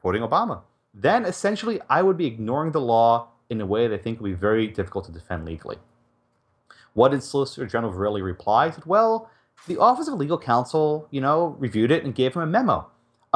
quoting 0.00 0.22
Obama, 0.22 0.60
then 0.94 1.24
essentially 1.24 1.80
I 1.90 2.02
would 2.02 2.16
be 2.16 2.26
ignoring 2.26 2.70
the 2.70 2.80
law 2.80 3.30
in 3.50 3.60
a 3.60 3.66
way 3.66 3.88
that 3.88 3.98
I 3.98 3.98
think 3.98 4.20
would 4.20 4.28
be 4.28 4.34
very 4.34 4.68
difficult 4.68 5.06
to 5.06 5.12
defend 5.12 5.44
legally. 5.44 5.78
What 6.94 7.10
did 7.10 7.24
Solicitor 7.24 7.66
General 7.66 7.92
Verrilli 7.92 8.22
reply? 8.22 8.68
He 8.68 8.74
said, 8.74 8.86
well, 8.86 9.28
the 9.66 9.78
Office 9.78 10.06
of 10.06 10.14
Legal 10.14 10.38
Counsel, 10.38 11.08
you 11.10 11.20
know, 11.20 11.56
reviewed 11.58 11.90
it 11.90 12.04
and 12.04 12.14
gave 12.14 12.34
him 12.34 12.42
a 12.42 12.46
memo. 12.46 12.86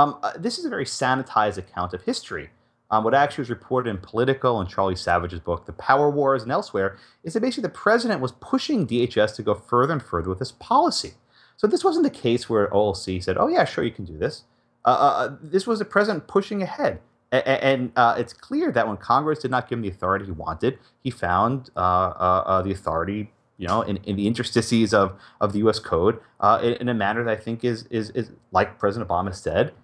Um, 0.00 0.16
uh, 0.22 0.32
this 0.38 0.58
is 0.58 0.64
a 0.64 0.70
very 0.70 0.86
sanitized 0.86 1.58
account 1.58 1.92
of 1.92 2.02
history. 2.02 2.48
Um, 2.90 3.04
what 3.04 3.12
actually 3.12 3.42
was 3.42 3.50
reported 3.50 3.90
in 3.90 3.98
Politico 3.98 4.58
and 4.58 4.68
Charlie 4.68 4.96
Savage's 4.96 5.40
book, 5.40 5.66
The 5.66 5.74
Power 5.74 6.10
Wars, 6.10 6.42
and 6.42 6.50
elsewhere, 6.50 6.96
is 7.22 7.34
that 7.34 7.40
basically 7.40 7.62
the 7.62 7.68
president 7.74 8.22
was 8.22 8.32
pushing 8.32 8.86
DHS 8.86 9.36
to 9.36 9.42
go 9.42 9.54
further 9.54 9.92
and 9.92 10.02
further 10.02 10.30
with 10.30 10.38
this 10.38 10.52
policy. 10.52 11.12
So 11.58 11.66
this 11.66 11.84
wasn't 11.84 12.04
the 12.04 12.18
case 12.18 12.48
where 12.48 12.68
OLC 12.68 13.22
said, 13.22 13.36
"Oh 13.36 13.48
yeah, 13.48 13.64
sure, 13.64 13.84
you 13.84 13.90
can 13.90 14.06
do 14.06 14.16
this." 14.16 14.44
Uh, 14.86 14.88
uh, 14.88 14.92
uh 14.92 15.36
this 15.42 15.66
was 15.66 15.78
the 15.78 15.84
president 15.84 16.26
pushing 16.26 16.62
ahead, 16.62 17.00
and, 17.30 17.92
uh, 17.94 18.14
it's 18.16 18.32
clear 18.32 18.72
that 18.72 18.88
when 18.88 18.96
Congress 18.96 19.40
did 19.40 19.50
not 19.50 19.68
give 19.68 19.78
him 19.78 19.82
the 19.82 19.90
authority 19.90 20.24
he 20.24 20.32
wanted, 20.32 20.78
he 21.04 21.10
found 21.10 21.70
uh, 21.76 21.80
uh, 21.80 22.62
the 22.62 22.72
authority, 22.72 23.30
you 23.58 23.68
know, 23.68 23.82
in, 23.82 23.98
in 23.98 24.16
the 24.16 24.26
interstices 24.26 24.94
of, 24.94 25.12
of 25.42 25.52
the 25.52 25.58
U.S. 25.58 25.78
Code 25.78 26.18
in, 26.62 26.72
in, 26.80 26.88
a 26.88 26.94
manner 26.94 27.22
that 27.22 27.38
I 27.38 27.40
think 27.40 27.62
is 27.62 27.84
is, 27.90 28.08
is 28.10 28.32
like 28.50 28.78
President 28.78 29.08
Obama 29.08 29.34
said, 29.34 29.74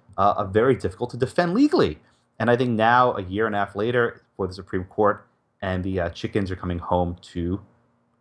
very 0.50 0.76
difficult 0.76 1.10
to 1.10 1.16
defend 1.16 1.54
legally. 1.54 1.98
And 2.38 2.50
I 2.50 2.56
think 2.56 2.70
now, 2.70 3.14
a 3.14 3.22
year 3.22 3.46
and 3.46 3.54
a 3.54 3.58
half 3.58 3.74
later, 3.74 4.22
for 4.36 4.46
the 4.46 4.54
Supreme 4.54 4.84
Court, 4.84 5.26
and 5.62 5.82
the 5.82 6.00
uh, 6.00 6.10
chickens 6.10 6.50
are 6.50 6.56
coming 6.56 6.78
home 6.78 7.16
to 7.32 7.60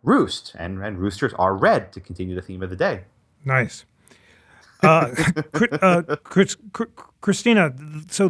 roost, 0.02 0.54
and, 0.58 0.82
and 0.82 0.98
roosters 0.98 1.34
are 1.34 1.54
red 1.54 1.92
to 1.92 2.00
continue 2.00 2.34
the 2.34 2.42
theme 2.42 2.62
of 2.62 2.70
the 2.70 2.76
day. 2.76 3.04
Nice. 3.44 3.84
Uh, 4.82 5.14
uh, 5.82 6.16
Cristina, 7.20 7.74
so 8.08 8.26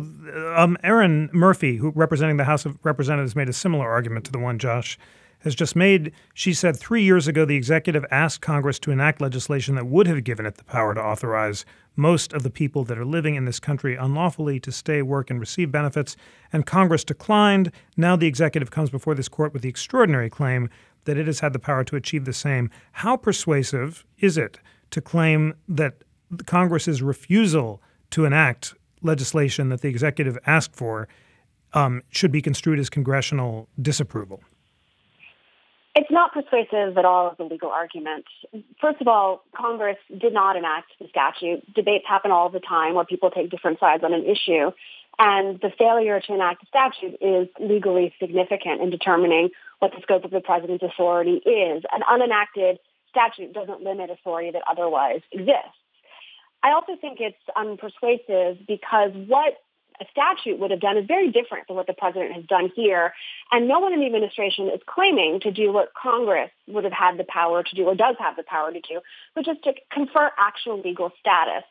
um, 0.55 0.77
Erin 0.83 1.29
Murphy, 1.33 1.77
who 1.77 1.91
representing 1.95 2.37
the 2.37 2.45
House 2.45 2.65
of 2.65 2.79
Representatives, 2.85 3.37
made 3.37 3.49
a 3.49 3.53
similar 3.53 3.89
argument 3.89 4.25
to 4.27 4.33
the 4.33 4.39
one 4.39 4.59
Josh 4.59 4.99
has 5.47 5.55
just 5.55 5.77
made. 5.77 6.11
She 6.35 6.53
said 6.53 6.77
three 6.77 7.05
years 7.05 7.29
ago 7.29 7.45
the 7.45 7.55
executive 7.55 8.05
asked 8.11 8.41
Congress 8.41 8.81
to 8.81 8.91
enact 8.91 9.21
legislation 9.21 9.77
that 9.77 9.87
would 9.87 10.09
have 10.09 10.25
given 10.25 10.45
it 10.45 10.57
the 10.57 10.65
power 10.65 10.93
to 10.93 11.01
authorize 11.01 11.65
most 11.95 12.33
of 12.33 12.43
the 12.43 12.51
people 12.51 12.83
that 12.83 12.99
are 12.99 13.05
living 13.05 13.37
in 13.37 13.45
this 13.45 13.61
country 13.61 13.95
unlawfully 13.95 14.59
to 14.59 14.73
stay, 14.73 15.03
work, 15.03 15.31
and 15.31 15.39
receive 15.39 15.71
benefits, 15.71 16.17
and 16.53 16.67
Congress 16.67 17.05
declined. 17.05 17.71
Now 17.97 18.17
the 18.17 18.27
executive 18.27 18.73
comes 18.73 18.91
before 18.91 19.15
this 19.15 19.29
court 19.29 19.53
with 19.53 19.63
the 19.63 19.69
extraordinary 19.69 20.29
claim 20.29 20.69
that 21.05 21.17
it 21.17 21.29
has 21.29 21.39
had 21.39 21.53
the 21.53 21.61
power 21.61 21.85
to 21.85 21.95
achieve 21.95 22.25
the 22.25 22.33
same. 22.33 22.69
How 22.91 23.17
persuasive 23.17 24.05
is 24.19 24.37
it 24.37 24.59
to 24.91 25.01
claim 25.01 25.55
that 25.69 25.95
Congress's 26.47 27.03
refusal 27.03 27.81
to 28.11 28.25
enact 28.25 28.75
legislation 29.01 29.69
that 29.69 29.81
the 29.81 29.89
executive 29.89 30.37
asked 30.45 30.75
for 30.75 31.07
um, 31.73 32.03
should 32.11 32.33
be 32.33 32.43
construed 32.43 32.81
as 32.81 32.91
congressional 32.91 33.69
disapproval? 33.81 34.43
It's 35.99 36.11
not 36.11 36.35
persuasive 36.35 36.99
at 36.99 37.07
all 37.07 37.31
as 37.31 37.39
a 37.39 37.45
legal 37.45 37.71
argument. 37.71 38.27
First 38.83 39.01
of 39.01 39.09
all, 39.09 39.43
Congress 39.57 39.97
did 40.11 40.35
not 40.35 40.55
enact 40.55 40.93
the 41.01 41.09
statute. 41.09 41.73
Debates 41.75 42.05
happen 42.07 42.31
all 42.31 42.51
the 42.51 42.61
time 42.61 42.95
where 42.95 43.07
people 43.07 43.31
take 43.31 43.51
different 43.51 43.81
sides 43.81 44.05
on 44.05 44.13
an 44.13 44.27
issue. 44.27 44.73
And 45.19 45.59
the 45.63 45.71
failure 45.79 46.21
to 46.21 46.35
enact 46.35 46.65
a 46.65 46.67
statute 46.67 47.17
is 47.23 47.49
legally 47.59 48.15
significant 48.21 48.83
in 48.83 48.91
determining 48.91 49.49
what 49.79 49.93
the 49.93 50.03
scope 50.03 50.27
of 50.27 50.31
the 50.31 50.43
president's 50.43 50.85
authority 50.85 51.41
is. 51.47 51.83
An 51.91 52.03
unenacted 52.03 52.77
statute 53.09 53.55
doesn't 53.55 53.81
limit 53.81 54.11
authority 54.11 54.51
that 54.51 54.63
otherwise 54.71 55.23
exists. 55.33 55.81
I 56.63 56.73
also 56.73 56.93
think 57.01 57.21
it's 57.21 57.39
unpersuasive 57.57 58.67
because 58.67 59.13
what 59.15 59.55
a 60.01 60.05
statute 60.11 60.59
would 60.59 60.71
have 60.71 60.81
done 60.81 60.97
is 60.97 61.07
very 61.07 61.31
different 61.31 61.67
than 61.69 61.77
what 61.77 61.87
the 61.87 61.93
president 61.93 62.35
has 62.35 62.45
done 62.45 62.71
here. 62.75 63.13
And 63.53 63.69
no 63.69 63.81
one 63.81 63.93
in 63.93 64.01
the 64.01 64.07
administration 64.07 64.69
is 64.69 64.81
claiming 64.87 65.41
to 65.41 65.51
do 65.51 65.73
what 65.73 65.93
Congress 65.95 66.51
would 66.69 66.85
have 66.85 66.93
had 66.93 67.19
the 67.19 67.25
power 67.25 67.63
to 67.63 67.77
do 67.77 67.85
or 67.85 67.95
does 67.95 68.17
have 68.19 68.37
the 68.37 68.43
power 68.43 68.73
to 68.73 68.81
do, 68.81 69.01
which 69.35 69.49
is 69.49 69.57
to 69.65 69.73
confer 69.93 70.31
actual 70.39 70.81
legal 70.81 71.11
status 71.21 71.65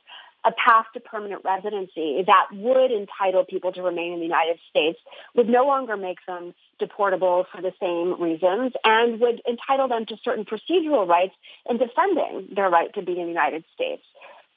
a 0.46 0.52
path 0.52 0.86
to 0.94 1.00
permanent 1.00 1.42
residency 1.44 2.24
that 2.26 2.48
would 2.54 2.92
entitle 2.92 3.44
people 3.44 3.72
to 3.74 3.82
remain 3.82 4.14
in 4.14 4.20
the 4.20 4.26
United 4.26 4.60
States 4.70 5.00
would 5.34 5.50
no 5.50 5.66
longer 5.66 5.98
make 5.98 6.20
them 6.28 6.54
deportable 6.80 7.46
for 7.52 7.62
the 7.62 7.74
same 7.82 8.22
reasons 8.22 8.74
and 8.84 9.20
would 9.20 9.42
entitle 9.48 9.88
them 9.88 10.06
to 10.06 10.16
certain 10.24 10.46
procedural 10.46 11.08
rights 11.08 11.34
in 11.68 11.78
defending 11.78 12.48
their 12.54 12.70
right 12.70 12.94
to 12.94 13.02
be 13.02 13.14
in 13.14 13.24
the 13.24 13.34
United 13.34 13.64
States. 13.74 14.04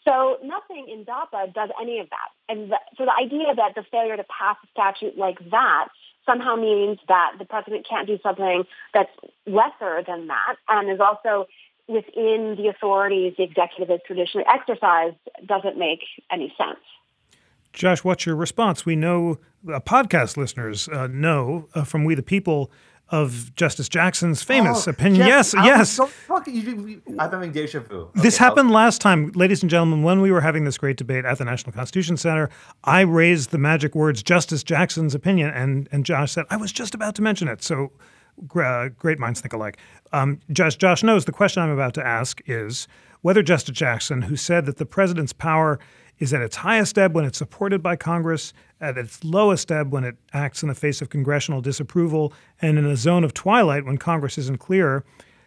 So 0.08 0.38
nothing 0.42 0.88
in 0.88 1.04
DAPA 1.04 1.52
does 1.52 1.68
any 1.80 1.98
of 1.98 2.08
that. 2.08 2.30
And 2.48 2.72
so 2.96 3.04
the 3.04 3.12
idea 3.12 3.54
that 3.54 3.74
the 3.74 3.84
failure 3.90 4.16
to 4.16 4.24
pass 4.24 4.56
a 4.64 4.68
statute 4.70 5.18
like 5.18 5.38
that 5.50 5.88
somehow 6.24 6.56
means 6.56 6.98
that 7.08 7.32
the 7.38 7.44
president 7.44 7.86
can't 7.88 8.06
do 8.06 8.18
something 8.22 8.64
that's 8.94 9.10
lesser 9.46 10.02
than 10.06 10.28
that 10.28 10.56
and 10.68 10.90
is 10.90 11.00
also 11.00 11.46
within 11.88 12.56
the 12.56 12.68
authorities 12.68 13.34
the 13.36 13.44
executive 13.44 13.88
has 13.88 14.00
traditionally 14.06 14.46
exercised 14.50 15.16
doesn't 15.46 15.78
make 15.78 16.00
any 16.30 16.54
sense. 16.56 16.80
Josh, 17.74 18.02
what's 18.02 18.24
your 18.24 18.36
response? 18.36 18.86
We 18.86 18.96
know 18.96 19.38
uh, 19.70 19.80
podcast 19.80 20.38
listeners 20.38 20.88
uh, 20.88 21.06
know 21.06 21.68
uh, 21.74 21.84
from 21.84 22.04
We 22.04 22.14
the 22.14 22.22
People 22.22 22.70
of 23.10 23.54
Justice 23.54 23.88
Jackson's 23.88 24.42
famous 24.42 24.86
oh, 24.86 24.90
opinion. 24.90 25.22
Jeff, 25.22 25.28
yes, 25.28 25.54
I 25.54 25.64
yes. 25.64 25.90
So 25.90 26.10
I'm 27.18 27.18
having 27.18 27.52
deja 27.52 27.80
vu. 27.80 28.02
Okay, 28.02 28.20
this 28.20 28.36
happened 28.36 28.68
I'll... 28.68 28.74
last 28.74 29.00
time, 29.00 29.32
ladies 29.34 29.62
and 29.62 29.70
gentlemen, 29.70 30.02
when 30.02 30.20
we 30.20 30.30
were 30.30 30.42
having 30.42 30.64
this 30.64 30.76
great 30.76 30.96
debate 30.96 31.24
at 31.24 31.38
the 31.38 31.44
National 31.44 31.72
Constitution 31.72 32.16
Center. 32.16 32.50
I 32.84 33.00
raised 33.00 33.50
the 33.50 33.58
magic 33.58 33.94
words 33.94 34.22
Justice 34.22 34.62
Jackson's 34.62 35.14
opinion, 35.14 35.50
and, 35.50 35.88
and 35.90 36.04
Josh 36.04 36.32
said, 36.32 36.44
I 36.50 36.56
was 36.56 36.70
just 36.70 36.94
about 36.94 37.14
to 37.14 37.22
mention 37.22 37.48
it. 37.48 37.62
So 37.62 37.92
uh, 38.54 38.88
great 38.90 39.18
minds 39.18 39.40
think 39.40 39.52
alike. 39.52 39.78
Um, 40.12 40.40
Josh, 40.52 40.76
Josh 40.76 41.02
knows 41.02 41.24
the 41.24 41.32
question 41.32 41.62
I'm 41.62 41.70
about 41.70 41.94
to 41.94 42.06
ask 42.06 42.42
is 42.46 42.88
whether 43.22 43.42
Justice 43.42 43.76
Jackson, 43.76 44.22
who 44.22 44.36
said 44.36 44.66
that 44.66 44.76
the 44.76 44.86
president's 44.86 45.32
power 45.32 45.78
is 46.18 46.34
at 46.34 46.42
its 46.42 46.56
highest 46.56 46.98
ebb 46.98 47.14
when 47.14 47.24
it's 47.24 47.38
supported 47.38 47.82
by 47.82 47.96
Congress, 47.96 48.52
at 48.80 48.98
its 48.98 49.22
lowest 49.22 49.70
ebb 49.70 49.92
when 49.92 50.04
it 50.04 50.16
acts 50.32 50.62
in 50.62 50.68
the 50.68 50.74
face 50.74 51.00
of 51.00 51.08
congressional 51.08 51.60
disapproval, 51.60 52.32
and 52.60 52.78
in 52.78 52.84
a 52.84 52.96
zone 52.96 53.24
of 53.24 53.34
twilight 53.34 53.84
when 53.84 53.98
Congress 53.98 54.38
isn't 54.38 54.58
clear. 54.58 55.04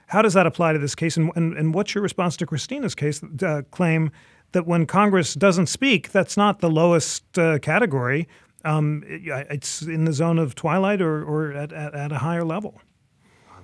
How 0.07 0.21
does 0.21 0.33
that 0.33 0.45
apply 0.45 0.73
to 0.73 0.79
this 0.79 0.95
case? 0.95 1.15
And, 1.17 1.31
and, 1.35 1.57
and 1.57 1.73
what's 1.73 1.95
your 1.95 2.01
response 2.01 2.35
to 2.37 2.45
Cristina's 2.45 2.95
case 2.95 3.21
uh, 3.23 3.61
claim 3.71 4.11
that 4.51 4.67
when 4.67 4.85
Congress 4.85 5.33
doesn't 5.33 5.67
speak, 5.67 6.11
that's 6.11 6.35
not 6.35 6.59
the 6.59 6.69
lowest 6.69 7.37
uh, 7.37 7.59
category? 7.59 8.27
Um, 8.65 9.03
it, 9.07 9.47
it's 9.49 9.81
in 9.81 10.05
the 10.05 10.13
zone 10.13 10.37
of 10.37 10.53
twilight 10.55 11.01
or, 11.01 11.23
or 11.23 11.53
at, 11.53 11.71
at, 11.71 11.95
at 11.95 12.11
a 12.11 12.17
higher 12.17 12.43
level. 12.43 12.81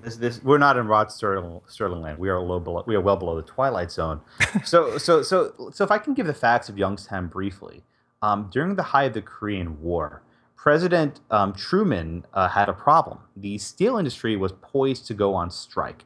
This, 0.03 0.17
this, 0.17 0.43
we're 0.43 0.57
not 0.57 0.77
in 0.77 0.87
Rod 0.87 1.07
Serling, 1.07 1.61
Serling 1.67 2.01
land. 2.01 2.19
We 2.19 2.29
are 2.29 2.39
low 2.39 2.59
below. 2.59 2.83
We 2.85 2.95
are 2.95 3.01
well 3.01 3.17
below 3.17 3.35
the 3.35 3.47
twilight 3.47 3.91
zone. 3.91 4.21
so, 4.63 4.97
so, 4.97 5.21
so, 5.21 5.53
so, 5.71 5.83
if 5.83 5.91
I 5.91 5.97
can 5.97 6.13
give 6.13 6.27
the 6.27 6.33
facts 6.33 6.69
of 6.69 6.77
Youngstown 6.77 7.27
briefly, 7.27 7.83
um, 8.21 8.49
during 8.51 8.75
the 8.75 8.83
height 8.83 9.05
of 9.05 9.13
the 9.13 9.21
Korean 9.21 9.81
War, 9.81 10.21
President 10.55 11.19
um, 11.31 11.53
Truman 11.53 12.25
uh, 12.33 12.47
had 12.49 12.69
a 12.69 12.73
problem. 12.73 13.19
The 13.35 13.57
steel 13.57 13.97
industry 13.97 14.35
was 14.35 14.53
poised 14.61 15.05
to 15.07 15.13
go 15.13 15.33
on 15.33 15.49
strike, 15.51 16.05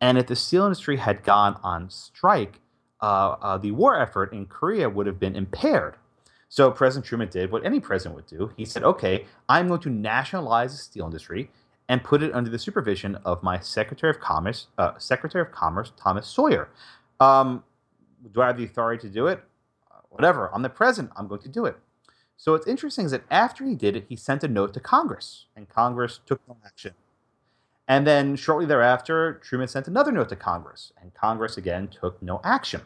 and 0.00 0.18
if 0.18 0.26
the 0.26 0.36
steel 0.36 0.64
industry 0.64 0.96
had 0.96 1.24
gone 1.24 1.58
on 1.62 1.90
strike, 1.90 2.60
uh, 3.00 3.36
uh, 3.40 3.58
the 3.58 3.72
war 3.72 4.00
effort 4.00 4.32
in 4.32 4.46
Korea 4.46 4.88
would 4.88 5.06
have 5.06 5.18
been 5.18 5.36
impaired. 5.36 5.96
So 6.48 6.70
President 6.70 7.06
Truman 7.06 7.28
did 7.28 7.50
what 7.50 7.66
any 7.66 7.80
president 7.80 8.14
would 8.14 8.26
do. 8.26 8.52
He 8.56 8.64
said, 8.64 8.84
"Okay, 8.84 9.26
I'm 9.48 9.68
going 9.68 9.80
to 9.80 9.90
nationalize 9.90 10.72
the 10.72 10.78
steel 10.78 11.04
industry." 11.06 11.50
And 11.88 12.02
put 12.02 12.22
it 12.22 12.34
under 12.34 12.50
the 12.50 12.58
supervision 12.58 13.16
of 13.24 13.42
my 13.42 13.60
Secretary 13.60 14.10
of 14.10 14.20
Commerce, 14.20 14.66
uh, 14.78 14.98
Secretary 14.98 15.42
of 15.42 15.52
Commerce 15.52 15.92
Thomas 15.96 16.26
Sawyer. 16.26 16.68
Um, 17.20 17.64
do 18.32 18.42
I 18.42 18.48
have 18.48 18.56
the 18.56 18.64
authority 18.64 19.06
to 19.08 19.12
do 19.12 19.26
it? 19.26 19.42
Uh, 19.90 20.00
whatever. 20.10 20.50
I'm 20.52 20.62
the 20.62 20.68
president. 20.68 21.12
I'm 21.16 21.28
going 21.28 21.42
to 21.42 21.48
do 21.48 21.64
it. 21.64 21.76
So 22.36 22.52
what's 22.52 22.66
interesting 22.66 23.06
is 23.06 23.12
that 23.12 23.24
after 23.30 23.64
he 23.64 23.74
did 23.74 23.96
it, 23.96 24.06
he 24.08 24.16
sent 24.16 24.44
a 24.44 24.48
note 24.48 24.74
to 24.74 24.80
Congress, 24.80 25.46
and 25.56 25.68
Congress 25.68 26.20
took 26.26 26.40
no 26.46 26.56
action. 26.64 26.92
And 27.88 28.06
then 28.06 28.36
shortly 28.36 28.66
thereafter, 28.66 29.40
Truman 29.42 29.68
sent 29.68 29.86
another 29.86 30.12
note 30.12 30.28
to 30.30 30.36
Congress, 30.36 30.92
and 31.00 31.14
Congress 31.14 31.56
again 31.56 31.88
took 31.88 32.20
no 32.20 32.40
action. 32.44 32.82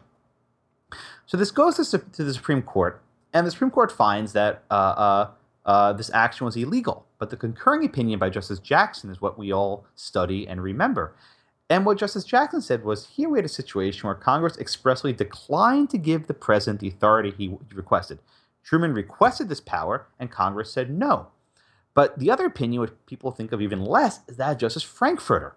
So 1.25 1.37
this 1.37 1.51
goes 1.51 1.75
to, 1.77 1.97
to 1.97 2.23
the 2.23 2.33
Supreme 2.33 2.61
Court, 2.61 3.01
and 3.33 3.45
the 3.47 3.51
Supreme 3.51 3.71
Court 3.71 3.91
finds 3.91 4.33
that 4.33 4.63
uh, 4.69 4.73
uh, 4.73 5.29
uh, 5.65 5.93
this 5.93 6.11
action 6.13 6.45
was 6.45 6.55
illegal. 6.55 7.05
But 7.21 7.29
the 7.29 7.37
concurring 7.37 7.85
opinion 7.85 8.17
by 8.17 8.31
Justice 8.31 8.57
Jackson 8.57 9.11
is 9.11 9.21
what 9.21 9.37
we 9.37 9.53
all 9.53 9.85
study 9.93 10.47
and 10.47 10.59
remember. 10.59 11.13
And 11.69 11.85
what 11.85 11.99
Justice 11.99 12.23
Jackson 12.23 12.61
said 12.61 12.83
was 12.83 13.09
here 13.09 13.29
we 13.29 13.37
had 13.37 13.45
a 13.45 13.47
situation 13.47 14.07
where 14.07 14.15
Congress 14.15 14.57
expressly 14.57 15.13
declined 15.13 15.91
to 15.91 15.99
give 15.99 16.25
the 16.25 16.33
president 16.33 16.79
the 16.79 16.87
authority 16.87 17.29
he 17.29 17.55
requested. 17.75 18.17
Truman 18.63 18.95
requested 18.95 19.49
this 19.49 19.59
power, 19.59 20.07
and 20.19 20.31
Congress 20.31 20.73
said 20.73 20.89
no. 20.89 21.27
But 21.93 22.17
the 22.17 22.31
other 22.31 22.47
opinion, 22.47 22.81
which 22.81 22.93
people 23.05 23.29
think 23.29 23.51
of 23.51 23.61
even 23.61 23.85
less, 23.85 24.21
is 24.27 24.37
that 24.37 24.53
of 24.53 24.57
Justice 24.57 24.81
Frankfurter. 24.81 25.55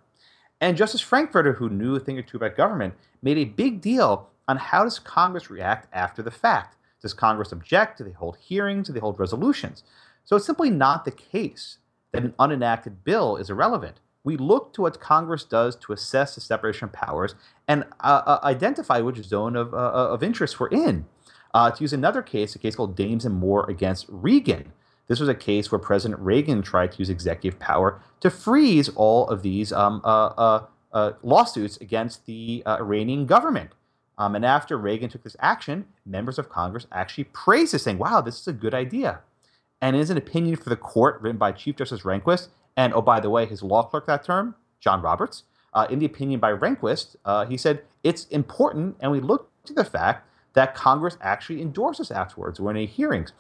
And 0.61 0.77
Justice 0.77 1.01
Frankfurter, 1.01 1.55
who 1.55 1.71
knew 1.71 1.97
a 1.97 2.01
thing 2.01 2.19
or 2.19 2.23
two 2.23 2.37
about 2.37 2.59
government, 2.59 2.93
made 3.23 3.39
a 3.39 3.47
big 3.47 3.81
deal 3.81 4.29
on 4.47 4.59
how 4.59 4.85
does 4.85 4.99
Congress 4.99 5.49
react 5.49 5.89
after 5.95 6.23
the 6.23 6.31
fact. 6.31 6.77
Does 7.01 7.15
Congress 7.15 7.53
object? 7.53 7.97
Do 7.97 8.05
they 8.05 8.13
hold 8.13 8.37
hearings? 8.37 8.89
Do 8.89 8.93
they 8.93 9.01
hold 9.01 9.19
resolutions? 9.19 9.83
So 10.25 10.37
it's 10.37 10.47
simply 10.47 10.71
not 10.71 11.05
the 11.05 11.11
case 11.11 11.79
that 12.13 12.25
an 12.25 12.35
unenacted 12.39 13.05
bill 13.05 13.37
is 13.37 13.51
irrelevant. 13.51 14.01
We 14.25 14.39
look 14.39 14.73
to 14.75 14.83
what 14.83 15.01
Congress 15.01 15.45
does 15.45 15.77
to 15.77 15.93
assess 15.93 16.35
the 16.35 16.41
separation 16.41 16.87
of 16.87 16.93
powers 16.93 17.35
and 17.69 17.85
uh, 18.01 18.23
uh, 18.25 18.41
identify 18.43 19.01
which 19.01 19.23
zone 19.23 19.55
of, 19.55 19.75
uh, 19.75 19.77
uh 19.77 20.09
of 20.13 20.23
interest 20.23 20.59
we're 20.59 20.69
in. 20.69 21.05
Uh, 21.53 21.71
to 21.71 21.85
use 21.85 21.93
another 21.93 22.23
case, 22.23 22.55
a 22.55 22.59
case 22.59 22.75
called 22.75 22.97
Dames 22.97 23.25
and 23.25 23.35
Moore 23.35 23.69
against 23.71 24.07
Reagan. 24.09 24.73
This 25.07 25.21
was 25.21 25.29
a 25.29 25.35
case 25.35 25.71
where 25.71 25.79
President 25.79 26.19
Reagan 26.21 26.63
tried 26.63 26.93
to 26.93 26.99
use 26.99 27.11
executive 27.11 27.61
power 27.61 28.01
to 28.21 28.31
freeze 28.31 28.89
all 28.89 29.29
of 29.29 29.43
these 29.43 29.71
um, 29.73 30.01
uh, 30.05 30.63
lawsuits 31.23 31.77
against 31.77 32.25
the 32.27 32.63
Iranian 32.67 33.27
government. 33.27 33.71
Um, 34.17 34.35
and 34.35 34.45
after 34.45 34.79
Reagan 34.79 35.11
took 35.11 35.23
this 35.23 35.37
action, 35.41 35.87
members 36.07 36.39
of 36.39 36.49
Congress 36.49 36.87
actually 36.91 37.25
praised 37.25 37.75
it, 37.75 37.81
saying, 37.81 37.99
wow, 37.99 38.21
this 38.21 38.41
is 38.41 38.49
a 38.49 38.53
good 38.53 38.75
idea. 38.75 39.21
And 39.85 39.97
is 39.97 40.09
an 40.09 40.17
opinion 40.17 40.57
for 40.57 40.71
the 40.71 40.77
court 40.77 41.21
written 41.21 41.37
by 41.37 41.53
Chief 41.53 41.77
Justice 41.77 42.05
Rehnquist, 42.05 42.49
and 42.75 42.95
oh, 42.95 43.03
by 43.03 43.21
the 43.21 43.29
way, 43.29 43.45
his 43.45 43.63
law 43.63 43.83
clerk 43.83 44.07
that 44.07 44.25
term, 44.25 44.55
John 44.81 45.03
Roberts. 45.03 45.43
Uh, 45.75 45.87
in 45.91 45.99
the 45.99 46.07
opinion 46.07 46.41
by 46.41 46.53
Rehnquist, 46.53 47.17
uh, 47.27 47.45
he 47.45 47.59
said, 47.59 47.83
it's 48.03 48.25
important, 48.29 48.97
and 49.01 49.13
we 49.13 49.21
look 49.21 49.51
to 49.65 49.75
the 49.75 49.85
fact 49.85 50.27
that 50.55 50.75
Congress 50.75 51.19
actually 51.21 51.61
endorses 51.61 52.11
afterwards 52.11 52.59
or 52.59 52.71
in 52.71 52.79
a 52.79 52.87
hearings. 52.87 53.35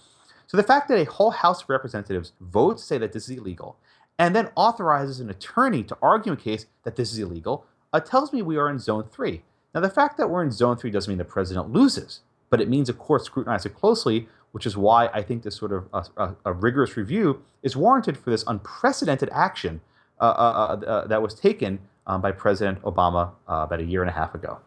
So 0.47 0.59
the 0.59 0.62
fact 0.62 0.88
that 0.88 0.99
a 0.99 1.11
whole 1.11 1.30
House 1.30 1.62
of 1.62 1.70
Representatives 1.70 2.34
votes 2.42 2.84
say 2.84 2.99
that 2.99 3.14
this 3.14 3.30
is 3.30 3.38
illegal 3.38 3.78
and 4.18 4.36
then 4.36 4.51
authorizes 4.55 5.20
an 5.20 5.30
attorney 5.30 5.82
to 5.84 5.97
argue 6.03 6.32
a 6.34 6.36
case 6.36 6.66
that 6.82 6.97
this 6.97 7.11
is 7.11 7.18
illegal 7.18 7.64
uh, 7.95 8.01
tells 8.01 8.34
me 8.34 8.42
we 8.42 8.59
are 8.59 8.68
in 8.68 8.78
zone 8.78 9.05
three. 9.11 9.45
Now, 9.74 9.80
the 9.80 9.88
fact 9.88 10.18
that 10.18 10.28
we're 10.28 10.45
in 10.45 10.51
zone 10.51 10.76
three 10.76 10.90
doesn't 10.90 11.11
mean 11.11 11.16
the 11.16 11.24
president 11.24 11.72
loses, 11.72 12.20
but 12.51 12.61
it 12.61 12.68
means 12.68 12.90
a 12.90 12.92
court 12.92 13.24
scrutinizes 13.24 13.66
it 13.66 13.74
closely, 13.74 14.28
which 14.55 14.66
is 14.66 14.76
why 14.76 15.09
I 15.12 15.20
think 15.20 15.42
this 15.42 15.57
sort 15.57 15.72
of 15.72 15.88
a, 15.92 16.05
a, 16.16 16.36
a 16.44 16.52
rigorous 16.52 16.96
review 16.96 17.42
is 17.64 17.76
warranted 17.76 18.16
for 18.16 18.30
this 18.30 18.44
unprecedented 18.46 19.28
action 19.32 19.80
uh, 20.20 20.26
uh, 20.26 20.28
uh, 20.28 20.86
uh 20.86 21.07
that 21.09 21.20
was 21.20 21.34
taken 21.34 21.80
um, 22.07 22.20
by 22.20 22.30
President 22.30 22.80
Obama 22.82 23.32
uh, 23.48 23.64
about 23.64 23.80
a 23.80 23.82
year 23.82 24.00
and 24.00 24.11
a 24.11 24.12
half 24.12 24.32
ago. 24.32 24.61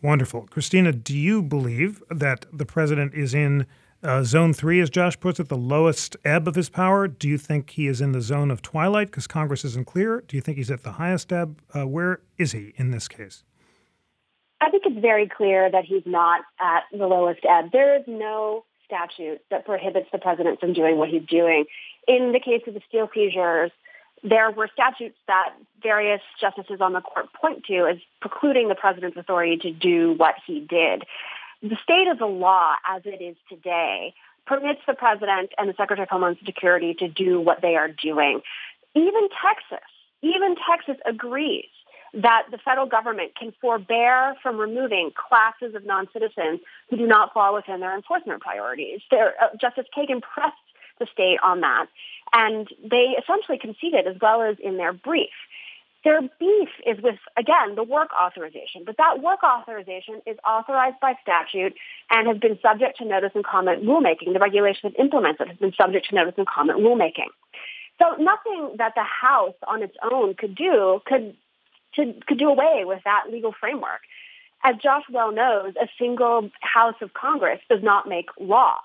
Wonderful. 0.00 0.48
Cristina, 0.50 0.92
do 0.92 1.14
you 1.14 1.42
believe 1.42 2.02
that 2.08 2.46
the 2.54 2.64
president 2.64 3.12
is 3.12 3.34
in 3.34 3.66
uh, 4.02 4.22
zone 4.22 4.54
three, 4.54 4.80
as 4.80 4.88
Josh 4.88 5.20
puts 5.20 5.38
it, 5.38 5.50
the 5.50 5.58
lowest 5.58 6.16
ebb 6.24 6.48
of 6.48 6.54
his 6.54 6.70
power? 6.70 7.06
Do 7.06 7.28
you 7.28 7.36
think 7.36 7.68
he 7.68 7.86
is 7.86 8.00
in 8.00 8.12
the 8.12 8.22
zone 8.22 8.50
of 8.50 8.62
twilight 8.62 9.08
because 9.08 9.26
Congress 9.26 9.62
isn't 9.66 9.86
clear? 9.86 10.24
Do 10.26 10.38
you 10.38 10.40
think 10.40 10.56
he's 10.56 10.70
at 10.70 10.84
the 10.84 10.92
highest 10.92 11.30
ebb? 11.34 11.60
where 11.74 12.20
is 12.38 12.52
he 12.52 12.72
in 12.76 12.92
this 12.92 13.08
case? 13.08 13.44
I 14.62 14.70
think 14.70 14.84
it's 14.86 15.00
very 15.02 15.28
clear 15.28 15.70
that 15.70 15.84
he's 15.84 16.06
not 16.06 16.40
at 16.58 16.84
the 16.90 17.06
lowest 17.06 17.40
ebb. 17.46 17.72
There 17.72 17.98
is 17.98 18.04
no 18.06 18.64
statute 18.84 19.40
that 19.50 19.64
prohibits 19.64 20.08
the 20.12 20.18
president 20.18 20.60
from 20.60 20.72
doing 20.72 20.98
what 20.98 21.08
he's 21.08 21.26
doing. 21.28 21.64
In 22.06 22.32
the 22.32 22.40
case 22.40 22.62
of 22.66 22.74
the 22.74 22.80
steel 22.88 23.08
seizures, 23.14 23.70
there 24.22 24.50
were 24.50 24.68
statutes 24.72 25.16
that 25.26 25.52
various 25.82 26.22
justices 26.40 26.80
on 26.80 26.94
the 26.94 27.00
court 27.00 27.26
point 27.32 27.64
to 27.64 27.86
as 27.86 27.98
precluding 28.20 28.68
the 28.68 28.74
president's 28.74 29.16
authority 29.16 29.56
to 29.58 29.70
do 29.70 30.14
what 30.16 30.34
he 30.46 30.60
did. 30.60 31.04
The 31.62 31.76
state 31.82 32.08
of 32.10 32.18
the 32.18 32.26
law 32.26 32.74
as 32.88 33.02
it 33.04 33.22
is 33.22 33.36
today 33.48 34.14
permits 34.46 34.80
the 34.86 34.94
president 34.94 35.50
and 35.58 35.68
the 35.68 35.74
Secretary 35.76 36.04
of 36.04 36.08
Homeland 36.10 36.38
Security 36.44 36.94
to 36.94 37.08
do 37.08 37.40
what 37.40 37.62
they 37.62 37.76
are 37.76 37.88
doing. 37.88 38.40
Even 38.94 39.28
Texas, 39.42 39.88
even 40.22 40.56
Texas 40.68 40.96
agrees 41.06 41.68
that 42.14 42.44
the 42.50 42.58
federal 42.58 42.86
government 42.86 43.32
can 43.38 43.52
forbear 43.60 44.34
from 44.42 44.58
removing 44.58 45.10
classes 45.14 45.74
of 45.74 45.84
non-citizens 45.84 46.60
who 46.88 46.96
do 46.96 47.06
not 47.06 47.32
fall 47.32 47.54
within 47.54 47.80
their 47.80 47.94
enforcement 47.94 48.40
priorities. 48.40 49.00
There, 49.10 49.34
uh, 49.42 49.56
Justice 49.60 49.86
Kagan 49.96 50.22
pressed 50.22 50.54
the 50.98 51.06
state 51.12 51.38
on 51.42 51.60
that. 51.60 51.86
And 52.32 52.68
they 52.82 53.16
essentially 53.18 53.58
conceded, 53.58 54.06
as 54.06 54.16
well 54.20 54.42
as 54.42 54.56
in 54.62 54.76
their 54.76 54.92
brief, 54.92 55.34
their 56.04 56.20
beef 56.38 56.68
is 56.86 57.02
with, 57.02 57.18
again, 57.36 57.76
the 57.76 57.82
work 57.82 58.10
authorization. 58.20 58.82
But 58.84 58.98
that 58.98 59.22
work 59.22 59.42
authorization 59.42 60.20
is 60.26 60.36
authorized 60.46 61.00
by 61.00 61.14
statute 61.22 61.74
and 62.10 62.28
has 62.28 62.38
been 62.38 62.58
subject 62.60 62.98
to 62.98 63.04
notice 63.04 63.30
and 63.34 63.44
comment 63.44 63.84
rulemaking. 63.84 64.32
The 64.32 64.38
regulation 64.38 64.90
that 64.90 65.00
implements 65.02 65.40
it 65.40 65.48
has 65.48 65.56
been 65.56 65.72
subject 65.72 66.08
to 66.10 66.14
notice 66.14 66.34
and 66.36 66.46
comment 66.46 66.78
rulemaking. 66.80 67.32
So 67.98 68.16
nothing 68.18 68.76
that 68.78 68.92
the 68.94 69.04
House 69.04 69.54
on 69.66 69.82
its 69.82 69.96
own 70.02 70.34
could 70.34 70.54
do 70.54 71.00
could, 71.06 71.34
to, 71.96 72.14
could 72.26 72.38
do 72.38 72.48
away 72.48 72.84
with 72.84 73.00
that 73.04 73.24
legal 73.30 73.52
framework. 73.58 74.00
As 74.64 74.76
Josh 74.82 75.04
well 75.10 75.32
knows, 75.32 75.74
a 75.80 75.88
single 75.98 76.50
House 76.60 76.94
of 77.02 77.12
Congress 77.12 77.60
does 77.68 77.82
not 77.82 78.08
make 78.08 78.26
law. 78.40 78.76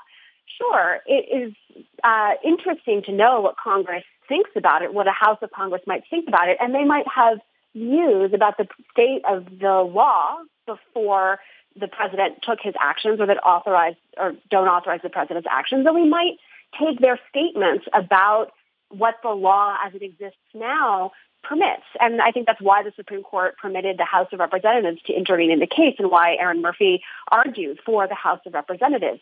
Sure, 0.57 0.99
it 1.05 1.26
is 1.32 1.84
uh, 2.03 2.32
interesting 2.43 3.01
to 3.03 3.12
know 3.14 3.39
what 3.39 3.55
Congress 3.55 4.03
thinks 4.28 4.51
about 4.55 4.82
it, 4.82 4.93
what 4.93 5.07
a 5.07 5.12
House 5.12 5.38
of 5.41 5.51
Congress 5.51 5.82
might 5.88 6.03
think 6.10 6.28
about 6.28 6.49
it, 6.49 6.57
and 6.60 6.76
they 6.76 6.84
might 6.84 7.05
have 7.14 7.39
views 7.74 8.32
about 8.34 8.57
the 8.57 8.68
state 8.91 9.22
of 9.30 9.45
the 9.60 9.82
law 9.82 10.38
before 10.66 11.39
the 11.80 11.88
president 11.88 12.39
took 12.43 12.60
his 12.62 12.74
actions 12.80 13.20
or 13.20 13.28
that 13.28 13.38
authorize 13.38 13.95
or 14.18 14.34
don't 14.49 14.68
authorize 14.68 14.99
the 15.03 15.10
president's 15.10 15.47
actions. 15.49 15.86
And 15.86 15.95
we 15.95 16.07
might 16.07 16.38
take 16.80 16.99
their 16.99 17.20
statements 17.30 17.86
about 17.93 18.51
what 18.89 19.16
the 19.24 19.30
law 19.30 19.78
as 19.86 19.93
it 19.93 20.01
exists 20.01 20.38
now 20.53 21.12
permits. 21.44 21.84
And 22.00 22.22
I 22.22 22.32
think 22.32 22.46
that's 22.48 22.62
why 22.62 22.84
the 22.84 22.92
Supreme 22.96 23.24
Court 23.24 23.58
permitted 23.58 23.98
the 23.98 24.06
House 24.06 24.28
of 24.32 24.40
Representatives 24.40 25.02
to 25.08 25.14
intervene 25.14 25.52
in 25.52 25.60
the 25.60 25.68
case 25.68 25.96
and 26.00 26.12
why 26.12 26.36
Erin 26.40 26.62
Murphy 26.62 27.04
argued 27.30 27.80
for 27.86 28.08
the 28.08 28.16
House 28.16 28.40
of 28.46 28.54
Representatives. 28.54 29.22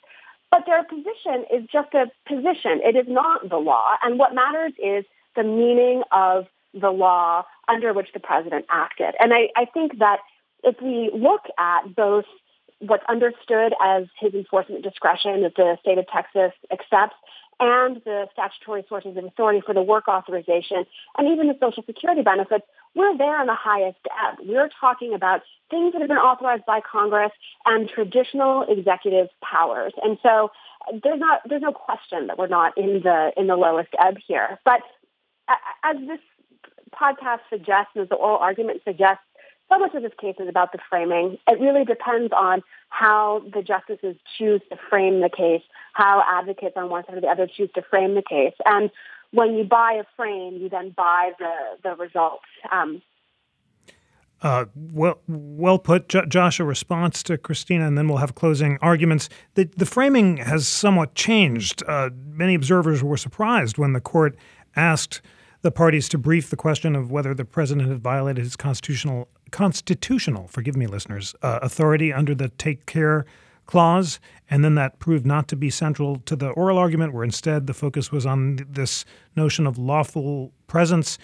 But 0.51 0.65
their 0.65 0.84
position 0.84 1.45
is 1.53 1.68
just 1.72 1.93
a 1.93 2.09
position. 2.28 2.82
It 2.84 2.95
is 2.95 3.05
not 3.07 3.49
the 3.49 3.57
law. 3.57 3.95
And 4.01 4.18
what 4.18 4.34
matters 4.34 4.74
is 4.78 5.05
the 5.36 5.43
meaning 5.43 6.03
of 6.11 6.47
the 6.74 6.89
law 6.89 7.45
under 7.68 7.93
which 7.93 8.09
the 8.13 8.20
president 8.20 8.65
acted. 8.70 9.15
And 9.20 9.34
I, 9.34 9.49
I 9.55 9.65
think 9.65 9.99
that 9.99 10.20
if 10.63 10.82
we 10.82 11.11
look 11.13 11.41
at 11.57 11.95
both 11.95 12.26
what's 12.80 13.03
understood 13.09 13.74
as 13.84 14.05
his 14.20 14.34
enforcement 14.34 14.84
discretion 14.84 15.41
that 15.41 15.55
the 15.55 15.78
state 15.82 15.97
of 15.97 16.07
Texas 16.07 16.51
accepts 16.72 17.15
and 17.59 18.01
the 18.05 18.27
statutory 18.33 18.85
sources 18.87 19.17
of 19.17 19.23
authority 19.23 19.61
for 19.65 19.73
the 19.73 19.81
work 19.81 20.07
authorization 20.07 20.85
and 21.17 21.27
even 21.27 21.47
the 21.47 21.57
Social 21.59 21.83
Security 21.83 22.21
benefits, 22.21 22.65
we're 22.95 23.17
there 23.17 23.39
on 23.39 23.47
the 23.47 23.55
highest 23.55 23.99
ebb. 24.05 24.39
We're 24.45 24.69
talking 24.79 25.13
about 25.13 25.41
things 25.69 25.93
that 25.93 26.01
have 26.01 26.07
been 26.07 26.17
authorized 26.17 26.65
by 26.65 26.81
Congress 26.81 27.31
and 27.65 27.89
traditional 27.89 28.65
executive 28.67 29.27
powers. 29.43 29.93
And 30.03 30.17
so 30.23 30.51
there's 31.03 31.19
not 31.19 31.41
there's 31.47 31.61
no 31.61 31.73
question 31.73 32.27
that 32.27 32.37
we're 32.37 32.47
not 32.47 32.77
in 32.77 33.01
the 33.03 33.31
in 33.35 33.47
the 33.47 33.55
lowest 33.55 33.89
ebb 33.99 34.17
here. 34.27 34.59
But 34.63 34.81
as 35.83 35.97
this 36.07 36.19
podcast 36.93 37.39
suggests, 37.49 37.91
and 37.95 38.03
as 38.03 38.09
the 38.09 38.15
oral 38.15 38.37
argument 38.37 38.81
suggests, 38.85 39.23
so 39.70 39.78
much 39.78 39.93
of 39.93 40.03
this 40.03 40.13
case 40.20 40.36
is 40.39 40.47
about 40.47 40.72
the 40.72 40.80
framing. 40.89 41.38
It 41.47 41.59
really 41.59 41.84
depends 41.84 42.32
on 42.34 42.61
how 42.89 43.43
the 43.53 43.61
justices 43.61 44.15
choose 44.38 44.61
to 44.70 44.78
frame 44.89 45.22
the 45.22 45.30
case, 45.30 45.63
how 45.93 46.24
advocates 46.28 46.76
on 46.78 46.89
one 46.89 47.05
side 47.05 47.18
or 47.18 47.22
the 47.22 47.28
other 47.28 47.47
choose 47.47 47.70
to 47.76 47.82
frame 47.82 48.15
the 48.15 48.22
case. 48.22 48.53
And 48.65 48.89
when 49.32 49.55
you 49.55 49.63
buy 49.63 49.93
a 49.93 50.05
frame, 50.15 50.57
you 50.57 50.70
then 50.70 50.91
buy 50.95 51.32
the, 51.38 51.53
the 51.84 51.95
results. 51.95 52.45
Um, 52.72 53.01
uh, 54.41 54.65
well, 54.76 55.20
well 55.28 55.80
put, 55.80 56.09
J- 56.09 56.28
Josh. 56.28 56.59
A 56.59 56.63
response 56.63 57.24
to 57.24 57.38
Cristina, 57.38 57.88
and 57.88 57.97
then 57.97 58.07
we'll 58.07 58.20
have 58.20 58.36
closing 58.36 58.78
arguments. 58.82 59.30
The, 59.55 59.70
the 59.76 59.86
framing 59.86 60.38
has 60.38 60.68
somewhat 60.68 61.15
changed. 61.15 61.84
Uh, 61.88 62.11
many 62.28 62.53
observers 62.53 63.03
were 63.03 63.18
surprised 63.18 63.78
when 63.78 63.93
the 63.93 63.99
court 63.99 64.38
asked 64.76 65.22
the 65.61 65.71
parties 65.71 66.07
to 66.09 66.17
brief 66.17 66.49
the 66.49 66.55
question 66.55 66.95
of 66.95 67.11
whether 67.11 67.33
the 67.33 67.45
president 67.45 67.87
had 67.87 67.99
violated 67.99 68.43
his 68.43 68.55
constitutional 68.55 69.27
constitutional, 69.51 70.47
forgive 70.47 70.75
me, 70.75 70.87
listeners, 70.87 71.33
uh, 71.41 71.59
authority 71.61 72.11
under 72.11 72.35
the 72.35 72.49
Take 72.49 72.85
Care 72.85 73.25
clause, 73.65 74.19
and 74.49 74.63
then 74.63 74.75
that 74.75 74.99
proved 74.99 75.25
not 75.25 75.47
to 75.49 75.55
be 75.55 75.69
central 75.69 76.17
to 76.25 76.35
the 76.35 76.49
oral 76.49 76.77
argument, 76.77 77.13
where 77.13 77.23
instead 77.23 77.67
the 77.67 77.73
focus 77.73 78.11
was 78.11 78.25
on 78.25 78.59
this 78.69 79.05
notion 79.35 79.67
of 79.67 79.77
lawful 79.77 80.51
presence. 80.67 81.17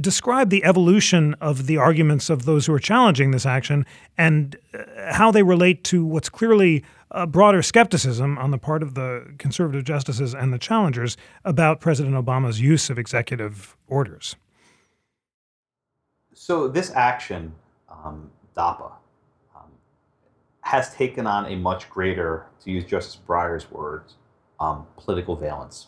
Describe 0.00 0.50
the 0.50 0.64
evolution 0.64 1.34
of 1.40 1.66
the 1.66 1.76
arguments 1.76 2.30
of 2.30 2.44
those 2.44 2.66
who 2.66 2.74
are 2.74 2.78
challenging 2.78 3.30
this 3.30 3.46
action 3.46 3.86
and 4.16 4.56
uh, 4.72 5.12
how 5.12 5.30
they 5.30 5.42
relate 5.42 5.84
to 5.84 6.04
what's 6.04 6.28
clearly 6.28 6.84
a 7.10 7.26
broader 7.26 7.62
skepticism 7.62 8.38
on 8.38 8.50
the 8.50 8.58
part 8.58 8.82
of 8.82 8.94
the 8.94 9.34
conservative 9.38 9.84
justices 9.84 10.34
and 10.34 10.52
the 10.52 10.58
challengers 10.58 11.16
about 11.44 11.80
President 11.80 12.14
Obama's 12.14 12.60
use 12.60 12.90
of 12.90 12.98
executive 12.98 13.76
orders. 13.86 14.36
So, 16.34 16.68
this 16.68 16.92
action, 16.92 17.52
um, 17.90 18.30
DAPA, 18.56 18.92
has 20.68 20.94
taken 20.94 21.26
on 21.26 21.46
a 21.46 21.56
much 21.56 21.88
greater, 21.88 22.44
to 22.62 22.70
use 22.70 22.84
Justice 22.84 23.18
Breyer's 23.26 23.70
words, 23.70 24.16
um, 24.60 24.86
political 24.98 25.34
valence. 25.34 25.86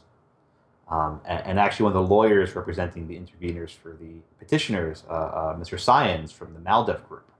Um, 0.90 1.20
and, 1.24 1.46
and, 1.46 1.58
actually, 1.58 1.84
one 1.84 1.96
of 1.96 2.02
the 2.02 2.14
lawyers 2.14 2.56
representing 2.56 3.06
the 3.06 3.14
interveners 3.16 3.70
for 3.70 3.92
the 3.92 4.14
petitioners, 4.40 5.04
uh, 5.08 5.12
uh, 5.12 5.56
Mr. 5.56 5.78
Saenz 5.78 6.32
from 6.32 6.52
the 6.52 6.58
MALDEF 6.58 7.06
group, 7.08 7.30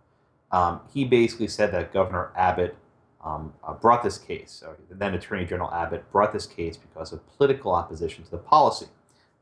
um, 0.52 0.80
he 0.94 1.04
basically 1.04 1.48
said 1.48 1.72
that 1.72 1.92
Governor 1.92 2.30
Abbott 2.36 2.76
um, 3.24 3.52
uh, 3.64 3.72
brought 3.74 4.04
this 4.04 4.18
case, 4.18 4.62
or 4.64 4.76
then 4.88 5.14
Attorney 5.14 5.44
General 5.44 5.72
Abbott 5.72 6.10
brought 6.12 6.32
this 6.32 6.46
case 6.46 6.76
because 6.76 7.12
of 7.12 7.26
political 7.36 7.72
opposition 7.72 8.24
to 8.24 8.30
the 8.30 8.38
policy. 8.38 8.86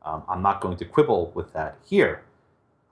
Um, 0.03 0.23
I'm 0.27 0.41
not 0.41 0.59
going 0.59 0.77
to 0.77 0.85
quibble 0.85 1.31
with 1.35 1.53
that 1.53 1.77
here. 1.85 2.23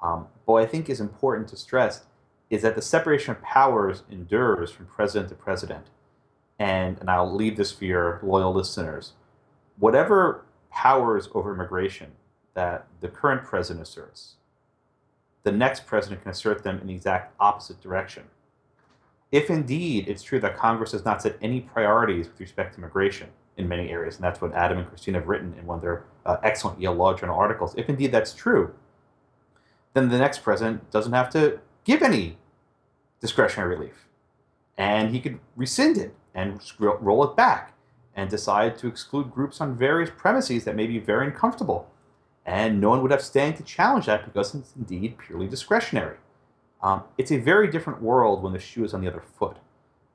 Um, 0.01 0.27
but 0.45 0.53
what 0.53 0.63
I 0.63 0.67
think 0.67 0.89
is 0.89 1.01
important 1.01 1.47
to 1.49 1.57
stress 1.57 2.03
is 2.49 2.61
that 2.61 2.75
the 2.75 2.81
separation 2.81 3.31
of 3.31 3.41
powers 3.41 4.03
endures 4.09 4.71
from 4.71 4.85
president 4.85 5.29
to 5.29 5.35
president. 5.35 5.87
And, 6.59 6.97
and 6.99 7.09
I'll 7.09 7.33
leave 7.33 7.57
this 7.57 7.71
for 7.71 7.85
your 7.85 8.19
loyal 8.23 8.53
listeners. 8.53 9.13
Whatever 9.77 10.45
powers 10.69 11.29
over 11.33 11.53
immigration 11.53 12.11
that 12.53 12.87
the 13.01 13.07
current 13.07 13.43
president 13.43 13.87
asserts, 13.87 14.35
the 15.43 15.51
next 15.51 15.85
president 15.85 16.21
can 16.23 16.31
assert 16.31 16.63
them 16.63 16.79
in 16.79 16.87
the 16.87 16.93
exact 16.93 17.33
opposite 17.39 17.79
direction. 17.81 18.23
If 19.31 19.49
indeed 19.49 20.07
it's 20.07 20.23
true 20.23 20.39
that 20.39 20.57
Congress 20.57 20.91
has 20.93 21.05
not 21.05 21.21
set 21.21 21.37
any 21.41 21.61
priorities 21.61 22.27
with 22.27 22.39
respect 22.39 22.73
to 22.73 22.79
immigration 22.79 23.29
in 23.57 23.67
many 23.67 23.89
areas, 23.89 24.15
and 24.15 24.23
that's 24.23 24.41
what 24.41 24.53
Adam 24.53 24.79
and 24.79 24.87
Cristina 24.87 25.19
have 25.19 25.27
written 25.27 25.53
in 25.59 25.65
one 25.65 25.77
of 25.77 25.81
their 25.81 26.03
uh, 26.25 26.37
excellent 26.43 26.81
Yale 26.81 26.93
Law 26.93 27.13
Journal 27.13 27.37
articles, 27.37 27.75
if 27.77 27.89
indeed 27.89 28.11
that's 28.11 28.33
true, 28.33 28.73
then 29.93 30.09
the 30.09 30.17
next 30.17 30.43
president 30.43 30.89
doesn't 30.91 31.13
have 31.13 31.29
to 31.31 31.59
give 31.83 32.01
any 32.01 32.37
discretionary 33.19 33.75
relief. 33.75 34.07
And 34.77 35.11
he 35.11 35.19
could 35.19 35.39
rescind 35.55 35.97
it 35.97 36.13
and 36.35 36.61
roll 36.79 37.23
it 37.23 37.35
back 37.35 37.73
and 38.17 38.29
decide 38.29 38.77
to 38.79 38.87
exclude 38.87 39.31
groups 39.31 39.61
on 39.61 39.77
various 39.77 40.09
premises 40.09 40.65
that 40.65 40.75
may 40.75 40.87
be 40.87 40.97
very 40.97 41.27
uncomfortable. 41.27 41.87
And 42.45 42.81
no 42.81 42.89
one 42.89 43.01
would 43.03 43.11
have 43.11 43.21
standing 43.21 43.55
to 43.57 43.63
challenge 43.63 44.07
that 44.07 44.25
because 44.25 44.55
it's 44.55 44.73
indeed 44.75 45.17
purely 45.19 45.47
discretionary. 45.47 46.17
Um, 46.81 47.03
it's 47.17 47.31
a 47.31 47.37
very 47.37 47.69
different 47.69 48.01
world 48.01 48.41
when 48.41 48.53
the 48.53 48.59
shoe 48.59 48.83
is 48.83 48.93
on 48.93 49.01
the 49.01 49.07
other 49.07 49.23
foot. 49.37 49.57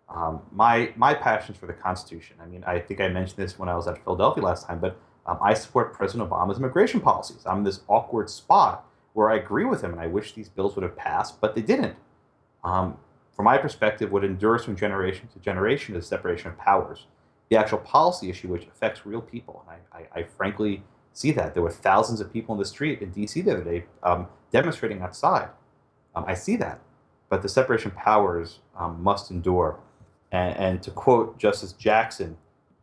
Um, 0.08 0.42
my 0.50 0.92
my 0.96 1.14
passions 1.14 1.56
for 1.56 1.66
the 1.66 1.72
Constitution. 1.72 2.36
I 2.42 2.46
mean, 2.46 2.64
I 2.66 2.80
think 2.80 3.00
I 3.00 3.08
mentioned 3.08 3.38
this 3.38 3.58
when 3.58 3.68
I 3.68 3.76
was 3.76 3.86
at 3.86 4.02
Philadelphia 4.04 4.44
last 4.44 4.66
time, 4.66 4.80
but 4.80 4.98
um, 5.24 5.38
I 5.40 5.54
support 5.54 5.94
President 5.94 6.28
Obama's 6.28 6.58
immigration 6.58 7.00
policies. 7.00 7.42
I'm 7.46 7.58
in 7.58 7.64
this 7.64 7.80
awkward 7.88 8.28
spot 8.28 8.84
where 9.12 9.30
I 9.30 9.36
agree 9.36 9.64
with 9.64 9.82
him 9.82 9.92
and 9.92 10.00
I 10.00 10.06
wish 10.06 10.34
these 10.34 10.48
bills 10.48 10.74
would 10.74 10.82
have 10.82 10.96
passed, 10.96 11.40
but 11.40 11.54
they 11.54 11.62
didn't. 11.62 11.96
Um, 12.64 12.98
from 13.36 13.44
my 13.44 13.58
perspective, 13.58 14.10
what 14.10 14.24
endures 14.24 14.64
from 14.64 14.76
generation 14.76 15.28
to 15.32 15.38
generation 15.38 15.96
is 15.96 16.06
separation 16.06 16.50
of 16.50 16.58
powers. 16.58 17.06
The 17.52 17.58
actual 17.58 17.80
policy 17.80 18.30
issue, 18.30 18.48
which 18.48 18.66
affects 18.66 19.04
real 19.04 19.20
people. 19.20 19.62
And 19.68 19.78
I, 19.92 19.98
I, 19.98 20.20
I 20.20 20.22
frankly 20.22 20.82
see 21.12 21.32
that. 21.32 21.52
There 21.52 21.62
were 21.62 21.70
thousands 21.70 22.18
of 22.22 22.32
people 22.32 22.54
in 22.54 22.58
the 22.58 22.64
street 22.64 23.02
in 23.02 23.10
D.C. 23.10 23.42
the 23.42 23.52
other 23.52 23.62
day 23.62 23.84
um, 24.02 24.26
demonstrating 24.50 25.02
outside. 25.02 25.50
Um, 26.16 26.24
I 26.26 26.32
see 26.32 26.56
that. 26.56 26.80
But 27.28 27.42
the 27.42 27.50
separation 27.50 27.90
of 27.90 27.96
powers 27.98 28.60
um, 28.74 29.02
must 29.02 29.30
endure. 29.30 29.78
And, 30.30 30.56
and, 30.56 30.82
to 30.82 30.90
quote 30.90 31.36
Justice 31.36 31.74
Jackson 31.74 32.38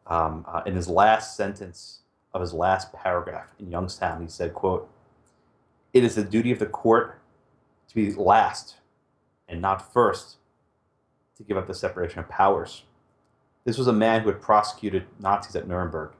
um, 0.06 0.46
uh, 0.48 0.62
in 0.68 0.76
his 0.76 0.88
last 0.88 1.36
sentence 1.36 2.02
of 2.36 2.42
his 2.42 2.54
last 2.54 2.94
paragraph 2.94 3.48
in 3.58 3.72
Youngstown, 3.72 4.22
he 4.22 4.28
said, 4.28 4.54
quote, 4.54 4.88
it 5.94 6.04
is 6.04 6.14
the 6.14 6.24
duty 6.24 6.52
of 6.52 6.60
the 6.60 6.68
court 6.68 7.20
to 7.88 7.96
be 7.96 8.12
last 8.12 8.76
and 9.48 9.64
not 9.64 9.92
first 9.92 10.36
to 11.38 11.42
give 11.42 11.58
up 11.58 11.66
the 11.66 11.74
separation 11.74 12.20
of 12.20 12.30
powers. 12.30 12.84
This 13.66 13.78
was 13.78 13.88
a 13.88 13.94
man 13.94 14.22
who 14.22 14.30
had 14.30 14.42
prosecuted 14.42 15.06
Nazis 15.20 15.56
at 15.56 15.68
Nuremberg. 15.68 16.12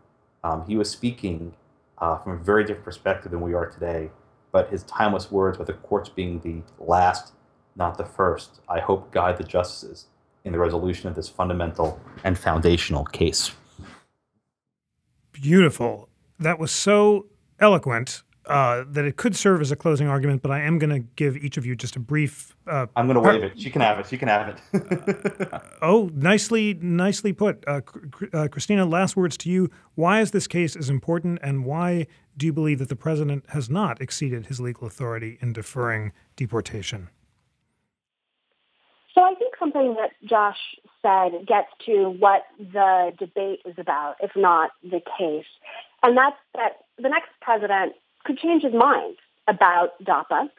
Um, 0.44 0.66
he 0.68 0.78
was 0.78 0.90
speaking 0.90 1.54
uh, 1.98 2.18
from 2.18 2.34
a 2.34 2.38
very 2.38 2.64
different 2.64 2.86
perspective 2.86 3.32
than 3.32 3.42
we 3.42 3.54
are 3.54 3.70
today, 3.70 4.12
but 4.52 4.70
his 4.70 4.84
timeless 4.84 5.32
words 5.32 5.58
about 5.58 5.68
the 5.68 5.74
courts 5.74 6.10
being 6.10 6.40
the 6.40 6.62
last, 6.84 7.34
not 7.76 7.98
the 7.98 8.06
first, 8.06 8.62
I 8.70 8.80
hope 8.80 9.12
guide 9.12 9.38
the 9.38 9.44
justices 9.44 10.06
in 10.46 10.54
the 10.54 10.60
resolution 10.60 11.10
of 11.10 11.16
this 11.16 11.28
fundamental 11.28 12.00
and 12.24 12.38
foundational 12.38 13.04
case 13.06 13.52
beautiful. 15.42 16.10
That 16.40 16.60
was 16.60 16.72
so 16.72 17.28
eloquent 17.60 18.24
uh, 18.50 18.84
that 18.90 19.06
it 19.06 19.16
could 19.16 19.36
serve 19.36 19.62
as 19.62 19.72
a 19.72 19.76
closing 19.76 20.08
argument, 20.08 20.42
but 20.42 20.52
I 20.52 20.62
am 20.62 20.80
going 20.80 20.90
to 20.90 21.08
give 21.16 21.38
each 21.38 21.58
of 21.58 21.66
you 21.66 21.76
just 21.76 21.96
a 21.96 22.00
brief. 22.00 22.56
Uh, 22.66 22.88
I'm 22.96 23.06
going 23.06 23.16
to 23.16 23.22
waive 23.22 23.44
it. 23.44 23.60
She 23.60 23.70
can 23.70 23.82
have 23.82 24.00
it. 24.00 24.08
She 24.08 24.18
can 24.18 24.28
have 24.28 24.50
it. 24.50 25.54
uh, 25.54 25.60
oh, 25.82 26.10
nicely, 26.14 26.74
nicely 26.76 27.32
put, 27.32 27.64
uh, 27.68 27.82
uh, 28.34 28.48
Cristina. 28.48 28.86
Last 28.86 29.16
words 29.16 29.38
to 29.38 29.50
you. 29.50 29.70
Why 29.96 30.22
is 30.22 30.32
this 30.32 30.48
case 30.48 30.76
as 30.76 30.90
important, 30.90 31.40
and 31.44 31.64
why 31.64 32.08
do 32.38 32.46
you 32.46 32.54
believe 32.54 32.80
that 32.80 32.90
the 32.90 32.96
president 32.96 33.46
has 33.50 33.70
not 33.70 34.02
exceeded 34.02 34.48
his 34.48 34.60
legal 34.60 34.88
authority 34.88 35.38
in 35.42 35.54
deferring 35.54 36.12
deportation? 36.36 37.10
So 39.14 39.22
I 39.22 39.36
think 39.36 39.54
something 39.60 39.96
that 39.96 40.12
Josh 40.28 40.58
said 41.02 41.46
gets 41.46 41.68
to 41.86 42.10
what 42.20 42.44
the 42.58 43.12
debate 43.20 43.60
is 43.66 43.76
about, 43.78 44.16
if 44.22 44.32
not 44.36 44.72
the 44.82 45.02
case, 45.18 45.46
and 46.02 46.18
that's 46.18 46.38
that 46.56 46.78
the 46.98 47.10
next 47.10 47.30
president 47.42 47.94
could 48.30 48.38
change 48.38 48.62
his 48.62 48.74
mind 48.74 49.16
about 49.48 49.94
DAPA 50.04 50.50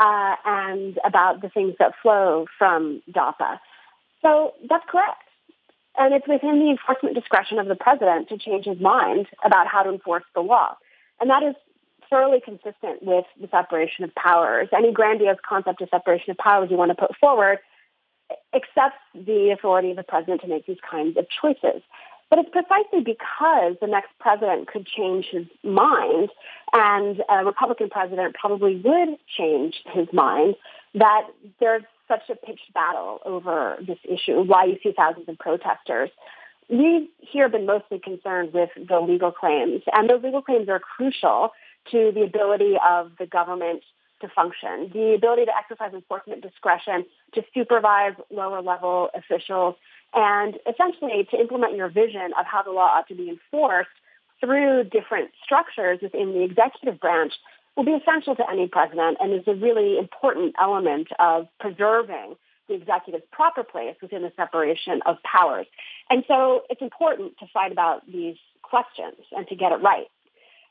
uh, 0.00 0.34
and 0.44 0.98
about 1.04 1.40
the 1.40 1.48
things 1.48 1.74
that 1.78 1.92
flow 2.02 2.46
from 2.58 3.02
DAPA. 3.08 3.60
So 4.20 4.54
that's 4.68 4.84
correct. 4.88 5.22
And 5.96 6.12
it's 6.12 6.26
within 6.26 6.58
the 6.58 6.70
enforcement 6.70 7.14
discretion 7.14 7.60
of 7.60 7.68
the 7.68 7.76
president 7.76 8.28
to 8.30 8.38
change 8.38 8.64
his 8.64 8.80
mind 8.80 9.28
about 9.44 9.68
how 9.68 9.84
to 9.84 9.90
enforce 9.90 10.24
the 10.34 10.40
law. 10.40 10.76
And 11.20 11.30
that 11.30 11.44
is 11.44 11.54
thoroughly 12.08 12.40
consistent 12.44 13.02
with 13.02 13.26
the 13.40 13.48
separation 13.48 14.02
of 14.02 14.12
powers. 14.16 14.68
Any 14.76 14.92
grandiose 14.92 15.38
concept 15.48 15.80
of 15.82 15.88
separation 15.90 16.32
of 16.32 16.38
powers 16.38 16.68
you 16.68 16.76
want 16.76 16.90
to 16.90 16.96
put 16.96 17.14
forward 17.16 17.58
accepts 18.52 18.98
the 19.14 19.50
authority 19.50 19.90
of 19.90 19.96
the 19.96 20.02
president 20.02 20.40
to 20.40 20.48
make 20.48 20.66
these 20.66 20.82
kinds 20.88 21.16
of 21.16 21.26
choices. 21.40 21.82
But 22.30 22.38
it's 22.38 22.50
precisely 22.50 23.00
because 23.00 23.74
the 23.80 23.88
next 23.88 24.10
president 24.20 24.68
could 24.68 24.86
change 24.86 25.26
his 25.30 25.46
mind, 25.64 26.30
and 26.72 27.20
a 27.28 27.44
Republican 27.44 27.90
president 27.90 28.36
probably 28.36 28.76
would 28.76 29.18
change 29.36 29.82
his 29.92 30.06
mind, 30.12 30.54
that 30.94 31.26
there's 31.58 31.82
such 32.06 32.30
a 32.30 32.36
pitched 32.36 32.72
battle 32.72 33.20
over 33.24 33.76
this 33.84 33.98
issue, 34.04 34.42
why 34.42 34.64
you 34.64 34.78
see 34.82 34.92
thousands 34.96 35.28
of 35.28 35.38
protesters. 35.38 36.10
We 36.68 37.10
here 37.18 37.48
been 37.48 37.66
mostly 37.66 37.98
concerned 37.98 38.52
with 38.52 38.70
the 38.76 39.00
legal 39.00 39.32
claims, 39.32 39.82
and 39.92 40.08
those 40.08 40.22
legal 40.22 40.42
claims 40.42 40.68
are 40.68 40.78
crucial 40.78 41.50
to 41.90 42.12
the 42.14 42.22
ability 42.22 42.76
of 42.88 43.10
the 43.18 43.26
government 43.26 43.82
to 44.20 44.28
function, 44.28 44.90
the 44.92 45.14
ability 45.14 45.46
to 45.46 45.52
exercise 45.56 45.92
enforcement 45.94 46.42
discretion, 46.42 47.06
to 47.34 47.42
supervise 47.54 48.12
lower 48.30 48.62
level 48.62 49.08
officials, 49.14 49.74
and 50.14 50.58
essentially 50.68 51.26
to 51.30 51.40
implement 51.40 51.76
your 51.76 51.88
vision 51.88 52.32
of 52.38 52.46
how 52.46 52.62
the 52.62 52.70
law 52.70 52.86
ought 52.86 53.08
to 53.08 53.14
be 53.14 53.28
enforced 53.28 53.90
through 54.40 54.84
different 54.84 55.30
structures 55.44 55.98
within 56.02 56.32
the 56.32 56.42
executive 56.42 56.98
branch 56.98 57.34
will 57.76 57.84
be 57.84 57.92
essential 57.92 58.34
to 58.34 58.50
any 58.50 58.66
president 58.66 59.18
and 59.20 59.32
is 59.32 59.46
a 59.46 59.54
really 59.54 59.98
important 59.98 60.54
element 60.60 61.08
of 61.18 61.46
preserving 61.60 62.34
the 62.68 62.74
executive's 62.74 63.24
proper 63.32 63.62
place 63.62 63.96
within 64.00 64.22
the 64.22 64.32
separation 64.36 65.00
of 65.06 65.16
powers. 65.22 65.66
And 66.08 66.24
so 66.26 66.62
it's 66.70 66.82
important 66.82 67.38
to 67.38 67.46
fight 67.52 67.72
about 67.72 68.06
these 68.06 68.36
questions 68.62 69.16
and 69.32 69.46
to 69.48 69.56
get 69.56 69.72
it 69.72 69.82
right. 69.82 70.06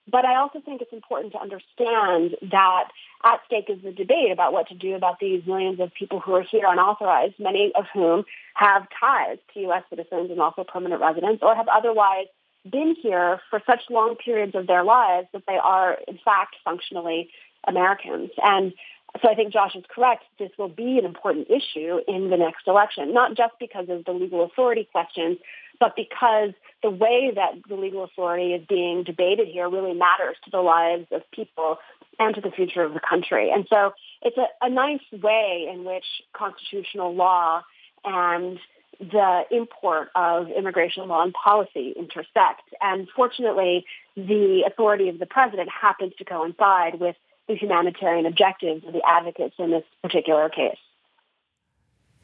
But 0.10 0.26
I 0.26 0.36
also 0.36 0.60
think 0.62 0.82
it's 0.82 0.94
important 0.94 1.34
to 1.34 1.40
understand 1.40 2.36
that 2.52 2.90
at 3.24 3.42
stake 3.46 3.70
is 3.70 3.82
the 3.84 3.92
debate 3.92 4.32
about 4.32 4.54
what 4.54 4.68
to 4.70 4.76
do 4.76 4.96
about 4.96 5.20
these 5.20 5.46
millions 5.46 5.80
of 5.80 5.94
people 5.94 6.20
who 6.20 6.34
are 6.36 6.42
here 6.42 6.66
unauthorized, 6.68 7.36
many 7.38 7.72
of 7.76 7.86
whom 7.94 8.26
have 8.54 8.88
ties 9.00 9.38
to 9.54 9.60
U.S. 9.62 9.84
citizens 9.90 10.32
and 10.32 10.40
also 10.40 10.64
permanent 10.64 11.02
residents, 11.02 11.44
or 11.44 11.56
have 11.56 11.68
otherwise 11.68 12.28
been 12.70 12.96
here 13.02 13.40
for 13.50 13.62
such 13.66 13.82
long 13.90 14.16
periods 14.16 14.56
of 14.56 14.68
their 14.68 14.84
lives 14.84 15.28
that 15.34 15.44
they 15.48 15.58
are, 15.58 15.98
in 16.08 16.20
fact, 16.24 16.56
functionally 16.64 17.30
Americans. 17.68 18.32
And 18.44 18.74
so 19.22 19.30
I 19.30 19.36
think 19.36 19.52
Josh 19.52 19.76
is 19.76 19.84
correct. 19.94 20.24
This 20.38 20.52
will 20.58 20.70
be 20.70 20.98
an 21.00 21.06
important 21.06 21.48
issue 21.50 22.00
in 22.08 22.30
the 22.30 22.38
next 22.38 22.68
election, 22.68 23.14
not 23.14 23.36
just 23.36 23.54
because 23.60 23.90
of 23.90 24.06
the 24.06 24.12
legal 24.12 24.44
authority 24.44 24.88
questions, 24.92 25.38
but 25.80 25.96
because 25.96 26.52
the 26.84 26.90
way 26.90 27.32
that 27.34 27.54
the 27.68 27.76
legal 27.76 28.04
authority 28.04 28.54
is 28.54 28.66
being 28.68 29.04
debated 29.04 29.48
here 29.48 29.70
really 29.70 29.94
matters 29.94 30.36
to 30.46 30.52
the 30.52 30.60
lives 30.60 31.08
of 31.12 31.22
people 31.32 31.78
and 32.20 32.36
to 32.36 32.42
the 32.42 32.52
future 32.52 32.84
of 32.84 32.94
the 32.94 33.00
country. 33.00 33.50
And 33.52 33.66
so 33.70 33.94
it's 34.22 34.38
a, 34.38 34.48
a 34.62 34.70
nice 34.70 35.02
way 35.12 35.70
in 35.72 35.86
which 35.86 36.06
constitutional 36.34 37.16
law 37.16 37.62
and 38.04 38.60
the 39.00 39.44
import 39.52 40.10
of 40.16 40.50
immigration 40.50 41.08
law 41.08 41.24
and 41.24 41.34
policy 41.34 41.94
intersect. 41.98 42.64
And 42.82 43.08
fortunately, 43.16 43.86
the 44.18 44.64
authority 44.68 45.08
of 45.08 45.20
the 45.20 45.26
president 45.26 45.70
happens 45.70 46.14
to 46.18 46.26
coincide 46.26 47.00
with 47.00 47.16
the 47.48 47.56
humanitarian 47.56 48.26
objectives 48.26 48.86
of 48.86 48.94
the 48.94 49.02
advocates 49.08 49.56
in 49.58 49.72
this 49.72 49.86
particular 50.02 50.50
case. 50.50 50.78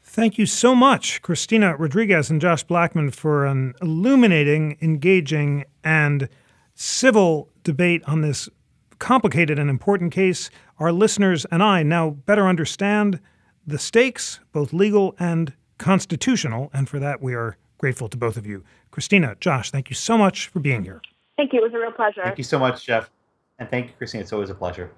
Thank 0.08 0.38
you 0.38 0.46
so 0.46 0.74
much, 0.74 1.20
Cristina 1.20 1.76
Rodriguez 1.76 2.30
and 2.30 2.40
Josh 2.40 2.62
Blackman, 2.62 3.10
for 3.10 3.44
an 3.44 3.74
illuminating, 3.82 4.78
engaging, 4.80 5.64
and 5.84 6.30
civil 6.74 7.50
debate 7.64 8.02
on 8.06 8.22
this 8.22 8.48
complicated 8.98 9.58
and 9.58 9.68
important 9.68 10.12
case. 10.12 10.48
Our 10.78 10.90
listeners 10.90 11.44
and 11.50 11.62
I 11.62 11.82
now 11.82 12.10
better 12.10 12.46
understand 12.46 13.20
the 13.66 13.78
stakes, 13.78 14.40
both 14.52 14.72
legal 14.72 15.14
and 15.18 15.52
constitutional, 15.76 16.70
and 16.72 16.88
for 16.88 16.98
that 16.98 17.20
we 17.20 17.34
are 17.34 17.58
grateful 17.76 18.08
to 18.08 18.16
both 18.16 18.38
of 18.38 18.46
you. 18.46 18.64
Cristina, 18.92 19.36
Josh, 19.40 19.70
thank 19.70 19.90
you 19.90 19.96
so 19.96 20.16
much 20.16 20.48
for 20.48 20.60
being 20.60 20.84
here. 20.84 21.02
Thank 21.36 21.52
you. 21.52 21.58
It 21.58 21.64
was 21.64 21.74
a 21.74 21.78
real 21.78 21.92
pleasure. 21.92 22.22
Thank 22.22 22.38
you 22.38 22.44
so 22.44 22.58
much, 22.58 22.86
Jeff. 22.86 23.10
And 23.58 23.68
thank 23.68 23.88
you, 23.88 23.92
Cristina. 23.98 24.22
It's 24.22 24.32
always 24.32 24.48
a 24.48 24.54
pleasure. 24.54 24.90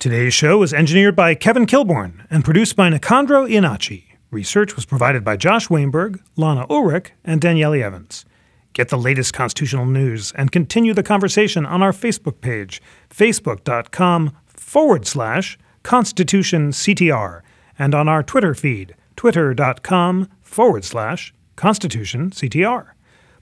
Today's 0.00 0.32
show 0.32 0.56
was 0.56 0.72
engineered 0.72 1.14
by 1.14 1.34
Kevin 1.34 1.66
Kilborn 1.66 2.24
and 2.30 2.42
produced 2.42 2.74
by 2.74 2.88
Nicandro 2.88 3.46
Iannacci. 3.46 4.04
Research 4.30 4.74
was 4.74 4.86
provided 4.86 5.22
by 5.22 5.36
Josh 5.36 5.68
Weinberg, 5.68 6.22
Lana 6.36 6.64
Ulrich, 6.70 7.12
and 7.22 7.38
Danielle 7.38 7.74
Evans. 7.74 8.24
Get 8.72 8.88
the 8.88 8.96
latest 8.96 9.34
constitutional 9.34 9.84
news 9.84 10.32
and 10.32 10.50
continue 10.50 10.94
the 10.94 11.02
conversation 11.02 11.66
on 11.66 11.82
our 11.82 11.92
Facebook 11.92 12.40
page, 12.40 12.80
facebook.com 13.10 14.34
forward 14.46 15.06
slash 15.06 15.58
Constitution 15.82 16.70
CTR, 16.70 17.42
and 17.78 17.94
on 17.94 18.08
our 18.08 18.22
Twitter 18.22 18.54
feed, 18.54 18.94
twitter.com 19.16 20.30
forward 20.40 20.86
slash 20.86 21.34
Constitution 21.56 22.30
CTR. 22.30 22.92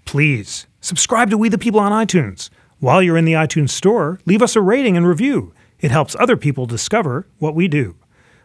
Please 0.04 0.66
subscribe 0.80 1.30
to 1.30 1.38
We 1.38 1.50
the 1.50 1.56
People 1.56 1.78
on 1.78 1.92
iTunes. 1.92 2.50
While 2.80 3.00
you're 3.00 3.16
in 3.16 3.26
the 3.26 3.34
iTunes 3.34 3.70
store, 3.70 4.18
leave 4.26 4.42
us 4.42 4.56
a 4.56 4.60
rating 4.60 4.96
and 4.96 5.06
review. 5.06 5.52
It 5.80 5.90
helps 5.90 6.16
other 6.18 6.36
people 6.36 6.66
discover 6.66 7.26
what 7.38 7.54
we 7.54 7.68
do. 7.68 7.96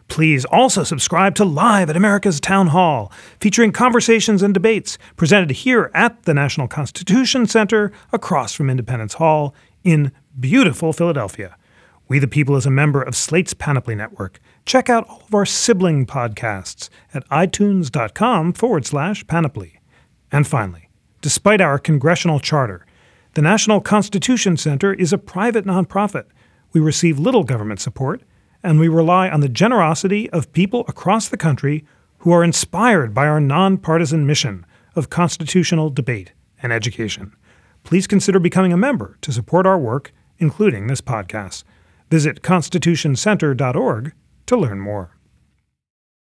Please 0.08 0.44
also 0.44 0.84
subscribe 0.84 1.34
to 1.36 1.44
Live 1.44 1.88
at 1.88 1.96
America's 1.96 2.38
Town 2.40 2.68
Hall, 2.68 3.10
featuring 3.40 3.72
conversations 3.72 4.42
and 4.42 4.52
debates 4.52 4.98
presented 5.16 5.50
here 5.50 5.90
at 5.94 6.22
the 6.24 6.34
National 6.34 6.68
Constitution 6.68 7.46
Center 7.46 7.90
across 8.12 8.52
from 8.52 8.70
Independence 8.70 9.14
Hall 9.14 9.54
in 9.82 10.12
beautiful 10.38 10.92
Philadelphia. 10.92 11.56
We 12.06 12.18
the 12.18 12.28
People 12.28 12.54
is 12.56 12.66
a 12.66 12.70
member 12.70 13.02
of 13.02 13.16
Slate's 13.16 13.54
Panoply 13.54 13.94
Network. 13.94 14.38
Check 14.66 14.90
out 14.90 15.08
all 15.08 15.22
of 15.26 15.34
our 15.34 15.46
sibling 15.46 16.04
podcasts 16.04 16.90
at 17.14 17.26
itunes.com 17.30 18.52
forward 18.52 18.84
slash 18.84 19.26
panoply. 19.26 19.80
And 20.30 20.46
finally, 20.46 20.90
despite 21.22 21.62
our 21.62 21.78
congressional 21.78 22.40
charter, 22.40 22.84
the 23.32 23.42
National 23.42 23.80
Constitution 23.80 24.58
Center 24.58 24.92
is 24.92 25.12
a 25.14 25.18
private 25.18 25.64
nonprofit 25.64 26.26
we 26.74 26.80
receive 26.80 27.18
little 27.18 27.44
government 27.44 27.80
support, 27.80 28.22
and 28.62 28.78
we 28.78 28.88
rely 28.88 29.30
on 29.30 29.40
the 29.40 29.48
generosity 29.48 30.28
of 30.30 30.52
people 30.52 30.84
across 30.88 31.28
the 31.28 31.36
country 31.38 31.86
who 32.18 32.32
are 32.32 32.44
inspired 32.44 33.14
by 33.14 33.26
our 33.26 33.40
nonpartisan 33.40 34.26
mission 34.26 34.66
of 34.94 35.08
constitutional 35.08 35.88
debate 35.88 36.32
and 36.62 36.72
education. 36.72 37.32
Please 37.84 38.06
consider 38.06 38.38
becoming 38.38 38.72
a 38.72 38.76
member 38.76 39.16
to 39.20 39.32
support 39.32 39.66
our 39.66 39.78
work, 39.78 40.12
including 40.38 40.86
this 40.86 41.00
podcast. 41.00 41.64
Visit 42.10 42.42
constitutioncenter.org 42.42 44.12
to 44.46 44.56
learn 44.56 44.80
more. 44.80 45.13